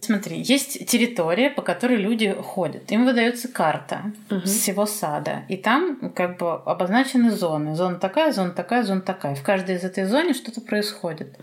Смотри, 0.00 0.40
есть 0.40 0.86
территория, 0.86 1.50
по 1.50 1.62
которой 1.62 1.96
люди 1.96 2.32
ходят. 2.32 2.90
Им 2.90 3.04
выдается 3.04 3.48
карта 3.48 4.12
всего 4.44 4.86
сада. 4.86 5.42
И 5.48 5.56
там 5.56 6.12
как 6.14 6.38
бы 6.38 6.54
обозначены 6.54 7.30
зоны. 7.30 7.74
Зона 7.76 7.96
такая, 7.96 8.32
зона 8.32 8.50
такая, 8.50 8.82
зона 8.82 9.02
такая. 9.02 9.34
В 9.34 9.42
каждой 9.42 9.76
из 9.76 9.84
этой 9.84 10.04
зоны 10.04 10.34
что-то 10.34 10.60
происходит. 10.60 11.38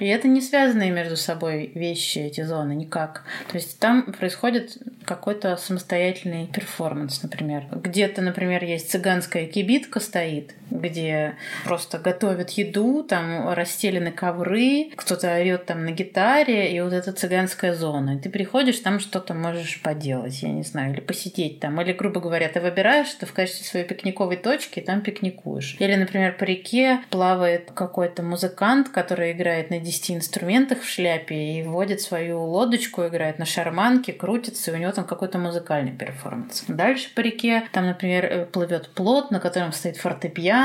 И 0.00 0.06
это 0.06 0.28
не 0.28 0.40
связанные 0.40 0.90
между 0.90 1.16
собой 1.16 1.70
вещи, 1.74 2.18
эти 2.18 2.42
зоны, 2.42 2.72
никак. 2.72 3.24
То 3.50 3.56
есть 3.56 3.78
там 3.78 4.12
происходит 4.12 4.76
какой-то 5.04 5.56
самостоятельный 5.56 6.46
перформанс, 6.46 7.22
например. 7.22 7.64
Где-то, 7.70 8.22
например, 8.22 8.64
есть 8.64 8.90
цыганская 8.90 9.46
кибитка 9.46 10.00
стоит, 10.00 10.54
где 10.70 11.36
просто 11.64 11.98
готовят 11.98 12.50
еду, 12.50 13.02
там 13.02 13.52
расстелены 13.52 14.12
ковры, 14.12 14.90
кто-то 14.96 15.34
орет 15.34 15.66
там 15.66 15.84
на 15.84 15.90
гитаре, 15.90 16.72
и 16.72 16.80
вот 16.80 16.92
эта 16.92 17.12
цыганская 17.12 17.74
зона. 17.74 18.16
И 18.16 18.18
ты 18.18 18.30
приходишь, 18.30 18.78
там 18.78 19.00
что-то 19.00 19.34
можешь 19.34 19.80
поделать, 19.82 20.42
я 20.42 20.50
не 20.50 20.62
знаю, 20.62 20.92
или 20.92 21.00
посидеть 21.00 21.60
там. 21.60 21.80
Или, 21.80 21.92
грубо 21.92 22.20
говоря, 22.20 22.48
ты 22.48 22.60
выбираешь, 22.60 23.08
что 23.08 23.26
в 23.26 23.32
качестве 23.32 23.66
своей 23.66 23.86
пикниковой 23.86 24.36
точки 24.36 24.80
там 24.80 25.02
пикникуешь. 25.02 25.76
Или, 25.78 25.94
например, 25.94 26.36
по 26.36 26.44
реке 26.44 27.00
плавает 27.10 27.70
какой-то 27.72 28.22
музыкант, 28.22 28.88
который 28.88 29.32
играет 29.32 29.70
на 29.70 29.78
10 29.78 30.12
инструментах 30.12 30.82
в 30.82 30.88
шляпе 30.88 31.34
и 31.34 31.62
водит 31.62 32.00
свою 32.00 32.42
лодочку, 32.42 33.06
играет 33.06 33.38
на 33.38 33.44
шарманке, 33.44 34.12
крутится, 34.12 34.70
и 34.70 34.74
у 34.74 34.76
него 34.76 34.92
там 34.92 35.04
какой-то 35.04 35.38
музыкальный 35.38 35.92
перформанс. 35.92 36.64
Дальше 36.68 37.08
по 37.14 37.20
реке 37.20 37.64
там, 37.72 37.86
например, 37.86 38.24
э, 38.24 38.46
плывет 38.46 38.90
плот, 38.90 39.30
на 39.30 39.40
котором 39.40 39.72
стоит 39.72 39.96
фортепиано, 39.96 40.59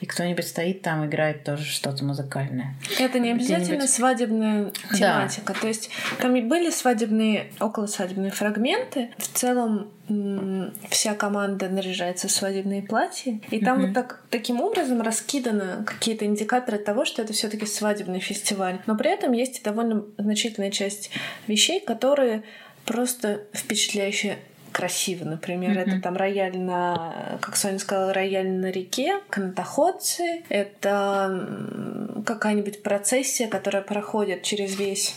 и 0.00 0.06
кто-нибудь 0.06 0.46
стоит 0.46 0.82
там, 0.82 1.06
играет 1.06 1.44
тоже 1.44 1.64
что-то 1.64 2.04
музыкальное. 2.04 2.74
Это 2.98 3.18
не 3.18 3.30
обязательно 3.30 3.86
свадебная 3.86 4.72
Да. 4.90 4.96
тематика. 4.96 5.54
То 5.54 5.68
есть 5.68 5.90
там 6.20 6.36
и 6.36 6.40
были 6.40 6.70
свадебные, 6.70 7.52
околосвадебные 7.60 8.30
фрагменты. 8.30 9.10
В 9.18 9.28
целом 9.28 9.90
вся 10.88 11.14
команда 11.14 11.68
наряжается 11.68 12.28
в 12.28 12.30
свадебные 12.30 12.82
платья. 12.82 13.40
И 13.50 13.60
там 13.60 13.82
вот 13.82 13.94
так, 13.94 14.22
таким 14.30 14.60
образом 14.60 15.02
раскиданы 15.02 15.84
какие-то 15.84 16.24
индикаторы 16.24 16.78
того, 16.78 17.04
что 17.04 17.22
это 17.22 17.32
все 17.32 17.48
таки 17.48 17.66
свадебный 17.66 18.20
фестиваль. 18.20 18.80
Но 18.86 18.96
при 18.96 19.10
этом 19.10 19.32
есть 19.32 19.58
и 19.60 19.62
довольно 19.62 20.04
значительная 20.16 20.70
часть 20.70 21.10
вещей, 21.46 21.80
которые 21.80 22.42
просто 22.86 23.42
впечатляющие 23.52 24.38
красиво. 24.72 25.24
Например, 25.24 25.76
это 25.78 26.00
там 26.00 26.16
рояль 26.16 26.58
на, 26.58 27.38
как 27.40 27.56
Соня 27.56 27.78
сказала, 27.78 28.12
рояль 28.12 28.50
на 28.50 28.70
реке, 28.70 29.20
канатоходцы. 29.30 30.42
Это 30.48 32.22
какая-нибудь 32.24 32.82
процессия, 32.82 33.46
которая 33.46 33.82
проходит 33.82 34.42
через 34.42 34.78
весь 34.78 35.14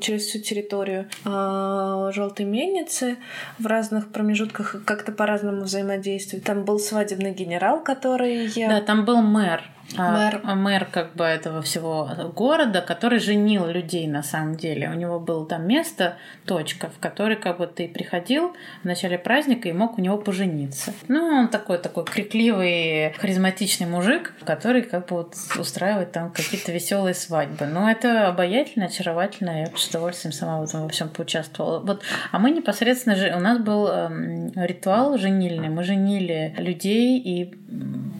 через 0.00 0.26
всю 0.26 0.38
территорию 0.38 1.08
желтой 1.24 2.46
мельницы 2.46 3.16
в 3.58 3.66
разных 3.66 4.12
промежутках 4.12 4.76
как-то 4.84 5.10
по-разному 5.10 5.62
взаимодействуют. 5.62 6.44
Там 6.44 6.64
был 6.64 6.78
свадебный 6.78 7.32
генерал, 7.32 7.82
который 7.82 8.46
Да, 8.68 8.80
там 8.80 9.04
был 9.04 9.20
мэр. 9.20 9.64
А, 9.96 10.12
Мэр. 10.12 10.40
мэр 10.56 10.84
как 10.86 11.14
бы 11.14 11.24
этого 11.24 11.62
всего 11.62 12.08
города, 12.34 12.80
который 12.80 13.18
женил 13.18 13.66
людей 13.66 14.06
на 14.06 14.22
самом 14.22 14.56
деле. 14.56 14.90
У 14.90 14.94
него 14.94 15.20
было 15.20 15.46
там 15.46 15.66
место, 15.66 16.16
точка, 16.46 16.88
в 16.88 16.98
которой 16.98 17.36
как 17.36 17.58
бы 17.58 17.66
ты 17.66 17.88
приходил 17.88 18.54
в 18.82 18.86
начале 18.86 19.18
праздника 19.18 19.68
и 19.68 19.72
мог 19.72 19.98
у 19.98 20.00
него 20.00 20.18
пожениться. 20.18 20.92
Ну, 21.08 21.24
он 21.24 21.48
такой 21.48 21.78
такой 21.78 22.04
крикливый, 22.04 23.12
харизматичный 23.18 23.86
мужик, 23.86 24.34
который 24.44 24.82
как 24.82 25.08
бы 25.08 25.16
вот 25.16 25.34
устраивает 25.58 26.12
там 26.12 26.30
какие-то 26.30 26.72
веселые 26.72 27.14
свадьбы. 27.14 27.66
Но 27.66 27.90
это 27.90 28.28
обаятельно, 28.28 28.86
очаровательно. 28.86 29.60
Я 29.60 29.66
с 29.76 29.88
удовольствием 29.88 30.32
сама 30.32 30.60
в 30.60 30.64
этом 30.64 30.82
во 30.82 30.88
всем 30.88 31.08
поучаствовала. 31.08 31.80
Вот, 31.80 32.02
а 32.32 32.38
мы 32.38 32.50
непосредственно 32.50 33.16
же 33.16 33.32
у 33.34 33.40
нас 33.40 33.58
был 33.58 33.88
эм, 33.88 34.52
ритуал 34.56 35.18
женильный. 35.18 35.68
Мы 35.68 35.84
женили 35.84 36.54
людей 36.58 37.18
и 37.18 37.54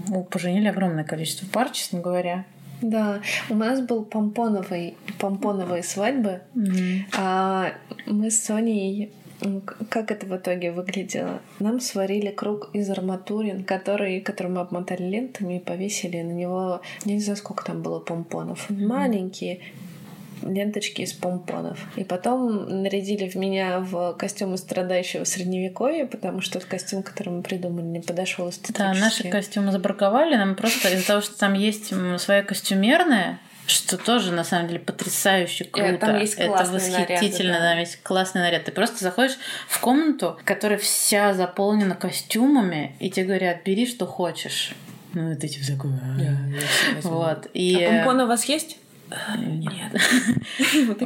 м, 0.08 0.14
ну, 0.14 0.24
поженили 0.24 0.68
огромное 0.68 1.04
количество 1.04 1.46
пар, 1.46 1.70
честно 1.70 2.00
говоря. 2.00 2.44
Да, 2.82 3.20
у 3.48 3.54
нас 3.54 3.80
был 3.80 4.04
помпоновый, 4.04 4.96
помпоновые 5.18 5.82
свадьбы, 5.82 6.42
а 7.16 7.72
мы 8.06 8.30
с 8.30 8.44
Соней 8.44 9.12
как 9.88 10.10
это 10.10 10.26
в 10.26 10.36
итоге 10.36 10.72
выглядело? 10.72 11.40
Нам 11.58 11.80
сварили 11.80 12.30
круг 12.30 12.70
из 12.72 12.88
арматурин, 12.90 13.64
который, 13.64 14.20
который 14.20 14.50
мы 14.50 14.60
обмотали 14.60 15.02
лентами 15.02 15.58
и 15.58 15.60
повесили 15.60 16.22
на 16.22 16.32
него, 16.32 16.80
я 17.04 17.12
не 17.12 17.20
знаю, 17.20 17.36
сколько 17.36 17.64
там 17.64 17.82
было 17.82 18.00
помпонов. 18.00 18.70
Маленькие 18.70 19.60
ленточки 20.52 21.02
из 21.02 21.12
помпонов. 21.12 21.78
И 21.96 22.04
потом 22.04 22.82
нарядили 22.82 23.28
в 23.28 23.34
меня 23.34 23.80
в 23.80 24.14
костюм 24.14 24.54
из 24.54 24.60
страдающего 24.60 25.24
средневековья, 25.24 26.06
потому 26.06 26.40
что 26.40 26.60
костюм, 26.60 27.02
который 27.02 27.30
мы 27.30 27.42
придумали, 27.42 27.84
не 27.84 28.00
подошел 28.00 28.46
Да, 28.46 28.50
эстетически. 28.50 29.00
наши 29.00 29.28
костюмы 29.28 29.72
забраковали, 29.72 30.36
нам 30.36 30.54
просто 30.54 30.88
из-за 30.90 31.06
того, 31.06 31.20
что 31.20 31.38
там 31.38 31.54
есть 31.54 31.92
своя 32.18 32.42
костюмерная, 32.42 33.38
что 33.66 33.96
тоже 33.96 34.32
на 34.32 34.44
самом 34.44 34.68
деле 34.68 34.80
потрясающе 34.80 35.64
круто. 35.64 35.96
там 35.98 36.20
есть 36.20 36.34
Это 36.34 36.50
восхитительно, 36.50 37.52
наряды, 37.52 37.62
да. 37.64 37.70
там 37.70 37.78
есть 37.78 38.02
классный 38.02 38.42
наряд. 38.42 38.64
Ты 38.64 38.72
просто 38.72 39.02
заходишь 39.02 39.36
в 39.68 39.80
комнату, 39.80 40.38
которая 40.44 40.78
вся 40.78 41.32
заполнена 41.32 41.94
костюмами, 41.94 42.94
и 43.00 43.10
тебе 43.10 43.26
говорят, 43.26 43.64
бери 43.64 43.86
что 43.86 44.06
хочешь. 44.06 44.74
Ну, 45.14 45.30
это 45.30 45.46
типа 45.48 45.64
такое. 45.66 45.92
«А». 46.02 47.00
Вот. 47.08 47.48
И... 47.54 47.82
А 47.82 47.88
помпоны 47.88 48.24
у 48.24 48.26
вас 48.26 48.44
есть? 48.46 48.78
Нет. 49.38 49.92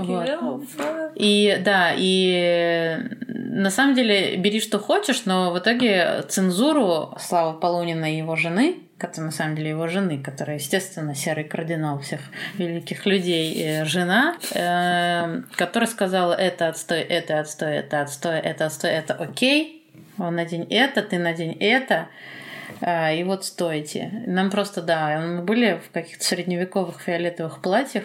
И 1.14 1.61
да, 1.64 1.92
и 1.96 2.98
на 3.26 3.70
самом 3.70 3.94
деле 3.94 4.36
бери 4.36 4.61
что 4.61 4.78
хочешь, 4.78 5.22
но 5.24 5.52
в 5.52 5.59
итоге 5.59 6.22
цензуру 6.28 7.16
Славы 7.18 7.59
Полунина 7.59 8.12
и 8.12 8.18
его 8.18 8.36
жены, 8.36 8.76
которая 8.98 9.30
на 9.30 9.36
самом 9.36 9.56
деле 9.56 9.70
его 9.70 9.86
жены, 9.86 10.22
которая, 10.22 10.59
естественно, 10.59 11.14
серый 11.14 11.44
кардинал 11.44 12.00
всех 12.00 12.20
великих 12.56 13.06
людей, 13.06 13.54
э, 13.62 13.84
жена, 13.84 14.36
э, 14.52 15.42
которая 15.56 15.88
сказала, 15.88 16.34
это 16.34 16.68
отстой, 16.68 17.00
это 17.00 17.40
отстой, 17.40 17.76
это 17.76 18.02
отстой, 18.02 18.38
это 18.38 18.66
отстой, 18.66 18.90
это 18.90 19.14
окей, 19.14 19.86
он 20.18 20.36
надень 20.36 20.66
это, 20.68 21.02
ты 21.02 21.18
надень 21.18 21.56
это, 21.61 22.09
а, 22.81 23.12
и 23.12 23.24
вот 23.24 23.45
стойте. 23.45 24.24
Нам 24.26 24.51
просто, 24.51 24.83
да, 24.83 25.18
мы 25.20 25.43
были 25.43 25.81
в 25.87 25.93
каких-то 25.93 26.24
средневековых 26.24 27.01
фиолетовых 27.01 27.61
платьях. 27.61 28.05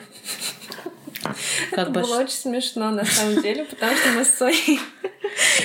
Как 1.72 1.90
Это 1.90 1.92
бы 1.92 2.02
было 2.02 2.20
очень 2.20 2.34
смешно, 2.34 2.92
на 2.92 3.06
самом 3.06 3.42
деле, 3.42 3.66
потому 3.66 3.96
что 3.96 4.10
мы 4.10 4.26
с 4.26 4.34
Соней... 4.34 4.80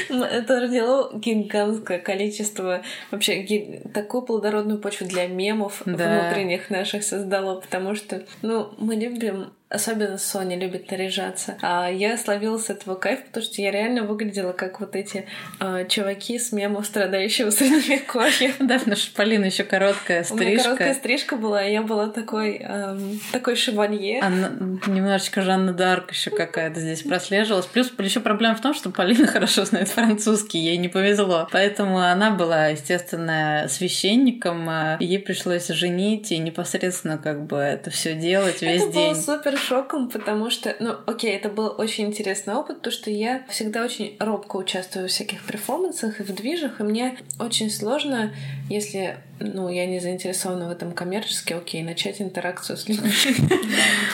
Это 0.08 0.60
родило 0.60 1.10
гигантское 1.14 1.98
количество, 1.98 2.82
вообще 3.10 3.42
ги- 3.42 3.80
такую 3.94 4.22
плодородную 4.22 4.78
почву 4.78 5.06
для 5.06 5.26
мемов 5.26 5.82
Да. 5.84 5.92
внутренних 6.22 6.70
наших 6.70 7.02
создало, 7.04 7.60
потому 7.60 7.94
что, 7.94 8.22
ну, 8.42 8.72
мы 8.78 8.94
любим 8.96 9.52
Особенно 9.70 10.16
Соня 10.16 10.56
любит 10.58 10.90
наряжаться. 10.90 11.58
А 11.60 11.90
я 11.90 12.16
словила 12.16 12.56
с 12.56 12.70
этого 12.70 12.94
кайф, 12.94 13.22
потому 13.26 13.44
что 13.44 13.60
я 13.60 13.70
реально 13.70 14.02
выглядела 14.04 14.52
как 14.54 14.80
вот 14.80 14.96
эти 14.96 15.26
а, 15.60 15.84
чуваки 15.84 16.38
с 16.38 16.52
мемов 16.52 16.86
страдающего 16.86 17.50
средневековья. 17.50 18.54
Да, 18.60 18.78
потому 18.78 18.96
что 18.96 19.14
Полина 19.14 19.44
еще 19.44 19.64
короткая 19.64 20.24
У 20.30 20.36
меня 20.36 20.56
короткая 20.56 20.94
стрижка. 20.94 20.94
стрижка 20.94 21.36
была, 21.36 21.62
и 21.66 21.72
я 21.74 21.82
была 21.82 22.06
такой, 22.08 22.62
ам, 22.66 23.20
такой 23.30 23.56
шевалье. 23.56 24.20
Анна- 24.22 24.80
немножечко 24.86 25.42
Жанна 25.42 25.74
Дарк 25.74 26.12
еще 26.12 26.30
какая-то 26.30 26.80
здесь 26.80 27.02
прослеживалась. 27.02 27.66
Плюс 27.66 27.92
еще 27.98 28.20
проблема 28.20 28.54
в 28.54 28.62
том, 28.62 28.72
что 28.72 28.88
Полина 28.88 29.26
хорошо 29.26 29.47
знает 29.64 29.88
французский, 29.88 30.58
ей 30.58 30.76
не 30.76 30.88
повезло. 30.88 31.48
Поэтому 31.52 31.98
она 31.98 32.30
была, 32.30 32.68
естественно, 32.68 33.66
священником, 33.68 34.68
а 34.68 34.96
ей 35.00 35.18
пришлось 35.18 35.68
женить 35.68 36.32
и 36.32 36.38
непосредственно 36.38 37.18
как 37.18 37.46
бы 37.46 37.56
это 37.56 37.90
все 37.90 38.14
делать 38.14 38.62
весь 38.62 38.82
это 38.82 38.92
день. 38.92 39.12
было 39.12 39.14
супер 39.14 39.58
шоком, 39.58 40.08
потому 40.10 40.50
что, 40.50 40.74
ну, 40.80 40.94
окей, 41.06 41.36
это 41.36 41.48
был 41.48 41.74
очень 41.78 42.06
интересный 42.06 42.54
опыт, 42.54 42.78
потому 42.78 42.92
что 42.92 43.10
я 43.10 43.44
всегда 43.48 43.84
очень 43.84 44.16
робко 44.18 44.56
участвую 44.56 45.08
в 45.08 45.10
всяких 45.10 45.44
перформансах 45.44 46.20
и 46.20 46.22
в 46.22 46.34
движах, 46.34 46.80
и 46.80 46.82
мне 46.82 47.18
очень 47.38 47.70
сложно, 47.70 48.32
если 48.68 49.18
ну, 49.40 49.68
я 49.68 49.86
не 49.86 50.00
заинтересована 50.00 50.68
в 50.68 50.70
этом 50.70 50.92
коммерчески, 50.92 51.52
окей, 51.52 51.82
начать 51.82 52.20
интеракцию 52.20 52.76
с 52.76 52.88
людьми. 52.88 53.10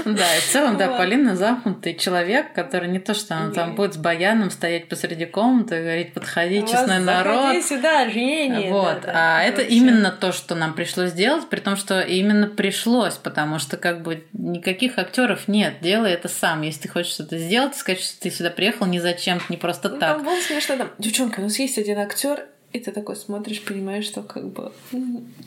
Да, 0.04 0.36
и 0.36 0.40
в 0.40 0.44
целом, 0.44 0.76
да, 0.76 0.98
Полина 0.98 1.34
замкнутый 1.34 1.94
человек, 1.94 2.52
который 2.52 2.88
не 2.88 2.98
то, 2.98 3.14
что 3.14 3.34
она 3.34 3.52
там 3.52 3.74
будет 3.74 3.94
с 3.94 3.96
баяном 3.96 4.50
стоять 4.50 4.88
посреди 4.88 5.24
комнаты 5.24 5.78
и 5.78 5.82
говорить, 5.82 6.12
подходи, 6.12 6.60
честный 6.60 6.98
народ. 6.98 7.64
сюда, 7.64 8.08
жене. 8.10 8.70
Вот, 8.70 9.02
а 9.06 9.42
это 9.42 9.62
именно 9.62 10.10
то, 10.10 10.32
что 10.32 10.54
нам 10.54 10.74
пришлось 10.74 11.10
сделать, 11.10 11.48
при 11.48 11.60
том, 11.60 11.76
что 11.76 12.00
именно 12.00 12.46
пришлось, 12.46 13.14
потому 13.14 13.58
что 13.58 13.76
как 13.76 14.02
бы 14.02 14.24
никаких 14.32 14.98
актеров 14.98 15.48
нет, 15.48 15.74
делай 15.80 16.12
это 16.12 16.28
сам. 16.28 16.62
Если 16.62 16.82
ты 16.82 16.88
хочешь 16.88 17.12
что-то 17.12 17.38
сделать, 17.38 17.76
сказать, 17.76 18.02
что 18.02 18.20
ты 18.20 18.30
сюда 18.30 18.50
приехал 18.50 18.86
не 18.86 19.00
зачем, 19.00 19.40
не 19.48 19.56
просто 19.56 19.88
Ну, 19.88 19.98
так. 19.98 20.16
Там 20.16 20.24
было 20.26 20.40
смешно, 20.40 20.76
там, 20.76 20.90
девчонка, 20.98 21.40
у 21.40 21.44
нас 21.44 21.58
есть 21.58 21.78
один 21.78 21.98
актер, 21.98 22.46
и 22.74 22.80
ты 22.80 22.90
такой 22.90 23.14
смотришь, 23.14 23.64
понимаешь, 23.64 24.04
что 24.04 24.22
как 24.22 24.48
бы 24.48 24.72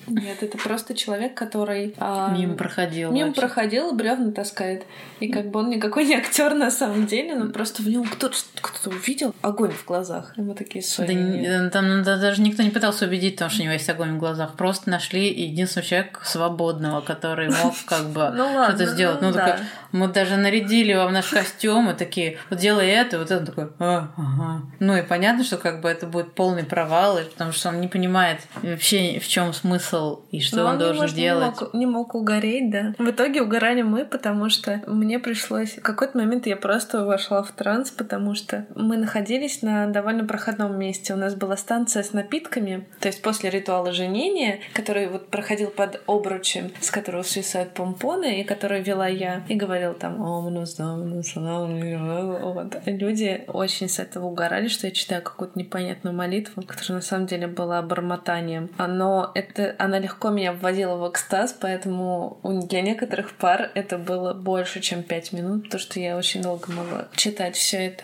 нет, 0.08 0.42
это 0.42 0.58
просто 0.58 0.94
человек, 0.96 1.34
который 1.36 1.94
а, 1.98 2.32
Мимо 2.34 2.56
проходил. 2.56 3.12
мимо 3.12 3.28
вообще. 3.28 3.42
проходил, 3.42 3.92
бревна 3.94 4.32
таскает. 4.32 4.86
И 5.20 5.28
как 5.28 5.48
бы 5.52 5.60
он 5.60 5.70
никакой 5.70 6.06
не 6.06 6.16
актер 6.16 6.54
на 6.54 6.72
самом 6.72 7.06
деле, 7.06 7.36
но 7.36 7.52
просто 7.52 7.84
в 7.84 7.88
нем 7.90 8.06
кто-то 8.06 8.38
кто 8.62 8.90
увидел 8.92 9.36
огонь 9.42 9.72
в 9.74 9.84
глазах. 9.86 10.34
И 10.38 10.42
мы 10.42 10.56
такие 10.56 10.82
Да, 10.82 10.88
Соня. 10.88 11.14
не- 11.14 11.40
нет». 11.40 11.64
да, 11.64 11.70
там 11.70 12.04
да, 12.04 12.18
даже 12.18 12.42
никто 12.42 12.64
не 12.64 12.70
пытался 12.70 13.06
убедить, 13.06 13.34
потому 13.36 13.52
что 13.52 13.60
у 13.62 13.64
него 13.66 13.74
есть 13.74 13.90
огонь 13.90 14.16
в 14.16 14.20
глазах. 14.20 14.54
Просто 14.56 14.90
нашли 14.90 15.28
единственного 15.28 15.86
человека 15.90 16.22
свободного, 16.24 17.02
который 17.02 17.50
мог 17.50 17.76
как 17.88 18.06
бы 18.08 18.30
Ну 18.34 18.64
что-то 18.64 18.86
сделать. 18.86 19.22
Ну, 19.22 19.28
ну 19.30 19.34
такой, 19.34 19.66
мы 19.92 20.08
даже 20.08 20.38
нарядили 20.38 20.94
вам 20.94 21.12
наш 21.12 21.28
костюм, 21.28 21.90
и 21.90 21.94
такие, 21.94 22.38
вот 22.50 22.60
делай 22.60 22.88
это, 22.88 23.20
вот 23.20 23.32
это, 23.32 23.46
такой, 23.46 23.68
«А, 23.80 24.10
ага». 24.16 24.62
Ну 24.80 24.96
и 24.96 25.02
понятно, 25.02 25.44
что 25.44 25.58
как 25.58 25.82
бы 25.82 25.90
это 25.90 26.08
будет 26.08 26.34
полный 26.34 26.64
провал, 26.64 27.17
и 27.20 27.26
потому 27.26 27.52
что 27.52 27.70
он 27.70 27.82
не 27.82 27.88
понимает 27.88 28.40
вообще 28.62 29.20
в 29.20 29.28
чем 29.28 29.54
смысл 29.54 30.22
и 30.32 30.40
что 30.40 30.58
Но 30.58 30.66
он, 30.66 30.74
не 30.74 30.80
должен 30.80 31.06
не 31.06 31.12
делать. 31.14 31.62
мог- 31.62 31.74
Не 31.74 31.86
мог, 31.86 32.16
угореть, 32.16 32.70
да. 32.72 32.94
В 32.98 33.10
итоге 33.10 33.42
угорали 33.42 33.82
мы, 33.82 34.06
потому 34.06 34.50
что 34.50 34.82
мне 34.88 35.20
пришлось... 35.20 35.78
В 35.78 35.82
какой-то 35.82 36.18
момент 36.18 36.48
я 36.48 36.56
просто 36.58 37.06
вошла 37.06 37.44
в 37.44 37.52
транс, 37.52 37.92
потому 37.92 38.36
что 38.36 38.66
мы 38.76 38.98
находились 38.98 39.62
на 39.62 39.88
довольно 39.88 40.26
проходном 40.26 40.78
месте. 40.78 41.14
У 41.14 41.18
нас 41.18 41.36
была 41.36 41.58
станция 41.58 42.04
с 42.04 42.14
напитками, 42.14 42.88
то 43.00 43.08
есть 43.08 43.22
после 43.22 43.50
ритуала 43.50 43.92
женения, 43.92 44.60
который 44.74 45.08
вот 45.08 45.30
проходил 45.30 45.70
под 45.70 46.02
обручем, 46.08 46.72
с 46.82 46.92
которого 46.92 47.24
свисают 47.24 47.74
помпоны, 47.74 48.42
и 48.42 48.44
который 48.44 48.82
вела 48.82 49.08
я, 49.08 49.44
и 49.48 49.56
говорил 49.56 49.94
там 49.94 50.22
«Омнус, 50.22 50.76
домнус, 50.76 51.36
омнус». 51.36 52.42
вот. 52.42 52.76
Люди 52.86 53.44
очень 53.48 53.90
с 53.90 54.00
этого 54.00 54.28
угорали, 54.28 54.68
что 54.68 54.88
я 54.88 54.92
читаю 54.92 55.22
какую-то 55.22 55.58
непонятную 55.60 56.16
молитву, 56.16 56.62
которая 56.62 57.00
на 57.00 57.02
самом 57.08 57.28
деле 57.28 57.48
была 57.48 57.82
бормотанием. 57.82 58.70
Но 58.78 59.32
это, 59.34 59.76
она 59.80 60.00
легко 60.00 60.30
меня 60.30 60.54
вводила 60.54 60.96
в 60.96 61.10
экстаз, 61.10 61.56
поэтому 61.60 62.40
для 62.44 62.82
некоторых 62.82 63.34
пар 63.34 63.72
это 63.74 63.98
было 63.98 64.34
больше, 64.34 64.80
чем 64.82 65.04
пять 65.04 65.32
минут, 65.34 65.64
потому 65.64 65.80
что 65.80 66.00
я 66.00 66.18
очень 66.18 66.42
долго 66.42 66.72
могла 66.72 67.08
читать 67.16 67.56
все 67.56 67.88
это. 67.88 68.04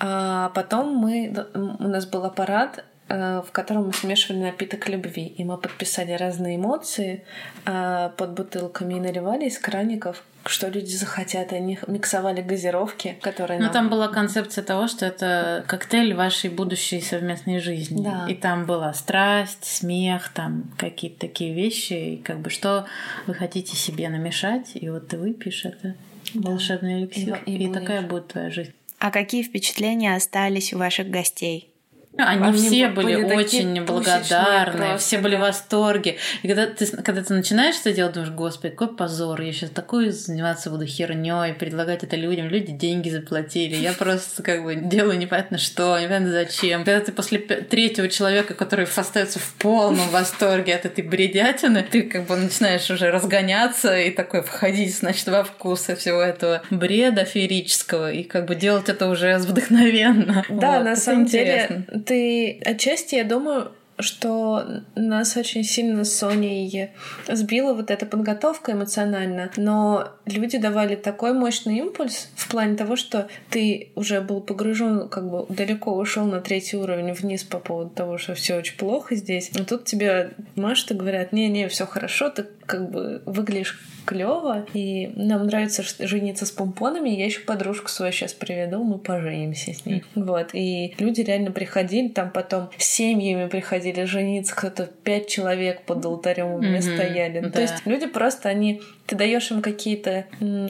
А 0.00 0.50
потом 0.50 0.96
мы, 0.96 1.32
у 1.54 1.88
нас 1.88 2.06
был 2.06 2.24
аппарат, 2.24 2.84
э, 3.08 3.42
в 3.46 3.52
котором 3.52 3.86
мы 3.86 3.92
смешивали 3.92 4.42
напиток 4.42 4.88
любви. 4.88 5.26
И 5.26 5.44
мы 5.44 5.56
подписали 5.58 6.12
разные 6.12 6.56
эмоции 6.56 7.24
а, 7.64 8.10
под 8.10 8.32
бутылками 8.32 8.94
и 8.94 9.00
наливали 9.00 9.46
из 9.46 9.58
краников, 9.58 10.22
что 10.46 10.68
люди 10.68 10.94
захотят. 10.94 11.52
Они 11.52 11.78
миксовали 11.86 12.42
газировки, 12.42 13.16
которые 13.20 13.58
Ну, 13.58 13.64
нам- 13.66 13.72
там 13.72 13.88
была 13.90 14.08
концепция 14.08 14.62
того, 14.64 14.88
что 14.88 15.06
это 15.06 15.64
коктейль 15.66 16.14
вашей 16.14 16.50
будущей 16.50 17.00
совместной 17.00 17.60
жизни. 17.60 18.02
Да. 18.04 18.26
И 18.28 18.34
там 18.34 18.66
была 18.66 18.92
страсть, 18.94 19.64
смех, 19.64 20.30
там 20.34 20.70
какие-то 20.78 21.20
такие 21.20 21.54
вещи. 21.54 21.92
И 21.94 22.16
как 22.18 22.40
бы 22.40 22.50
что 22.50 22.86
вы 23.26 23.34
хотите 23.34 23.76
себе 23.76 24.08
намешать, 24.08 24.70
и 24.74 24.88
вот 24.90 25.08
ты 25.08 25.18
выпьешь 25.18 25.64
это 25.64 25.94
волшебный 26.34 27.00
эликсир. 27.02 27.40
И- 27.46 27.52
И, 27.52 27.54
и 27.64 27.66
будешь. 27.68 27.80
такая 27.80 28.02
будет 28.02 28.28
твоя 28.28 28.50
жизнь. 28.50 28.72
А 28.98 29.10
какие 29.10 29.42
впечатления 29.42 30.14
остались 30.16 30.72
у 30.72 30.78
ваших 30.78 31.08
гостей? 31.10 31.70
Ну, 32.16 32.24
Они, 32.24 32.44
Они 32.44 32.56
все 32.56 32.88
были 32.88 33.16
были, 33.16 33.34
очень 33.34 33.84
благодарны, 33.84 34.98
все 34.98 35.18
были 35.18 35.34
в 35.34 35.40
восторге. 35.40 36.16
И 36.42 36.48
когда 36.48 36.66
ты, 36.66 36.86
когда 36.86 37.22
ты 37.22 37.34
начинаешь 37.34 37.74
это 37.80 37.92
делать, 37.92 38.14
думаешь, 38.14 38.32
господи, 38.32 38.74
какой 38.74 38.94
позор, 38.94 39.40
я 39.40 39.52
сейчас 39.52 39.70
такую 39.70 40.12
заниматься 40.12 40.70
буду 40.70 40.86
херней, 40.86 41.54
предлагать 41.54 42.04
это 42.04 42.14
людям, 42.14 42.46
люди 42.48 42.70
деньги 42.70 43.08
заплатили, 43.08 43.74
я 43.74 43.92
просто 43.92 44.44
как 44.44 44.62
бы 44.62 44.76
делаю 44.76 45.18
непонятно 45.18 45.58
что, 45.58 45.98
непонятно 45.98 46.30
зачем. 46.30 46.84
Когда 46.84 47.00
ты 47.00 47.10
после 47.10 47.38
третьего 47.38 48.08
человека, 48.08 48.54
который 48.54 48.86
остается 48.94 49.40
в 49.40 49.52
полном 49.54 50.08
восторге 50.10 50.76
от 50.76 50.86
этой 50.86 51.02
бредятины, 51.02 51.82
ты 51.82 52.02
как 52.02 52.26
бы 52.26 52.36
начинаешь 52.36 52.88
уже 52.90 53.10
разгоняться 53.10 53.98
и 53.98 54.10
такой 54.10 54.42
входить, 54.42 54.96
значит, 54.96 55.26
во 55.26 55.42
вкус 55.42 55.88
всего 55.98 56.22
этого 56.22 56.62
бреда 56.70 57.24
феерического 57.24 58.12
и 58.12 58.22
как 58.22 58.46
бы 58.46 58.54
делать 58.54 58.88
это 58.88 59.08
уже 59.08 59.36
вдохновенно. 59.38 60.44
Да, 60.48 60.78
Вот, 60.78 60.84
на 60.84 60.96
самом 60.96 61.22
интересно. 61.22 61.84
деле, 61.88 62.03
ты 62.04 62.60
отчасти, 62.64 63.16
я 63.16 63.24
думаю, 63.24 63.72
что 63.98 64.82
нас 64.96 65.36
очень 65.36 65.62
сильно 65.62 66.04
с 66.04 66.16
Соней 66.16 66.90
сбила 67.28 67.74
вот 67.74 67.90
эта 67.90 68.06
подготовка 68.06 68.72
эмоционально, 68.72 69.50
но 69.56 70.08
люди 70.26 70.58
давали 70.58 70.96
такой 70.96 71.32
мощный 71.32 71.78
импульс 71.78 72.28
в 72.36 72.48
плане 72.48 72.76
того, 72.76 72.96
что 72.96 73.28
ты 73.50 73.90
уже 73.94 74.20
был 74.20 74.40
погружен, 74.40 75.08
как 75.08 75.30
бы 75.30 75.46
далеко 75.48 75.96
ушел 75.96 76.26
на 76.26 76.40
третий 76.40 76.76
уровень 76.76 77.12
вниз 77.12 77.44
по 77.44 77.58
поводу 77.58 77.90
того, 77.90 78.18
что 78.18 78.34
все 78.34 78.56
очень 78.56 78.76
плохо 78.76 79.14
здесь. 79.14 79.52
Но 79.54 79.64
тут 79.64 79.84
тебе 79.84 80.32
машут 80.56 80.90
и 80.90 80.94
говорят, 80.94 81.32
не-не, 81.32 81.68
все 81.68 81.86
хорошо, 81.86 82.30
ты 82.30 82.46
как 82.66 82.90
бы 82.90 83.22
выглядишь 83.26 83.80
клево, 84.04 84.66
и 84.74 85.12
нам 85.16 85.46
нравится 85.46 85.82
жениться 86.00 86.46
с 86.46 86.50
помпонами. 86.50 87.08
Я 87.10 87.24
еще 87.24 87.40
подружку 87.40 87.88
свою 87.88 88.12
сейчас 88.12 88.34
приведу, 88.34 88.82
мы 88.84 88.98
поженимся 88.98 89.72
с 89.72 89.86
ней. 89.86 90.04
Вот. 90.14 90.50
И 90.52 90.94
люди 90.98 91.22
реально 91.22 91.50
приходили, 91.50 92.08
там 92.08 92.30
потом 92.30 92.70
семьями 92.78 93.48
приходили 93.48 94.04
жениться, 94.04 94.54
кто-то 94.54 94.90
пять 95.04 95.28
человек 95.28 95.82
под 95.82 96.04
алтарем 96.04 96.52
у 96.52 96.60
меня 96.60 96.82
стояли. 96.82 97.40
Ну, 97.40 97.48
да. 97.48 97.52
То 97.52 97.62
есть 97.62 97.86
люди 97.86 98.06
просто, 98.06 98.48
они, 98.48 98.82
ты 99.06 99.16
даешь 99.16 99.50
им 99.50 99.62
какие-то 99.62 100.26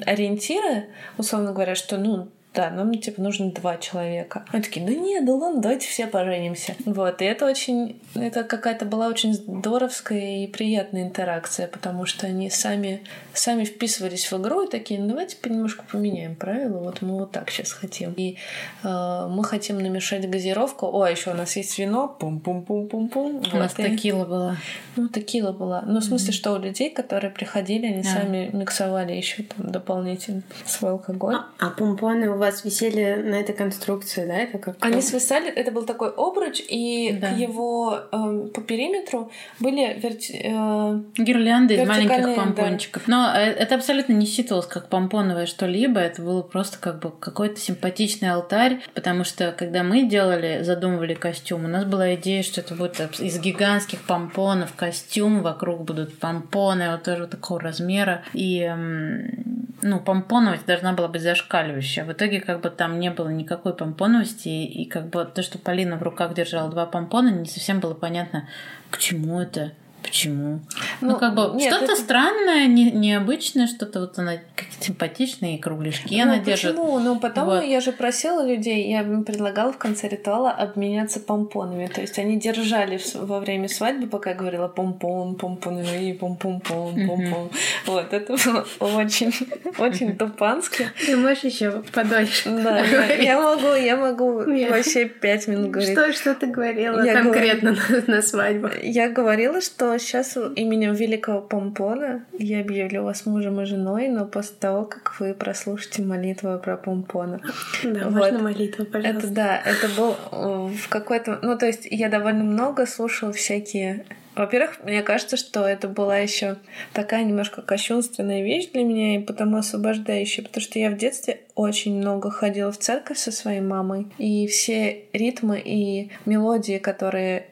ориентиры, 0.06 0.86
условно 1.18 1.52
говоря, 1.52 1.74
что, 1.74 1.96
ну, 1.96 2.28
да, 2.54 2.70
нам 2.70 2.94
типа 2.94 3.20
нужно 3.20 3.50
два 3.50 3.76
человека. 3.76 4.44
Они 4.52 4.62
такие, 4.62 4.86
да 4.86 4.92
нет, 4.92 5.24
да 5.24 5.34
ладно, 5.34 5.60
давайте 5.60 5.86
все 5.88 6.06
поженимся. 6.06 6.74
Вот, 6.84 7.20
и 7.20 7.24
это 7.24 7.46
очень, 7.46 8.00
это 8.14 8.44
какая-то 8.44 8.84
была 8.84 9.08
очень 9.08 9.34
здоровская 9.34 10.44
и 10.44 10.46
приятная 10.46 11.02
интеракция, 11.02 11.66
потому 11.66 12.06
что 12.06 12.26
они 12.26 12.50
сами, 12.50 13.02
сами 13.32 13.64
вписывались 13.64 14.30
в 14.30 14.40
игру 14.40 14.62
и 14.66 14.70
такие, 14.70 15.00
ну 15.00 15.08
давайте 15.08 15.36
понемножку 15.36 15.84
поменяем 15.90 16.36
правила, 16.36 16.78
вот 16.78 17.02
мы 17.02 17.18
вот 17.18 17.32
так 17.32 17.50
сейчас 17.50 17.72
хотим. 17.72 18.12
И 18.16 18.36
э, 18.82 19.26
мы 19.28 19.42
хотим 19.44 19.78
намешать 19.78 20.28
газировку. 20.30 20.86
О, 20.86 21.06
еще 21.06 21.30
у 21.32 21.34
нас 21.34 21.56
есть 21.56 21.78
вино, 21.78 22.08
пум-пум-пум-пум-пум. 22.20 23.42
У 23.52 23.56
нас 23.56 23.74
Вот, 23.76 23.84
и- 23.84 23.90
текила 23.90 24.24
была. 24.24 24.56
ну, 24.96 25.08
текила 25.08 25.52
была. 25.52 25.82
Ну, 25.86 26.00
в 26.00 26.04
смысле, 26.04 26.32
что 26.32 26.52
у 26.52 26.58
людей, 26.58 26.90
которые 26.90 27.30
приходили, 27.30 27.86
они 27.86 28.00
А. 28.00 28.04
сами 28.04 28.50
миксовали 28.52 29.12
еще 29.12 29.42
там 29.42 29.70
дополнительно 29.70 30.42
свой 30.64 30.92
алкоголь. 30.92 31.34
А, 31.34 31.46
а 31.58 31.70
помпоны 31.70 32.28
у 32.30 32.38
вас 32.44 32.64
висели 32.64 33.14
на 33.22 33.36
этой 33.36 33.54
конструкции, 33.54 34.26
да? 34.26 34.34
Это 34.34 34.58
как 34.58 34.76
Они 34.80 35.00
свисали, 35.00 35.50
это 35.50 35.70
был 35.70 35.84
такой 35.84 36.10
обруч, 36.10 36.60
и 36.68 37.16
Да. 37.20 37.30
к 37.30 37.36
его 37.38 38.00
эм, 38.12 38.50
по 38.50 38.60
периметру 38.60 39.30
были 39.60 39.96
верти- 39.98 40.40
э, 40.42 41.00
Гирлянды 41.22 41.74
из 41.74 41.88
маленьких 41.88 42.22
да. 42.22 42.34
помпончиков. 42.34 43.08
Но 43.08 43.32
э, 43.34 43.40
это 43.40 43.74
абсолютно 43.76 44.12
не 44.12 44.26
считывалось 44.26 44.66
как 44.66 44.88
помпоновое 44.88 45.46
что-либо. 45.46 46.00
Это 46.00 46.22
было 46.22 46.42
просто 46.42 46.78
как 46.78 47.00
бы 47.00 47.10
какой-то 47.10 47.60
симпатичный 47.60 48.30
алтарь. 48.30 48.80
Потому 48.94 49.24
что 49.24 49.52
когда 49.52 49.82
мы 49.82 50.02
делали, 50.04 50.62
задумывали 50.62 51.14
костюм, 51.14 51.64
у 51.64 51.68
нас 51.68 51.84
была 51.84 52.14
идея, 52.14 52.42
что 52.42 52.60
это 52.60 52.74
будет 52.74 53.00
из 53.20 53.38
гигантских 53.40 54.02
помпонов 54.02 54.74
костюм, 54.74 55.42
вокруг 55.42 55.84
будут 55.84 56.18
помпоны 56.18 56.90
вот 56.90 57.02
тоже 57.02 57.26
такого 57.26 57.60
размера. 57.60 58.22
И 58.32 58.60
эм, 58.60 59.73
ну, 59.84 60.00
помпоновость 60.00 60.64
должна 60.64 60.94
была 60.94 61.08
быть 61.08 61.20
зашкаливающая. 61.20 62.06
В 62.06 62.12
итоге 62.12 62.40
как 62.40 62.62
бы 62.62 62.70
там 62.70 62.98
не 62.98 63.10
было 63.10 63.28
никакой 63.28 63.76
помпоновости. 63.76 64.48
И, 64.48 64.86
как 64.86 65.10
бы 65.10 65.26
то, 65.26 65.42
что 65.42 65.58
Полина 65.58 65.98
в 65.98 66.02
руках 66.02 66.32
держала 66.32 66.70
два 66.70 66.86
помпона, 66.86 67.28
не 67.28 67.44
совсем 67.44 67.80
было 67.80 67.92
понятно, 67.92 68.48
к 68.90 68.96
чему 68.96 69.40
это. 69.40 69.72
Почему? 70.04 70.60
Ну, 71.00 71.12
Ну, 71.12 71.16
как 71.18 71.34
бы 71.34 71.50
нет, 71.56 71.72
что-то 71.72 71.92
это- 71.92 71.96
странное, 72.02 72.66
не, 72.66 72.90
необычное, 72.90 73.66
что-то 73.66 74.00
вот 74.00 74.18
она 74.18 74.34
какие-то 74.54 74.84
симпатичные 74.84 75.58
кругляшки 75.58 76.14
ну, 76.14 76.22
она 76.22 76.38
держит. 76.38 76.76
почему? 76.76 76.98
Ну, 77.00 77.18
потом 77.18 77.46
Вот. 77.46 77.64
я 77.64 77.80
же 77.80 77.90
просила 77.90 78.46
людей, 78.46 78.90
я 78.90 79.00
им 79.00 79.24
предлагала 79.24 79.72
в 79.72 79.78
конце 79.78 80.08
ритуала 80.08 80.50
обменяться 80.50 81.20
помпонами. 81.20 81.86
То 81.86 82.02
есть 82.02 82.18
они 82.18 82.38
держали 82.38 83.00
во 83.14 83.40
время 83.40 83.68
свадьбы, 83.68 84.06
пока 84.06 84.30
я 84.30 84.36
говорила 84.36 84.68
помпон, 84.68 85.36
помпон, 85.36 85.80
и 85.80 86.12
помпон-пом, 86.12 87.06
помпон. 87.06 87.50
Вот, 87.86 88.12
это 88.12 88.36
было 88.44 88.66
очень, 88.80 89.32
очень 89.78 90.16
тупански. 90.16 90.88
Ты 91.06 91.16
можешь 91.16 91.44
еще 91.44 91.82
подольше 91.92 92.50
Да, 92.50 92.80
я, 93.14 93.40
могу, 93.40 93.74
я 93.74 93.96
могу 93.96 94.44
вообще 94.68 95.06
пять 95.06 95.48
минут 95.48 95.70
говорить. 95.70 95.92
Что, 95.98 96.12
что 96.12 96.34
ты 96.34 96.46
говорила 96.46 97.02
конкретно 97.02 97.76
на, 97.88 98.14
на 98.16 98.22
свадьбах? 98.22 98.82
Я 98.84 99.08
говорила, 99.08 99.60
что 99.62 99.93
Но 99.94 99.98
сейчас 99.98 100.36
именем 100.36 100.92
великого 100.92 101.40
Помпона 101.40 102.24
я 102.36 102.62
объявлю 102.62 103.04
вас 103.04 103.26
мужем 103.26 103.60
и 103.60 103.64
женой, 103.64 104.08
но 104.08 104.26
после 104.26 104.56
того, 104.58 104.86
как 104.86 105.20
вы 105.20 105.34
прослушаете 105.34 106.02
молитву 106.02 106.58
про 106.58 106.76
Помпона. 106.76 107.40
Да, 107.84 108.06
вот. 108.06 108.12
можно 108.12 108.40
молитву, 108.40 108.84
пожалуйста. 108.86 109.28
Это 109.28 109.28
да, 109.28 109.62
это 109.64 109.88
был 109.96 110.16
э, 110.32 110.68
в 110.74 110.88
какой-то... 110.88 111.38
Ну, 111.42 111.56
то 111.56 111.66
есть 111.66 111.86
я 111.88 112.08
довольно 112.08 112.42
много 112.42 112.86
слушала 112.86 113.32
всякие 113.32 114.04
во-первых, 114.34 114.80
мне 114.82 115.02
кажется, 115.02 115.36
что 115.36 115.64
это 115.64 115.86
была 115.86 116.18
еще 116.18 116.56
такая 116.92 117.22
немножко 117.22 117.62
кощунственная 117.62 118.42
вещь 118.42 118.68
для 118.72 118.82
меня 118.82 119.14
и 119.14 119.22
потому 119.22 119.58
освобождающая, 119.58 120.42
потому 120.42 120.60
что 120.60 120.80
я 120.80 120.90
в 120.90 120.96
детстве 120.96 121.42
очень 121.54 121.96
много 121.98 122.32
ходила 122.32 122.72
в 122.72 122.78
церковь 122.78 123.18
со 123.18 123.30
своей 123.30 123.60
мамой, 123.60 124.08
и 124.18 124.48
все 124.48 125.04
ритмы 125.12 125.62
и 125.64 126.10
мелодии, 126.26 126.78
которые 126.78 127.46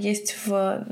есть 0.00 0.36
в 0.46 0.86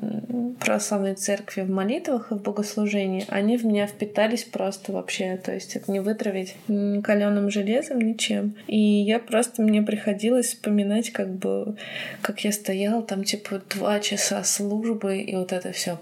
православной 0.60 1.14
церкви 1.14 1.62
в 1.62 1.70
молитвах 1.70 2.30
и 2.30 2.34
в 2.34 2.42
богослужении, 2.42 3.24
они 3.28 3.56
в 3.56 3.64
меня 3.64 3.86
впитались 3.86 4.44
просто 4.44 4.92
вообще. 4.92 5.36
То 5.36 5.52
есть 5.52 5.76
это 5.76 5.90
не 5.90 6.00
вытравить 6.00 6.54
каленым 7.02 7.50
железом, 7.50 8.00
ничем. 8.00 8.54
И 8.66 8.78
я 8.78 9.18
просто, 9.18 9.62
мне 9.62 9.82
приходилось 9.82 10.48
вспоминать, 10.48 11.10
как 11.10 11.30
бы, 11.30 11.76
как 12.20 12.44
я 12.44 12.52
стояла 12.52 13.02
там, 13.02 13.24
типа, 13.24 13.62
два 13.70 14.00
часа 14.00 14.44
службы, 14.44 15.18
и 15.18 15.34
вот 15.34 15.52
это 15.52 15.72
все 15.72 15.98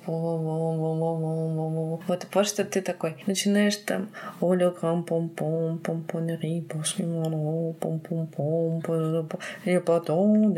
вот 2.07 2.26
просто 2.30 2.64
ты 2.64 2.80
такой 2.80 3.16
начинаешь 3.26 3.76
там 3.76 4.09
Оля 4.40 4.70
крам 4.70 5.05
пом 5.05 5.28
пом 5.28 5.78
пом 5.78 6.03
пом 6.03 6.40
пом 7.78 8.01
пом 8.01 8.26
пом 8.80 9.40
и 9.64 9.78
потом 9.78 10.55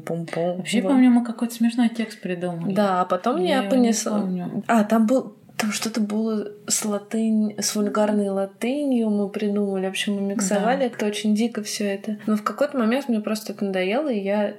пом 0.00 0.26
пом 0.26 0.56
Вообще, 0.56 0.82
помню, 0.82 1.10
мы 1.10 1.24
какой-то 1.34 1.54
смешной 1.54 1.88
текст 1.88 2.20
придумали. 2.20 2.72
Да, 2.72 3.02
а 3.02 3.04
потом 3.04 3.40
я, 3.40 3.62
я 3.62 3.68
понесла. 3.68 4.28
А, 4.66 4.84
там 4.84 5.06
был 5.06 5.36
там 5.56 5.70
что-то 5.70 6.00
было 6.00 6.50
с 6.66 6.84
латынь, 6.84 7.54
с 7.60 7.76
вульгарной 7.76 8.28
латынью 8.28 9.08
мы 9.10 9.28
придумали. 9.28 9.86
В 9.86 9.90
общем, 9.90 10.14
мы 10.14 10.22
миксовали, 10.22 10.80
да. 10.80 10.86
это 10.86 11.06
очень 11.06 11.34
дико 11.34 11.62
все 11.62 11.84
это. 11.84 12.18
Но 12.26 12.36
в 12.36 12.42
какой-то 12.42 12.76
момент 12.76 13.08
мне 13.08 13.20
просто 13.20 13.52
это 13.52 13.64
надоело, 13.64 14.08
и 14.08 14.18
я 14.18 14.54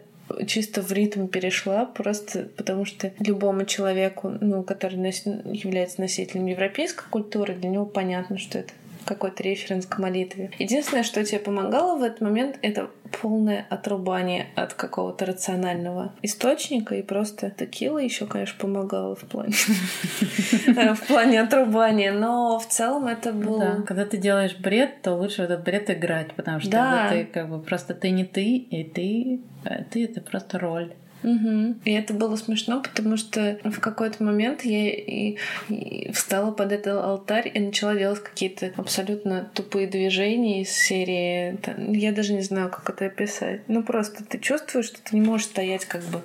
чисто 0.47 0.81
в 0.81 0.91
ритм 0.91 1.27
перешла, 1.27 1.85
просто 1.85 2.47
потому 2.55 2.85
что 2.85 3.11
любому 3.19 3.65
человеку, 3.65 4.33
ну, 4.41 4.63
который 4.63 4.95
является 4.95 6.01
носителем 6.01 6.45
европейской 6.45 7.05
культуры, 7.09 7.53
для 7.53 7.69
него 7.69 7.85
понятно, 7.85 8.37
что 8.37 8.59
это 8.59 8.73
какой-то 9.05 9.43
референс 9.43 9.85
к 9.85 9.97
молитве. 9.99 10.51
Единственное, 10.59 11.03
что 11.03 11.23
тебе 11.23 11.39
помогало 11.39 11.97
в 11.97 12.03
этот 12.03 12.21
момент, 12.21 12.57
это 12.61 12.89
полное 13.21 13.65
отрубание 13.69 14.47
от 14.55 14.73
какого-то 14.73 15.25
рационального 15.25 16.13
источника, 16.21 16.95
и 16.95 17.01
просто 17.01 17.51
текила 17.51 17.99
еще, 17.99 18.25
конечно, 18.25 18.57
помогала 18.59 19.15
в 19.15 19.21
плане 19.21 19.53
в 20.95 21.07
плане 21.07 21.41
отрубания, 21.41 22.11
но 22.11 22.59
в 22.59 22.67
целом 22.67 23.07
это 23.07 23.31
было... 23.31 23.83
когда 23.87 24.05
ты 24.05 24.17
делаешь 24.17 24.57
бред, 24.57 25.01
то 25.01 25.13
лучше 25.13 25.43
этот 25.43 25.63
бред 25.63 25.89
играть, 25.89 26.33
потому 26.33 26.59
что 26.59 27.07
ты 27.09 27.25
как 27.25 27.49
бы 27.49 27.61
просто 27.61 27.93
ты 27.93 28.09
не 28.09 28.25
ты, 28.25 28.57
и 28.57 28.83
ты 28.83 29.41
э, 29.63 29.83
ты 29.85 30.05
это 30.05 30.21
просто 30.21 30.59
роль. 30.59 30.93
Угу. 31.23 31.75
И 31.85 31.91
это 31.91 32.13
было 32.13 32.35
смешно, 32.35 32.81
потому 32.81 33.17
что 33.17 33.59
в 33.63 33.79
какой-то 33.79 34.23
момент 34.23 34.63
я 34.63 34.89
и, 34.89 35.37
и 35.69 36.11
встала 36.11 36.51
под 36.51 36.71
этот 36.71 37.03
алтарь 37.03 37.51
и 37.53 37.59
начала 37.59 37.95
делать 37.95 38.23
какие-то 38.23 38.71
абсолютно 38.77 39.49
тупые 39.53 39.87
движения 39.87 40.61
из 40.61 40.71
серии. 40.71 41.57
Я 41.97 42.11
даже 42.11 42.33
не 42.33 42.41
знаю, 42.41 42.69
как 42.69 42.89
это 42.89 43.05
описать. 43.05 43.61
Ну 43.67 43.83
просто 43.83 44.23
ты 44.23 44.37
чувствуешь, 44.37 44.85
что 44.85 45.01
ты 45.01 45.15
не 45.15 45.21
можешь 45.21 45.47
стоять 45.47 45.85
как 45.85 46.03
бы 46.03 46.21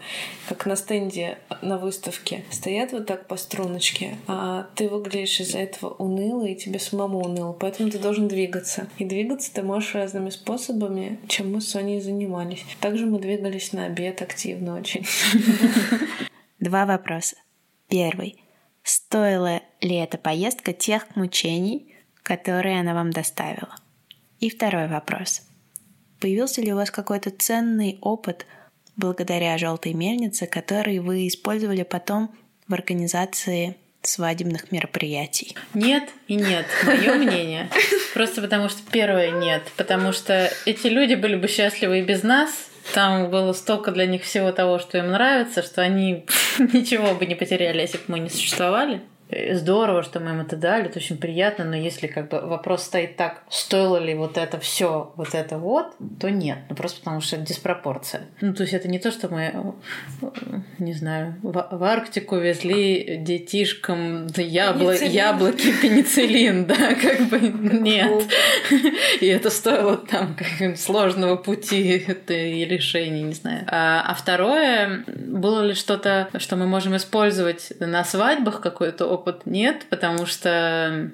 как 0.48 0.66
на 0.66 0.76
стенде 0.76 1.38
на 1.62 1.78
выставке. 1.78 2.44
Стоят 2.50 2.92
вот 2.92 3.06
так 3.06 3.26
по 3.26 3.36
струночке, 3.36 4.16
а 4.26 4.66
ты 4.74 4.88
выглядишь 4.88 5.40
из-за 5.40 5.58
этого 5.58 5.90
уныло, 5.94 6.44
и 6.44 6.54
тебе 6.54 6.78
самому 6.78 7.20
уныло. 7.20 7.52
Поэтому 7.52 7.90
ты 7.90 7.98
должен 7.98 8.28
двигаться. 8.28 8.88
И 8.98 9.04
двигаться 9.04 9.52
ты 9.54 9.62
можешь 9.62 9.94
разными 9.94 10.30
способами, 10.30 11.18
чем 11.28 11.52
мы 11.52 11.60
с 11.60 11.68
Соней 11.68 12.00
занимались. 12.00 12.64
Также 12.80 13.06
мы 13.06 13.18
двигались 13.18 13.72
на 13.72 13.86
обед 13.86 14.22
активно 14.22 14.76
очень 14.76 14.89
очень. 14.90 15.06
Два 16.60 16.86
вопроса. 16.86 17.36
Первый. 17.88 18.42
Стоила 18.82 19.60
ли 19.80 19.96
эта 19.96 20.18
поездка 20.18 20.72
тех 20.72 21.14
мучений, 21.16 21.94
которые 22.22 22.80
она 22.80 22.94
вам 22.94 23.10
доставила? 23.10 23.74
И 24.40 24.50
второй 24.50 24.88
вопрос. 24.88 25.42
Появился 26.20 26.60
ли 26.60 26.72
у 26.72 26.76
вас 26.76 26.90
какой-то 26.90 27.30
ценный 27.30 27.98
опыт 28.00 28.46
благодаря 28.96 29.56
желтой 29.58 29.94
мельнице, 29.94 30.46
который 30.46 30.98
вы 30.98 31.28
использовали 31.28 31.82
потом 31.82 32.34
в 32.68 32.74
организации 32.74 33.76
свадебных 34.02 34.72
мероприятий? 34.72 35.54
Нет 35.74 36.08
и 36.26 36.34
нет, 36.34 36.66
мое 36.84 37.14
мнение. 37.14 37.70
Просто 38.14 38.40
потому 38.40 38.68
что 38.68 38.80
первое 38.90 39.30
нет, 39.30 39.62
потому 39.76 40.12
что 40.12 40.50
эти 40.66 40.86
люди 40.86 41.14
были 41.14 41.36
бы 41.36 41.48
счастливы 41.48 42.00
и 42.00 42.02
без 42.02 42.22
нас, 42.22 42.69
там 42.94 43.30
было 43.30 43.52
столько 43.52 43.90
для 43.92 44.06
них 44.06 44.22
всего 44.22 44.52
того, 44.52 44.78
что 44.78 44.98
им 44.98 45.10
нравится, 45.10 45.62
что 45.62 45.82
они 45.82 46.26
ничего 46.58 47.14
бы 47.14 47.26
не 47.26 47.34
потеряли, 47.34 47.80
если 47.80 47.98
бы 47.98 48.04
мы 48.08 48.18
не 48.20 48.30
существовали. 48.30 49.00
Э, 49.30 49.54
здорово, 49.54 50.02
что 50.02 50.20
мы 50.20 50.30
им 50.30 50.40
это 50.40 50.56
дали, 50.56 50.86
это 50.86 50.98
очень 50.98 51.16
приятно, 51.16 51.64
но 51.64 51.76
если 51.76 52.06
как 52.06 52.28
бы 52.28 52.40
вопрос 52.40 52.84
стоит 52.84 53.16
так, 53.16 53.42
стоило 53.48 53.96
ли 53.96 54.14
вот 54.14 54.36
это 54.36 54.58
все, 54.58 55.12
вот 55.16 55.34
это 55.34 55.58
вот, 55.58 55.94
то 56.18 56.30
нет, 56.30 56.58
ну 56.68 56.76
просто 56.76 57.00
потому 57.00 57.20
что 57.20 57.36
это 57.36 57.46
диспропорция. 57.46 58.22
Ну 58.40 58.54
то 58.54 58.62
есть 58.62 58.74
это 58.74 58.88
не 58.88 58.98
то, 58.98 59.10
что 59.10 59.28
мы, 59.28 59.52
э, 60.22 60.30
не 60.78 60.92
знаю, 60.94 61.36
в, 61.42 61.68
в 61.70 61.84
Арктику 61.84 62.36
везли 62.36 63.18
детишкам 63.18 64.26
ябло, 64.36 64.92
яблоки, 64.92 65.72
пенициллин, 65.80 66.66
да, 66.66 66.94
как 66.94 67.20
бы 67.28 67.40
нет. 67.40 68.24
И 69.20 69.26
это 69.26 69.50
стоило 69.50 69.96
там 69.96 70.36
как 70.36 70.76
сложного 70.76 71.36
пути 71.36 72.04
и 72.28 72.64
решений, 72.64 73.22
не 73.22 73.34
знаю. 73.34 73.64
А, 73.68 74.04
а 74.06 74.14
второе, 74.14 75.04
было 75.06 75.62
ли 75.62 75.74
что-то, 75.74 76.28
что 76.38 76.56
мы 76.56 76.66
можем 76.66 76.96
использовать 76.96 77.72
на 77.78 78.04
свадьбах, 78.04 78.60
какой-то 78.60 79.06
опыт 79.20 79.46
нет, 79.46 79.86
потому 79.90 80.26
что 80.26 81.10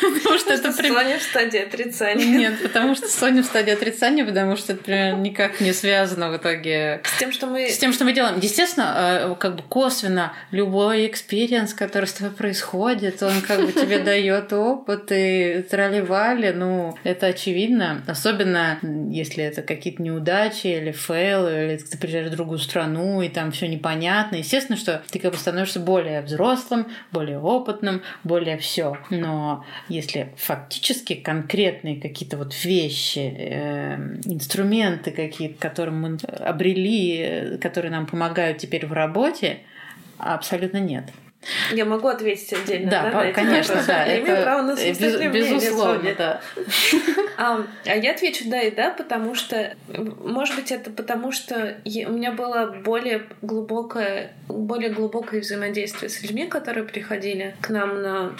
Потому 0.00 0.38
что 0.38 0.52
это 0.54 0.72
прям... 0.72 0.94
Соня 0.94 1.18
в 1.18 1.22
стадии 1.22 1.58
отрицания. 1.58 2.26
Нет, 2.26 2.62
потому 2.62 2.94
что 2.94 3.08
Соня 3.08 3.42
в 3.42 3.46
стадии 3.46 3.72
отрицания, 3.72 4.24
потому 4.24 4.56
что 4.56 4.72
это 4.72 4.84
прям 4.84 5.22
никак 5.22 5.60
не 5.60 5.72
связано 5.72 6.30
в 6.30 6.36
итоге 6.36 7.00
с 7.04 7.18
тем, 7.18 7.32
что 7.32 7.46
мы... 7.46 7.68
С 7.68 7.78
тем, 7.78 7.92
что 7.92 8.04
мы 8.04 8.12
делаем. 8.12 8.38
Естественно, 8.40 8.94
э, 8.96 9.34
как 9.38 9.56
бы 9.56 9.62
косвенно 9.62 10.32
любой 10.50 11.06
experience, 11.06 11.74
который 11.74 12.06
с 12.06 12.12
тобой 12.12 12.32
происходит, 12.32 13.22
он 13.22 13.40
как 13.42 13.64
бы 13.64 13.72
тебе 13.72 13.98
дает 13.98 14.52
опыт 14.52 15.10
и 15.10 15.64
трали-вали, 15.68 16.52
ну, 16.52 16.96
это 17.04 17.26
очевидно. 17.26 18.02
Особенно, 18.06 18.78
если 19.10 19.44
это 19.44 19.62
какие-то 19.62 20.02
неудачи 20.02 20.68
или 20.68 20.92
фейлы, 20.92 21.50
или 21.50 21.76
ты 21.78 21.98
приезжаешь 21.98 22.28
в 22.28 22.32
другую 22.32 22.58
страну, 22.58 23.22
и 23.22 23.28
там 23.28 23.52
все 23.52 23.68
непонятно. 23.68 24.36
Естественно, 24.36 24.78
что 24.78 25.02
ты 25.10 25.18
как 25.18 25.32
бы 25.32 25.38
становишься 25.38 25.80
более 25.80 26.22
взрослым, 26.22 26.86
более 27.12 27.38
опытным, 27.38 28.02
более 28.24 28.58
все. 28.58 28.98
Но 29.10 29.47
если 29.88 30.32
фактически 30.36 31.14
конкретные 31.14 32.00
какие-то 32.00 32.36
вот 32.36 32.54
вещи, 32.64 33.34
э, 33.36 33.94
инструменты 34.24 35.10
какие-то, 35.10 35.58
которые 35.60 35.94
мы 35.94 36.18
обрели, 36.40 37.58
которые 37.60 37.90
нам 37.90 38.06
помогают 38.06 38.58
теперь 38.58 38.86
в 38.86 38.92
работе, 38.92 39.60
абсолютно 40.18 40.78
нет. 40.78 41.04
Я 41.72 41.84
могу 41.84 42.08
ответить 42.08 42.52
отдельно. 42.52 42.90
Да, 42.90 43.10
да 43.10 43.32
конечно, 43.32 43.82
да. 43.86 44.04
Я 44.04 44.20
имею 44.20 44.42
право 44.42 44.62
на 44.62 44.74
без, 44.74 44.98
Безусловно, 44.98 46.14
да. 46.16 46.40
А, 47.36 47.64
а 47.86 47.94
я 47.94 48.12
отвечу 48.12 48.44
да 48.48 48.60
и 48.60 48.72
да, 48.72 48.90
потому 48.90 49.36
что, 49.36 49.76
может 49.86 50.56
быть, 50.56 50.72
это 50.72 50.90
потому 50.90 51.30
что 51.30 51.78
у 51.84 52.12
меня 52.12 52.32
было 52.32 52.66
более 52.84 53.22
глубокое, 53.40 54.32
более 54.48 54.90
глубокое 54.90 55.40
взаимодействие 55.40 56.08
с 56.08 56.20
людьми, 56.22 56.46
которые 56.46 56.84
приходили 56.84 57.54
к 57.60 57.70
нам 57.70 58.02
на 58.02 58.32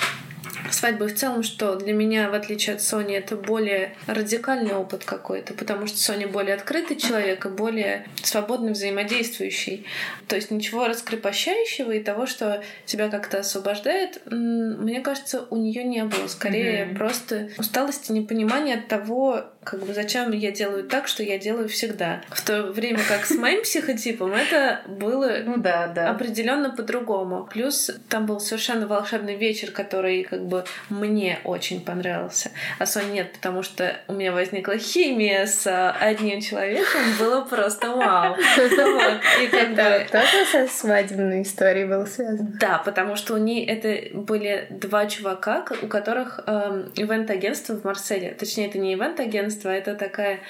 свадьбы 0.70 1.06
в 1.06 1.14
целом, 1.14 1.42
что 1.42 1.76
для 1.76 1.92
меня, 1.92 2.30
в 2.30 2.34
отличие 2.34 2.76
от 2.76 2.82
Сони, 2.82 3.16
это 3.16 3.36
более 3.36 3.94
радикальный 4.06 4.74
опыт 4.74 5.04
какой-то, 5.04 5.54
потому 5.54 5.86
что 5.86 5.98
Соня 5.98 6.28
более 6.28 6.54
открытый 6.54 6.96
человек 6.96 7.46
и 7.46 7.48
более 7.48 8.06
свободно 8.22 8.72
взаимодействующий. 8.72 9.86
То 10.26 10.36
есть 10.36 10.50
ничего 10.50 10.86
раскрепощающего 10.86 11.92
и 11.92 12.02
того, 12.02 12.26
что 12.26 12.62
тебя 12.84 13.08
как-то 13.08 13.38
освобождает, 13.40 14.20
мне 14.26 15.00
кажется, 15.00 15.46
у 15.50 15.56
нее 15.56 15.84
не 15.84 16.04
было. 16.04 16.26
Скорее 16.26 16.84
mm-hmm. 16.84 16.96
просто 16.96 17.50
усталость 17.58 18.10
и 18.10 18.12
непонимание 18.12 18.76
от 18.76 18.88
того, 18.88 19.44
Как 19.70 19.80
бы 19.80 19.92
зачем 19.92 20.30
я 20.32 20.50
делаю 20.50 20.84
так, 20.84 21.08
что 21.08 21.22
я 21.22 21.36
делаю 21.36 21.68
всегда. 21.68 22.22
В 22.30 22.42
то 22.42 22.62
время 22.62 23.00
как 23.06 23.26
с 23.26 23.32
моим 23.32 23.62
психотипом 23.62 24.32
это 24.32 24.80
было 24.86 25.40
ну, 25.44 25.58
да, 25.58 25.88
да. 25.88 26.08
определенно 26.08 26.70
по-другому. 26.70 27.46
Плюс 27.52 27.90
там 28.08 28.24
был 28.24 28.40
совершенно 28.40 28.86
волшебный 28.86 29.36
вечер, 29.36 29.70
который 29.70 30.22
как 30.22 30.46
бы 30.46 30.64
мне 30.88 31.40
очень 31.44 31.82
понравился. 31.82 32.50
А 32.78 32.86
Соне 32.86 33.18
нет, 33.18 33.32
потому 33.32 33.62
что 33.62 33.96
у 34.06 34.14
меня 34.14 34.32
возникла 34.32 34.78
химия 34.78 35.44
с 35.44 35.92
одним 36.00 36.40
человеком. 36.40 37.00
Было 37.18 37.42
просто 37.42 37.90
вау. 37.90 38.36
И 38.36 39.46
как 39.48 39.74
бы... 39.74 40.06
Тоже 40.10 40.46
со 40.50 40.66
свадебной 40.66 41.42
историей 41.42 41.84
был 41.84 42.06
связан? 42.06 42.56
Да, 42.58 42.78
потому 42.78 43.16
что 43.16 43.34
у 43.34 43.38
них 43.38 43.68
это 43.68 44.16
были 44.16 44.66
два 44.70 45.06
чувака, 45.06 45.64
у 45.82 45.88
которых 45.88 46.40
эм, 46.46 46.90
ивент-агентство 46.94 47.74
в 47.74 47.84
Марселе. 47.84 48.36
Точнее, 48.38 48.68
это 48.68 48.78
не 48.78 48.94
ивент-агентство, 48.94 49.57
это 49.64 49.94
такая, 49.94 50.40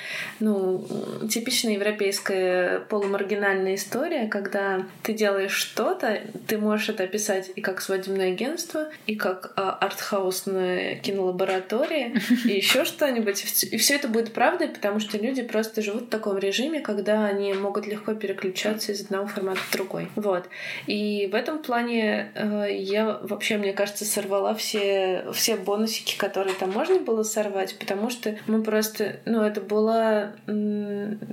ну, 0.40 0.84
типичная 1.28 1.74
европейская 1.74 2.80
полумаргинальная 2.88 3.74
история, 3.74 4.26
когда 4.28 4.82
ты 5.02 5.12
делаешь 5.12 5.52
что-то, 5.52 6.20
ты 6.46 6.58
можешь 6.58 6.88
это 6.88 7.04
описать 7.04 7.50
и 7.54 7.60
как 7.60 7.80
свадебное 7.80 8.32
агентство, 8.32 8.88
и 9.06 9.16
как 9.16 9.52
э, 9.56 9.60
артхаусная 9.60 10.96
кинолаборатория, 10.96 12.20
и 12.44 12.50
еще 12.50 12.84
что-нибудь. 12.84 13.64
И 13.64 13.76
все 13.76 13.94
это 13.94 14.08
будет 14.08 14.32
правдой, 14.32 14.68
потому 14.68 15.00
что 15.00 15.18
люди 15.18 15.42
просто 15.42 15.82
живут 15.82 16.04
в 16.04 16.08
таком 16.08 16.38
режиме, 16.38 16.80
когда 16.80 17.26
они 17.26 17.52
могут 17.54 17.86
легко 17.86 18.14
переключаться 18.14 18.92
из 18.92 19.02
одного 19.02 19.26
формата 19.26 19.60
в 19.60 19.72
другой. 19.72 20.08
Вот. 20.16 20.48
И 20.86 21.28
в 21.30 21.34
этом 21.34 21.60
плане 21.62 22.32
э, 22.34 22.66
я 22.70 23.18
вообще, 23.22 23.58
мне 23.58 23.72
кажется, 23.72 24.04
сорвала 24.04 24.54
все, 24.54 25.24
все 25.32 25.56
бонусики, 25.56 26.16
которые 26.16 26.54
там 26.54 26.70
можно 26.70 26.98
было 26.98 27.22
сорвать, 27.22 27.76
потому 27.78 28.10
что 28.10 28.36
мы 28.46 28.62
просто, 28.62 28.87
ну, 29.24 29.42
это 29.42 29.60
была 29.60 30.32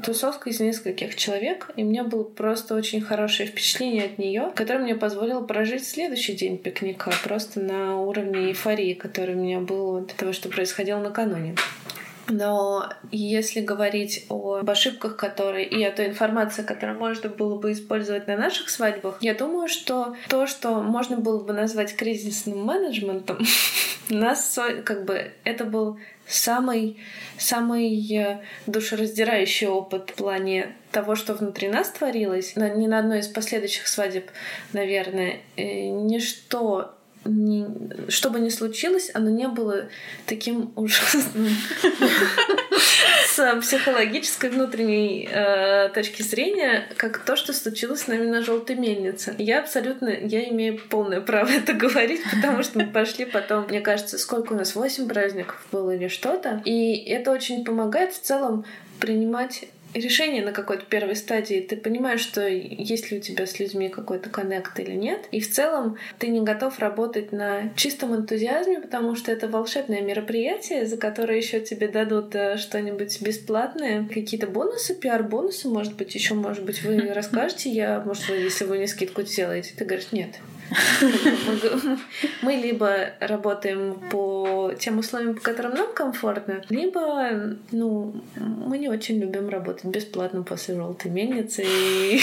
тусовка 0.04 0.50
из 0.50 0.60
нескольких 0.60 1.16
человек, 1.16 1.70
и 1.76 1.84
у 1.84 1.88
меня 1.88 2.04
было 2.04 2.24
просто 2.24 2.76
очень 2.76 3.02
хорошее 3.02 3.50
впечатление 3.50 4.06
от 4.06 4.18
нее, 4.18 4.52
которое 4.56 4.80
мне 4.80 4.96
позволило 4.96 5.42
прожить 5.42 5.88
следующий 5.88 6.34
день 6.34 6.58
пикника 6.58 7.12
просто 7.24 7.60
на 7.60 8.00
уровне 8.02 8.50
эйфории, 8.50 8.94
который 8.94 9.36
у 9.36 9.40
меня 9.40 9.60
был 9.60 9.98
от 9.98 10.14
того, 10.16 10.34
что 10.34 10.50
происходило 10.50 11.00
накануне. 11.00 11.56
Но 12.28 12.90
если 13.12 13.62
говорить 13.62 14.26
об 14.30 14.70
ошибках, 14.70 15.16
которые 15.16 15.66
и 15.66 15.84
о 15.84 15.92
той 15.92 16.08
информации, 16.08 16.64
которую 16.64 16.98
можно 16.98 17.30
было 17.30 17.58
бы 17.58 17.72
использовать 17.72 18.28
на 18.28 18.36
наших 18.36 18.70
свадьбах, 18.70 19.18
я 19.22 19.34
думаю, 19.34 19.68
что 19.68 20.16
то, 20.30 20.48
что 20.48 20.82
можно 20.82 21.18
было 21.18 21.44
бы 21.44 21.54
назвать 21.54 21.96
кризисным 21.96 22.66
менеджментом, 22.66 23.40
нас 24.10 24.60
как 24.84 25.06
бы 25.06 25.32
это 25.44 25.66
был 25.66 26.00
самый, 26.28 26.98
самый 27.38 28.14
э, 28.16 28.42
душераздирающий 28.66 29.68
опыт 29.68 30.10
в 30.12 30.14
плане 30.16 30.76
того, 30.92 31.16
что 31.16 31.34
внутри 31.34 31.68
нас 31.68 31.92
творилось. 31.92 32.56
ни 32.56 32.88
на 32.88 33.00
одной 33.00 33.20
из 33.20 33.28
последующих 33.28 33.88
свадеб, 33.88 34.30
наверное, 34.74 35.38
э, 35.56 35.90
ничто 35.90 36.96
не, 37.26 37.68
что 38.10 38.30
бы 38.30 38.40
ни 38.40 38.50
случилось, 38.50 39.12
оно 39.14 39.30
не 39.30 39.48
было 39.48 39.90
таким 40.26 40.72
ужасным 40.76 41.50
с 43.28 43.62
психологической 43.62 44.50
внутренней 44.50 45.28
э, 45.30 45.90
точки 45.90 46.22
зрения, 46.22 46.88
как 46.98 47.20
то, 47.20 47.36
что 47.36 47.54
случилось 47.54 48.02
с 48.02 48.08
нами 48.08 48.26
на 48.26 48.42
желтой 48.42 48.76
мельнице. 48.76 49.36
Я 49.38 49.60
абсолютно, 49.60 50.10
я 50.10 50.48
имею 50.50 50.80
полное 50.90 51.22
право 51.22 51.50
это 51.50 51.74
говорить, 51.74 52.22
потому 52.32 52.64
что 52.64 52.80
мы 52.80 52.88
пошли 52.88 53.26
потом, 53.26 53.66
мне 53.68 53.82
кажется, 53.82 54.18
сколько 54.18 54.54
у 54.54 54.56
нас, 54.56 54.76
восемь 54.76 55.08
праздников 55.08 55.66
было 55.72 55.92
или 55.92 56.08
что-то. 56.08 56.62
И 56.66 56.96
это 57.10 57.32
очень 57.32 57.66
помогает 57.66 58.14
в 58.14 58.22
целом 58.22 58.66
принимать 59.00 59.66
решение 59.96 60.44
на 60.44 60.52
какой-то 60.52 60.86
первой 60.86 61.16
стадии, 61.16 61.62
ты 61.62 61.78
понимаешь, 61.78 62.22
что 62.22 62.48
есть 62.48 63.12
ли 63.12 63.18
у 63.18 63.22
тебя 63.22 63.46
с 63.46 63.60
людьми 63.60 63.90
какой-то 63.90 64.30
коннект 64.30 64.80
или 64.80 64.92
нет. 64.92 65.28
И 65.32 65.40
в 65.40 65.52
целом 65.52 65.98
ты 66.20 66.28
не 66.28 66.42
готов 66.42 66.80
работать 66.80 67.32
на 67.32 67.74
чистом 67.76 68.16
энтузиазме, 68.16 68.82
потому 68.82 69.16
что 69.16 69.32
это 69.32 69.48
волшебное 69.48 70.02
мероприятие, 70.02 70.86
за 70.86 70.98
которое 70.98 71.38
еще 71.38 71.60
тебе 71.60 71.88
дадут 71.88 72.36
э, 72.36 72.58
что-нибудь 72.58 73.22
бесплатное, 73.22 74.08
какие-то 74.08 74.48
бонусы, 74.48 74.96
пиар-бонусы, 74.96 75.68
может 75.70 75.96
быть, 75.96 76.14
еще, 76.16 76.34
может 76.34 76.64
быть, 76.64 76.84
вы 76.84 77.02
расскажете, 77.14 77.70
я, 77.70 78.02
может, 78.02 78.28
вы, 78.28 78.36
если 78.36 78.66
вы 78.66 78.78
не 78.78 78.88
скидку 78.88 79.22
сделаете, 79.24 79.74
ты 79.76 79.86
говоришь, 79.86 80.12
нет, 80.12 80.36
мы 82.42 82.54
либо 82.54 83.12
работаем 83.20 84.00
по 84.10 84.72
тем 84.80 85.00
условиям, 85.00 85.36
по 85.36 85.42
которым 85.42 85.76
нам 85.76 85.94
комфортно, 85.94 86.64
либо, 86.70 87.56
ну, 87.72 88.16
мы 88.36 88.78
не 88.78 88.90
очень 88.90 89.20
любим 89.20 89.50
работать 89.50 89.86
бесплатно 89.86 90.44
после 90.44 90.76
желтой 90.76 91.12
мельницы. 91.12 91.64
И 91.64 92.20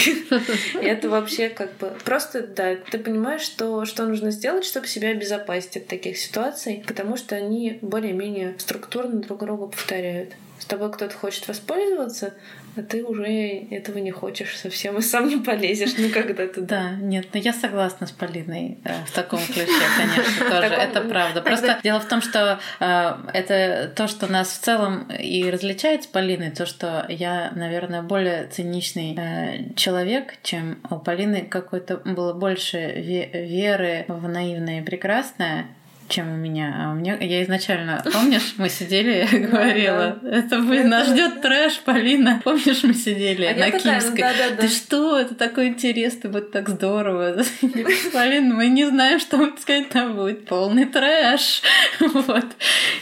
это 0.81 1.09
вообще 1.09 1.49
как 1.49 1.75
бы 1.77 1.91
просто, 2.03 2.45
да, 2.45 2.75
ты 2.75 2.97
понимаешь, 2.97 3.41
что, 3.41 3.85
что 3.85 4.05
нужно 4.05 4.31
сделать, 4.31 4.65
чтобы 4.65 4.87
себя 4.87 5.09
обезопасить 5.09 5.77
от 5.77 5.87
таких 5.87 6.17
ситуаций, 6.17 6.83
потому 6.87 7.17
что 7.17 7.35
они 7.35 7.79
более-менее 7.81 8.55
структурно 8.57 9.21
друг 9.21 9.39
друга 9.39 9.67
повторяют 9.67 10.29
с 10.63 10.65
тобой 10.65 10.93
кто-то 10.93 11.13
хочет 11.13 11.45
воспользоваться, 11.49 12.35
а 12.75 12.81
ты 12.81 13.03
уже 13.03 13.27
этого 13.69 13.99
не 13.99 14.11
хочешь 14.11 14.57
совсем 14.57 14.97
и 14.97 15.01
сам 15.01 15.27
не 15.27 15.37
полезешь 15.37 15.97
никогда 15.97 16.47
туда. 16.47 16.67
Да, 16.67 16.91
нет, 16.91 17.27
но 17.33 17.39
я 17.39 17.53
согласна 17.53 18.07
с 18.07 18.11
Полиной 18.11 18.77
э, 18.83 18.93
в 19.05 19.11
таком 19.11 19.39
ключе, 19.39 19.67
конечно, 19.97 20.49
тоже. 20.49 20.73
Это 20.73 21.01
правда. 21.01 21.41
Просто 21.53 21.79
дело 21.83 21.99
в 21.99 22.07
том, 22.07 22.21
что 22.21 22.59
э, 22.79 23.11
это 23.33 23.91
то, 23.95 24.07
что 24.07 24.31
нас 24.31 24.49
в 24.49 24.59
целом 24.59 25.07
и 25.09 25.49
различает 25.49 26.03
с 26.03 26.07
Полиной, 26.07 26.51
то, 26.51 26.65
что 26.65 27.05
я, 27.09 27.51
наверное, 27.55 28.01
более 28.01 28.47
циничный 28.47 29.15
э, 29.17 29.73
человек, 29.75 30.35
чем 30.41 30.79
у 30.89 30.99
Полины 30.99 31.41
какой-то 31.41 31.97
было 31.97 32.33
больше 32.33 32.91
веры 33.33 34.05
в 34.07 34.27
наивное 34.27 34.81
и 34.81 34.83
прекрасное, 34.83 35.67
чем 36.13 36.31
у 36.31 36.37
меня. 36.37 36.75
А 36.77 36.91
у 36.91 36.95
меня 36.95 37.17
я 37.19 37.43
изначально, 37.43 38.03
помнишь, 38.13 38.53
мы 38.57 38.69
сидели, 38.69 39.27
я 39.31 39.47
говорила, 39.47 40.19
это 40.23 40.59
блин, 40.59 40.89
нас 40.89 41.07
ждет 41.07 41.41
трэш, 41.41 41.79
Полина. 41.79 42.39
Помнишь, 42.43 42.83
мы 42.83 42.93
сидели 42.93 43.45
а 43.45 43.55
на 43.55 43.71
Киевской. 43.71 44.23
Ты 44.57 44.67
что, 44.67 45.17
это 45.17 45.33
такой 45.33 45.69
интересный, 45.69 46.29
вот 46.29 46.51
так 46.51 46.69
здорово. 46.69 47.43
Полин, 48.13 48.53
мы 48.53 48.67
не 48.67 48.85
знаем, 48.85 49.19
что 49.19 49.51
сказать, 49.57 49.89
там 49.89 50.15
будет 50.15 50.45
полный 50.45 50.85
трэш. 50.85 51.61
Вот. 52.13 52.45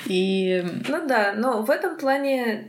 И... 0.05 0.63
Ну 0.87 1.07
да, 1.07 1.33
но 1.35 1.63
в 1.63 1.69
этом 1.69 1.97
плане, 1.97 2.67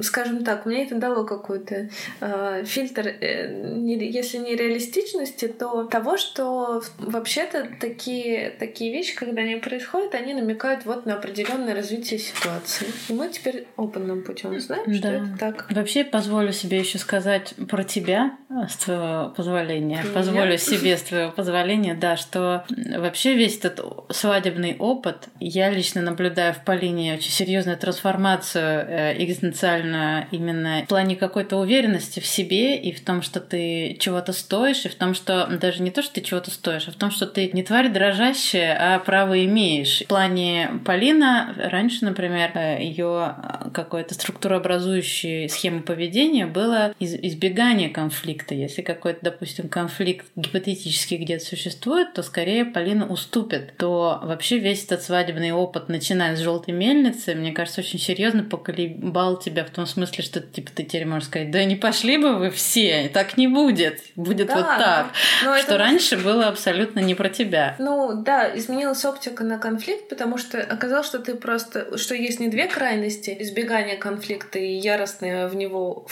скажем 0.00 0.44
так, 0.44 0.64
мне 0.64 0.84
это 0.84 0.94
дало 0.94 1.24
какой-то 1.24 1.90
э, 2.20 2.64
фильтр, 2.64 3.06
э, 3.06 3.76
если 3.84 4.38
не 4.38 4.56
реалистичности, 4.56 5.48
то 5.48 5.84
того, 5.84 6.16
что 6.16 6.82
вообще-то 6.98 7.68
такие, 7.80 8.50
такие 8.58 8.92
вещи, 8.92 9.14
когда 9.14 9.42
они 9.42 9.56
происходят, 9.66 10.14
они 10.14 10.32
намекают 10.32 10.84
вот 10.84 11.06
на 11.06 11.14
определенное 11.14 11.74
развитие 11.74 12.20
ситуации. 12.20 12.86
И 13.08 13.12
мы 13.12 13.28
теперь 13.28 13.66
опытным 13.76 14.22
путем 14.22 14.58
знаем, 14.60 14.84
да. 14.86 14.94
что 14.94 15.08
это 15.08 15.26
так. 15.40 15.66
Вообще 15.72 16.04
позволю 16.04 16.52
себе 16.52 16.78
еще 16.78 16.98
сказать 16.98 17.54
про 17.68 17.82
тебя, 17.82 18.36
э, 18.48 18.68
с 18.68 18.76
твоего 18.76 19.30
позволения. 19.30 20.02
Меня? 20.02 20.14
Позволю 20.14 20.56
себе 20.58 20.96
с 20.96 21.02
твоего 21.02 21.32
позволения, 21.32 21.94
да, 21.94 22.16
что 22.16 22.64
вообще 22.96 23.34
весь 23.34 23.58
этот 23.58 23.80
свадебный 24.10 24.76
опыт, 24.78 25.28
я 25.40 25.68
лично 25.70 26.00
наблюдаю 26.00 26.54
в 26.54 26.64
Полине 26.64 27.14
очень 27.14 27.32
серьезную 27.32 27.76
трансформацию 27.76 28.62
э, 28.62 29.22
экзистенциальную 29.24 30.26
именно 30.30 30.82
в 30.84 30.88
плане 30.88 31.16
какой-то 31.16 31.56
уверенности 31.56 32.20
в 32.20 32.26
себе 32.26 32.76
и 32.76 32.92
в 32.92 33.04
том, 33.04 33.20
что 33.20 33.40
ты 33.40 33.96
чего-то 33.98 34.32
стоишь, 34.32 34.84
и 34.84 34.88
в 34.88 34.94
том, 34.94 35.14
что 35.14 35.48
даже 35.60 35.82
не 35.82 35.90
то, 35.90 36.02
что 36.02 36.14
ты 36.14 36.20
чего-то 36.20 36.52
стоишь, 36.52 36.86
а 36.86 36.92
в 36.92 36.96
том, 36.96 37.10
что 37.10 37.26
ты 37.26 37.50
не 37.52 37.64
тварь 37.64 37.88
дрожащая, 37.88 38.76
а 38.78 38.98
право 39.00 39.34
имеешь. 39.46 40.02
В 40.02 40.06
плане 40.06 40.80
Полина, 40.84 41.54
раньше, 41.56 42.04
например, 42.04 42.50
э, 42.54 42.82
ее 42.82 43.34
какой-то 43.72 44.14
структурообразующей 44.14 45.48
схемы 45.48 45.82
поведения 45.82 46.46
было 46.46 46.94
избегание 47.00 47.88
конфликта. 47.88 48.54
Если 48.54 48.82
какой-то, 48.82 49.20
допустим, 49.22 49.68
конфликт 49.68 50.26
гипотетически 50.36 51.14
где-то 51.14 51.44
существует, 51.44 52.12
то 52.14 52.22
скорее 52.22 52.64
Полина 52.64 53.06
уступит. 53.06 53.76
То 53.76 54.20
вообще 54.22 54.58
весь 54.58 54.84
этот 54.84 55.02
свадебный 55.02 55.52
опыт, 55.52 55.88
начиная 55.88 56.36
с 56.36 56.40
желтой 56.40 56.74
мельницы, 56.74 57.34
мне 57.34 57.52
кажется, 57.52 57.80
очень 57.80 57.98
серьезно 57.98 58.42
поколебал 58.42 59.38
тебя 59.38 59.64
в 59.64 59.70
том 59.70 59.86
смысле, 59.86 60.22
что 60.22 60.40
типа 60.40 60.70
ты 60.74 60.84
теперь 60.84 61.06
можешь 61.06 61.28
сказать, 61.28 61.50
да 61.50 61.64
не 61.64 61.76
пошли 61.76 62.18
бы 62.18 62.36
вы 62.36 62.50
все, 62.50 63.10
так 63.12 63.36
не 63.36 63.48
будет, 63.48 64.00
будет 64.14 64.48
да, 64.48 64.54
вот 64.56 64.64
так. 64.64 65.06
Но 65.44 65.56
что 65.58 65.74
это... 65.74 65.78
раньше 65.78 66.16
было 66.16 66.48
абсолютно 66.48 67.00
не 67.00 67.14
про 67.14 67.28
тебя. 67.28 67.76
Ну 67.78 68.22
да, 68.22 68.56
изменилась 68.56 69.04
оптика 69.04 69.35
на 69.44 69.58
конфликт, 69.58 70.08
потому 70.08 70.38
что 70.38 70.60
оказалось, 70.60 71.06
что 71.06 71.18
ты 71.18 71.34
просто, 71.34 71.96
что 71.98 72.14
есть 72.14 72.40
не 72.40 72.48
две 72.48 72.66
крайности, 72.66 73.36
избегание 73.40 73.96
конфликта 73.96 74.58
и 74.58 74.72
яростное 74.72 75.48
в 75.48 75.54
него 75.54 76.06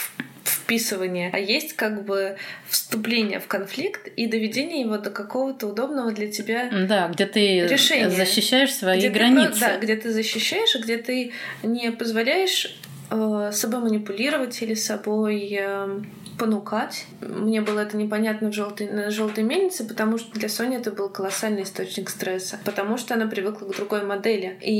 вписывание, 0.44 1.30
а 1.32 1.38
есть 1.38 1.74
как 1.74 2.04
бы 2.04 2.36
вступление 2.68 3.40
в 3.40 3.46
конфликт 3.46 4.08
и 4.08 4.26
доведение 4.26 4.80
его 4.80 4.98
до 4.98 5.10
какого-то 5.10 5.66
удобного 5.66 6.12
для 6.12 6.30
тебя 6.30 6.70
да, 6.70 7.08
где 7.08 7.26
ты 7.26 7.66
решения. 7.66 8.10
защищаешь 8.10 8.74
свои 8.74 8.98
где 8.98 9.10
границы. 9.10 9.52
Ты, 9.54 9.60
да, 9.60 9.78
где 9.78 9.96
ты 9.96 10.10
защищаешь, 10.12 10.74
где 10.76 10.96
ты 10.96 11.32
не 11.62 11.90
позволяешь 11.92 12.78
э, 13.10 13.50
собой 13.52 13.80
манипулировать 13.80 14.60
или 14.62 14.74
собой 14.74 15.56
э, 15.58 16.00
понукать. 16.38 17.06
Мне 17.20 17.60
было 17.60 17.80
это 17.80 17.96
непонятно 17.96 18.50
в 18.50 18.54
желтой, 18.54 18.88
на 18.88 19.10
желтой 19.10 19.44
мельнице, 19.44 19.86
потому 19.86 20.18
что 20.18 20.32
для 20.32 20.48
Сони 20.48 20.76
это 20.76 20.90
был 20.90 21.08
колоссальный 21.08 21.62
источник 21.62 22.10
стресса, 22.10 22.58
потому 22.64 22.96
что 22.96 23.14
она 23.14 23.26
привыкла 23.26 23.66
к 23.66 23.76
другой 23.76 24.04
модели. 24.04 24.58
И 24.60 24.72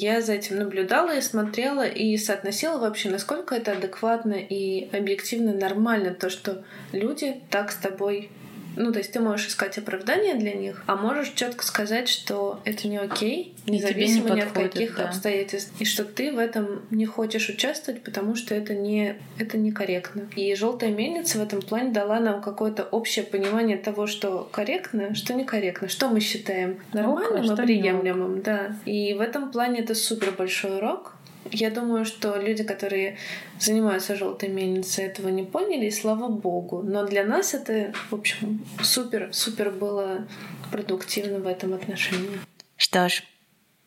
я 0.00 0.20
за 0.20 0.34
этим 0.34 0.58
наблюдала 0.58 1.16
и 1.16 1.20
смотрела, 1.20 1.86
и 1.86 2.16
соотносила 2.16 2.78
вообще, 2.78 3.10
насколько 3.10 3.54
это 3.54 3.72
адекватно 3.72 4.34
и 4.34 4.88
объективно 4.96 5.52
нормально, 5.52 6.14
то, 6.14 6.30
что 6.30 6.64
люди 6.92 7.40
так 7.50 7.72
с 7.72 7.76
тобой 7.76 8.30
ну, 8.76 8.92
то 8.92 8.98
есть 8.98 9.12
ты 9.12 9.20
можешь 9.20 9.48
искать 9.48 9.78
оправдания 9.78 10.34
для 10.34 10.52
них, 10.52 10.82
а 10.86 10.96
можешь 10.96 11.30
четко 11.30 11.64
сказать, 11.64 12.08
что 12.08 12.60
это 12.64 12.88
не 12.88 12.98
окей, 12.98 13.54
независимо 13.66 14.30
не 14.30 14.36
ни 14.36 14.40
от 14.40 14.52
каких 14.52 14.96
да. 14.96 15.08
обстоятельств, 15.08 15.72
и 15.78 15.84
что 15.84 16.04
ты 16.04 16.32
в 16.32 16.38
этом 16.38 16.82
не 16.90 17.06
хочешь 17.06 17.48
участвовать, 17.48 18.02
потому 18.02 18.34
что 18.34 18.54
это 18.54 18.74
не 18.74 19.16
это 19.38 19.58
некорректно. 19.58 20.28
И 20.36 20.54
желтая 20.54 20.90
мельница 20.90 21.38
в 21.38 21.42
этом 21.42 21.62
плане 21.62 21.90
дала 21.90 22.20
нам 22.20 22.40
какое-то 22.40 22.84
общее 22.84 23.24
понимание 23.24 23.76
того, 23.76 24.06
что 24.06 24.48
корректно, 24.52 25.14
что 25.14 25.34
некорректно, 25.34 25.88
что 25.88 26.08
мы 26.08 26.20
считаем 26.20 26.78
нормальным 26.92 27.52
Ок, 27.52 27.58
и 27.58 27.62
приемлемым, 27.62 28.42
да. 28.42 28.76
И 28.84 29.14
в 29.14 29.20
этом 29.20 29.50
плане 29.50 29.80
это 29.80 29.94
супер 29.94 30.32
большой 30.32 30.78
урок, 30.78 31.14
я 31.50 31.70
думаю, 31.70 32.04
что 32.04 32.36
люди, 32.36 32.64
которые 32.64 33.16
занимаются 33.58 34.16
желтой 34.16 34.48
мельницей, 34.48 35.04
этого 35.04 35.28
не 35.28 35.42
поняли, 35.42 35.86
и 35.86 35.90
слава 35.90 36.28
богу. 36.28 36.82
Но 36.82 37.04
для 37.06 37.24
нас 37.24 37.54
это, 37.54 37.92
в 38.10 38.14
общем, 38.14 38.64
супер, 38.82 39.28
супер 39.32 39.70
было 39.70 40.26
продуктивно 40.70 41.38
в 41.38 41.46
этом 41.46 41.74
отношении. 41.74 42.40
Что 42.76 43.08
ж, 43.08 43.22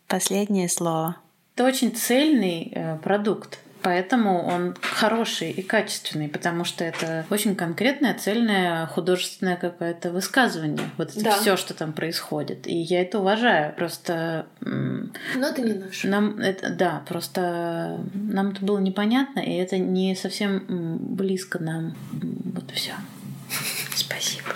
последнее 0.07 0.69
слово. 0.69 1.17
Это 1.55 1.65
очень 1.65 1.95
цельный 1.95 2.71
э, 2.73 2.97
продукт. 2.97 3.59
Поэтому 3.81 4.43
он 4.45 4.75
хороший 4.81 5.51
и 5.51 5.61
качественный, 5.61 6.27
потому 6.27 6.63
что 6.63 6.83
это 6.83 7.25
очень 7.29 7.55
конкретное, 7.55 8.13
цельное 8.13 8.87
художественное 8.87 9.55
какое-то 9.55 10.11
высказывание. 10.11 10.89
Вот 10.97 11.11
это 11.11 11.23
да. 11.23 11.39
все, 11.39 11.57
что 11.57 11.73
там 11.73 11.93
происходит. 11.93 12.67
И 12.67 12.75
я 12.75 13.01
это 13.01 13.19
уважаю. 13.19 13.73
Просто. 13.75 14.47
Но 14.61 15.47
это 15.47 15.61
не 15.61 15.73
наше. 15.73 16.07
Нам 16.07 16.39
это, 16.39 16.69
да, 16.69 17.03
просто 17.07 17.99
нам 18.13 18.49
это 18.49 18.65
было 18.65 18.79
непонятно, 18.79 19.39
и 19.39 19.53
это 19.53 19.77
не 19.77 20.15
совсем 20.15 20.65
близко 21.15 21.59
нам. 21.59 21.95
Вот 22.53 22.71
все. 22.71 22.93
Спасибо. 23.95 24.47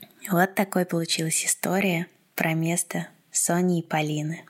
Вот 0.30 0.54
такой 0.54 0.84
получилась 0.84 1.44
история 1.44 2.06
про 2.36 2.54
место 2.54 3.08
Сони 3.32 3.80
и 3.80 3.82
Полины. 3.82 4.44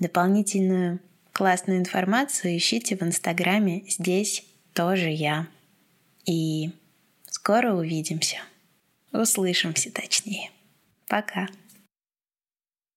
Дополнительную 0.00 0.98
Классную 1.32 1.78
информацию 1.78 2.56
ищите 2.56 2.96
в 2.96 3.02
Инстаграме 3.02 3.84
«Здесь 3.88 4.44
тоже 4.72 5.10
я». 5.10 5.46
И 6.26 6.70
скоро 7.26 7.72
увидимся. 7.72 8.38
Услышимся 9.12 9.90
точнее. 9.90 10.50
Пока. 11.08 11.48